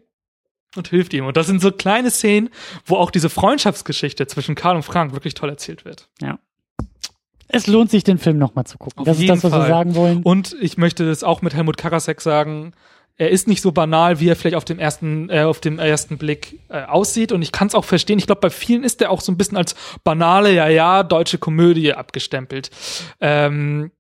[0.76, 1.26] und hilft ihm.
[1.26, 2.50] Und das sind so kleine Szenen,
[2.86, 6.08] wo auch diese Freundschaftsgeschichte zwischen Karl und Frank wirklich toll erzählt wird.
[6.22, 6.38] ja.
[7.52, 9.00] Es lohnt sich, den Film nochmal zu gucken.
[9.00, 9.68] Auf das ist das, was wir Fall.
[9.68, 10.24] sagen wollen.
[10.24, 12.74] Und ich möchte das auch mit Helmut Karasek sagen.
[13.18, 16.18] Er ist nicht so banal, wie er vielleicht auf dem ersten, äh, auf dem ersten
[16.18, 17.32] Blick äh, aussieht.
[17.34, 18.18] Und ich kann es auch verstehen.
[18.20, 21.38] Ich glaube, bei vielen ist er auch so ein bisschen als banale, ja, ja, deutsche
[21.38, 22.70] Komödie abgestempelt.
[23.20, 23.92] Ähm,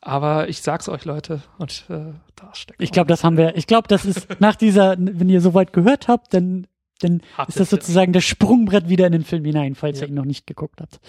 [0.00, 3.56] aber ich sag's euch, Leute, und äh, da steckt Ich glaube, das haben wir.
[3.56, 6.66] Ich glaube, das ist nach dieser, wenn ihr soweit gehört habt, dann,
[7.00, 10.06] dann ist das sozusagen das Sprungbrett wieder in den Film hinein, falls Ja.
[10.06, 11.00] ihr ihn noch nicht geguckt habt.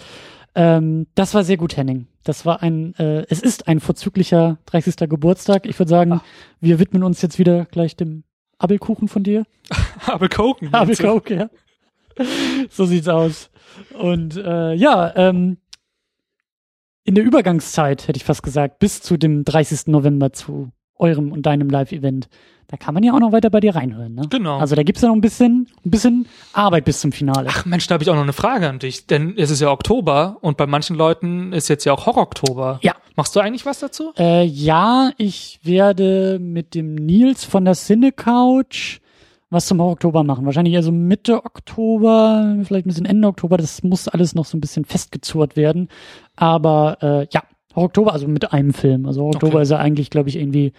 [0.54, 2.06] Ähm, das war sehr gut, Henning.
[2.22, 5.08] Das war ein, äh, es ist ein vorzüglicher 30.
[5.08, 5.66] Geburtstag.
[5.66, 6.22] Ich würde sagen, Ah.
[6.60, 8.24] wir widmen uns jetzt wieder gleich dem
[8.58, 9.44] Abelkuchen von dir.
[10.06, 10.72] Abel Koken.
[10.72, 11.50] Abelkuchen, ja.
[12.70, 13.50] So sieht's aus.
[13.98, 15.58] Und äh, ja, ähm,
[17.02, 19.88] in der Übergangszeit, hätte ich fast gesagt, bis zu dem 30.
[19.88, 22.28] November zu eurem und deinem Live-Event,
[22.68, 24.14] da kann man ja auch noch weiter bei dir reinhören.
[24.14, 24.22] Ne?
[24.30, 24.58] Genau.
[24.58, 27.48] Also da gibt's ja noch ein bisschen, ein bisschen Arbeit bis zum Finale.
[27.50, 29.06] Ach Mensch, da habe ich auch noch eine Frage an dich.
[29.06, 32.80] Denn es ist ja Oktober und bei manchen Leuten ist jetzt ja auch Horror-Oktober.
[32.82, 32.94] Ja.
[33.16, 34.12] Machst du eigentlich was dazu?
[34.18, 38.98] Äh, ja, ich werde mit dem Nils von der Cine Couch
[39.50, 40.44] was zum Oktober machen.
[40.46, 43.56] Wahrscheinlich eher so Mitte Oktober, vielleicht ein bisschen Ende Oktober.
[43.56, 45.88] Das muss alles noch so ein bisschen festgezurrt werden.
[46.34, 47.42] Aber äh, ja,
[47.74, 49.06] Oktober, also mit einem Film.
[49.06, 49.62] Also Oktober Okay.
[49.62, 50.72] ist ja eigentlich, glaube ich, irgendwie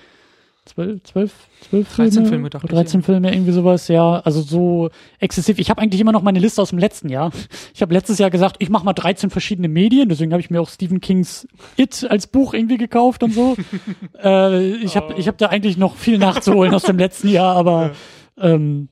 [0.66, 1.32] zwölf, zwölf,
[1.62, 4.20] zwölf 13 Filme, Filme, dachte oder 13 Filme, irgendwie sowas, ja.
[4.20, 4.90] Also so
[5.20, 5.60] exzessiv.
[5.60, 7.32] Ich habe eigentlich immer noch meine Liste aus dem letzten Jahr.
[7.74, 10.62] Ich habe letztes Jahr gesagt, ich mache mal 13 verschiedene Medien, deswegen habe ich mir
[10.62, 11.48] auch Stephen Kings
[11.78, 13.56] It als Buch irgendwie gekauft und so.
[14.24, 17.92] äh, ich habe ich hab da eigentlich noch viel nachzuholen aus dem letzten Jahr, aber
[18.38, 18.90] ähm,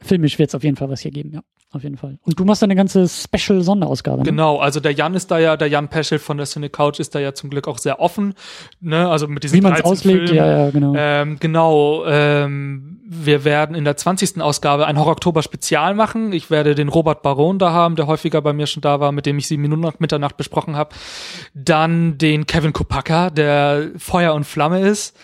[0.00, 1.42] filmisch wird es auf jeden Fall was hier geben, ja.
[1.76, 2.18] Auf jeden Fall.
[2.22, 4.18] Und du machst eine ganze Special-Sonderausgabe.
[4.18, 4.24] Ne?
[4.24, 7.14] Genau, also der Jan ist da ja, der Jan Peschel von der Cine Couch ist
[7.14, 8.32] da ja zum Glück auch sehr offen,
[8.80, 10.34] ne, also mit diesen Wie man es 13 auslegt, Filmen.
[10.34, 10.94] ja, ja, genau.
[10.96, 14.40] Ähm, genau, ähm, wir werden in der 20.
[14.40, 16.32] Ausgabe ein Horror-Oktober-Spezial machen.
[16.32, 19.26] Ich werde den Robert Baron da haben, der häufiger bei mir schon da war, mit
[19.26, 20.94] dem ich sieben Minuten nach Mitternacht besprochen habe.
[21.52, 25.14] Dann den Kevin Kopaka, der Feuer und Flamme ist.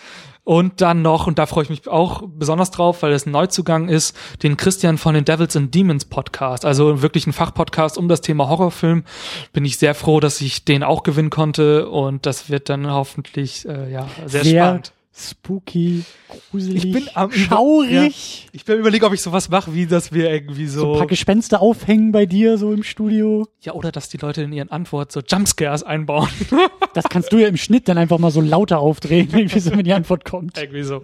[0.45, 3.87] Und dann noch, und da freue ich mich auch besonders drauf, weil es ein Neuzugang
[3.87, 6.65] ist, den Christian von den Devils and Demons Podcast.
[6.65, 9.05] Also wirklich ein Fachpodcast um das Thema Horrorfilm.
[9.53, 11.87] Bin ich sehr froh, dass ich den auch gewinnen konnte.
[11.87, 14.93] Und das wird dann hoffentlich, äh, ja, sehr, Sehr spannend.
[15.15, 16.03] Spooky,
[16.51, 18.47] gruselig, Ich bin am Über- schaurig.
[18.51, 21.07] Ich bin überlegen, ob ich sowas mache, wie dass wir irgendwie So so, ein paar
[21.07, 23.47] Gespenster aufhängen bei dir so im Studio.
[23.61, 26.29] ja, oder dass die Leute in ihren Antworten so Jumpscares einbauen.
[26.93, 29.83] Das kannst du ja im Schnitt dann einfach mal so lauter aufdrehen, irgendwie so, wenn
[29.83, 30.59] die Antwort kommt.
[30.59, 31.03] irgendwie so.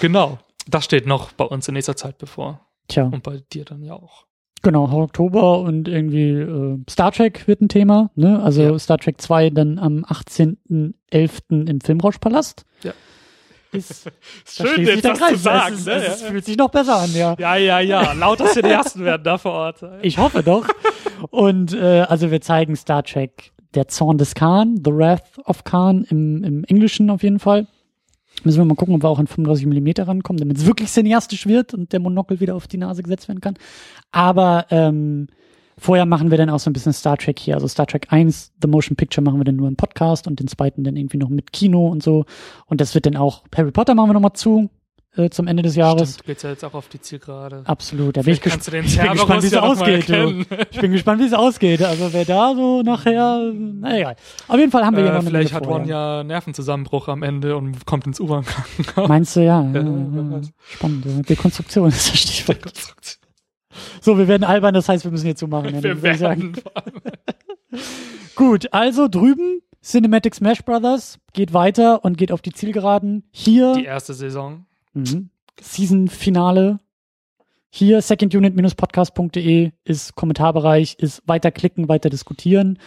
[0.00, 0.38] Genau.
[0.68, 2.60] Das steht noch bei uns in nächster Zeit bevor.
[2.86, 4.26] Tja, Und bei dir dann ja auch.
[4.62, 8.40] genau, Oktober und irgendwie äh, Star Trek wird ein Thema, ne?
[8.44, 8.78] Also Ja.
[8.78, 11.68] Star Trek 2 dann am 18.11.
[11.68, 12.64] im Filmrauschpalast.
[12.84, 12.92] Ja.
[13.78, 14.06] Ist,
[14.58, 15.32] da schließt sich der Kreis.
[15.32, 15.92] Es, ist, ne?
[15.94, 17.34] es, es fühlt sich noch besser an, ja.
[17.38, 18.12] Ja, ja, ja.
[18.12, 19.82] Lauter Cineasten werden da vor Ort.
[20.02, 20.66] Ich hoffe doch.
[21.30, 26.04] Und äh, also wir zeigen Star Trek der Zorn des Khan, The Wrath of Khan
[26.08, 27.66] im, im Englischen auf jeden Fall.
[28.42, 31.46] Müssen wir mal gucken, ob wir auch an 35 Millimeter rankommen, damit es wirklich cineastisch
[31.46, 33.54] wird und der Monokel wieder auf die Nase gesetzt werden kann.
[34.12, 35.28] Aber ähm,
[35.78, 37.54] vorher machen wir dann auch so ein bisschen Star Trek hier.
[37.54, 40.48] Also Star Trek 1, The Motion Picture machen wir dann nur im Podcast und den
[40.48, 42.24] zweiten dann irgendwie noch mit Kino und so.
[42.66, 44.70] Und das wird dann auch, Harry Potter machen wir nochmal zu
[45.16, 46.14] äh, zum Ende des Jahres.
[46.14, 47.62] Stimmt, du geht's ja jetzt auch auf die Zielgerade.
[47.66, 50.10] Absolut, da bin ich, gesp ich bin gespannt, wie es ja ausgeht.
[50.70, 51.82] Ich bin gespannt, wie es ausgeht.
[51.82, 54.16] Also wer da so nachher, na egal.
[54.48, 57.22] Auf jeden Fall haben wir ja noch Äh, eine vielleicht hat Ron ja Nervenzusammenbruch am
[57.22, 59.08] Ende und kommt ins U-Bahn-Krankenhaus.
[59.08, 59.62] Meinst du, ja.
[59.72, 60.40] ja, Ja, ja.
[60.68, 61.28] Spannend.
[61.28, 62.62] Dekonstruktion ist das Stichwort.
[62.62, 63.23] Konstruktion.
[64.04, 65.82] So, wir werden albern, das heißt, wir müssen jetzt so machen.
[65.82, 66.60] Wir werden
[68.36, 73.24] Gut, also drüben Cinematic Smash Brothers geht weiter und geht auf die Zielgeraden.
[73.30, 74.66] Hier die erste Saison.
[74.92, 75.30] mhm.
[75.58, 76.80] Season-Finale.
[77.70, 82.78] Hier secondunit-podcast.de ist Kommentarbereich, ist weiter klicken, weiter diskutieren,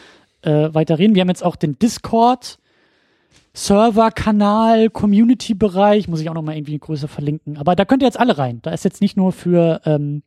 [0.43, 1.15] äh, weiter reden.
[1.15, 2.59] Wir haben jetzt auch den Discord.
[3.55, 7.57] Server-Kanal, Community-Bereich, muss ich auch noch mal irgendwie größer verlinken.
[7.57, 8.59] Aber da könnt ihr jetzt alle rein.
[8.61, 10.21] Da ist jetzt nicht nur für ähm,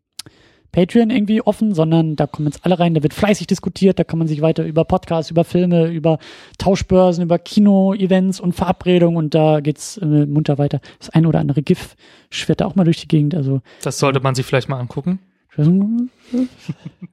[0.73, 2.95] Patreon irgendwie offen, sondern da kommen jetzt alle rein.
[2.95, 3.99] Da wird fleißig diskutiert.
[3.99, 6.19] Da kann man sich weiter über Podcasts, über Filme, über
[6.59, 10.81] Tauschbörsen, über Kino-Events und Verabredungen und da geht's äh, munter weiter.
[10.99, 11.97] Das ein oder andere GIF
[12.31, 13.35] schwirrt da auch mal durch die Gegend.
[13.35, 15.19] Also Das sollte man sich vielleicht mal angucken.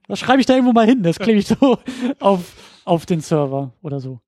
[0.08, 1.02] das schreibe ich da irgendwo mal hin.
[1.02, 1.78] Das klebe ich so
[2.20, 4.20] auf, auf den Server oder so.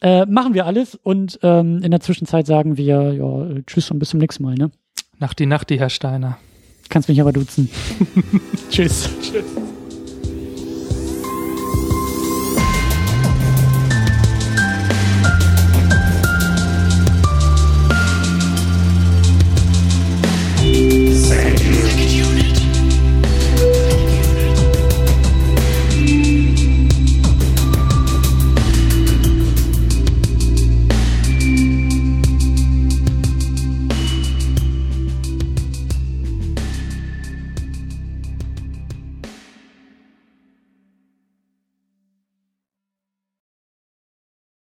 [0.00, 4.10] Äh, machen wir alles und ähm, in der Zwischenzeit sagen wir ja Tschüss und bis
[4.10, 4.54] zum nächsten Mal.
[4.54, 4.70] Ne?
[5.18, 6.38] Nach die Nacht, die Herr Steiner.
[6.94, 7.68] Kannst mich aber duzen.
[8.70, 9.08] Tschüss.
[9.20, 9.42] Tschüss.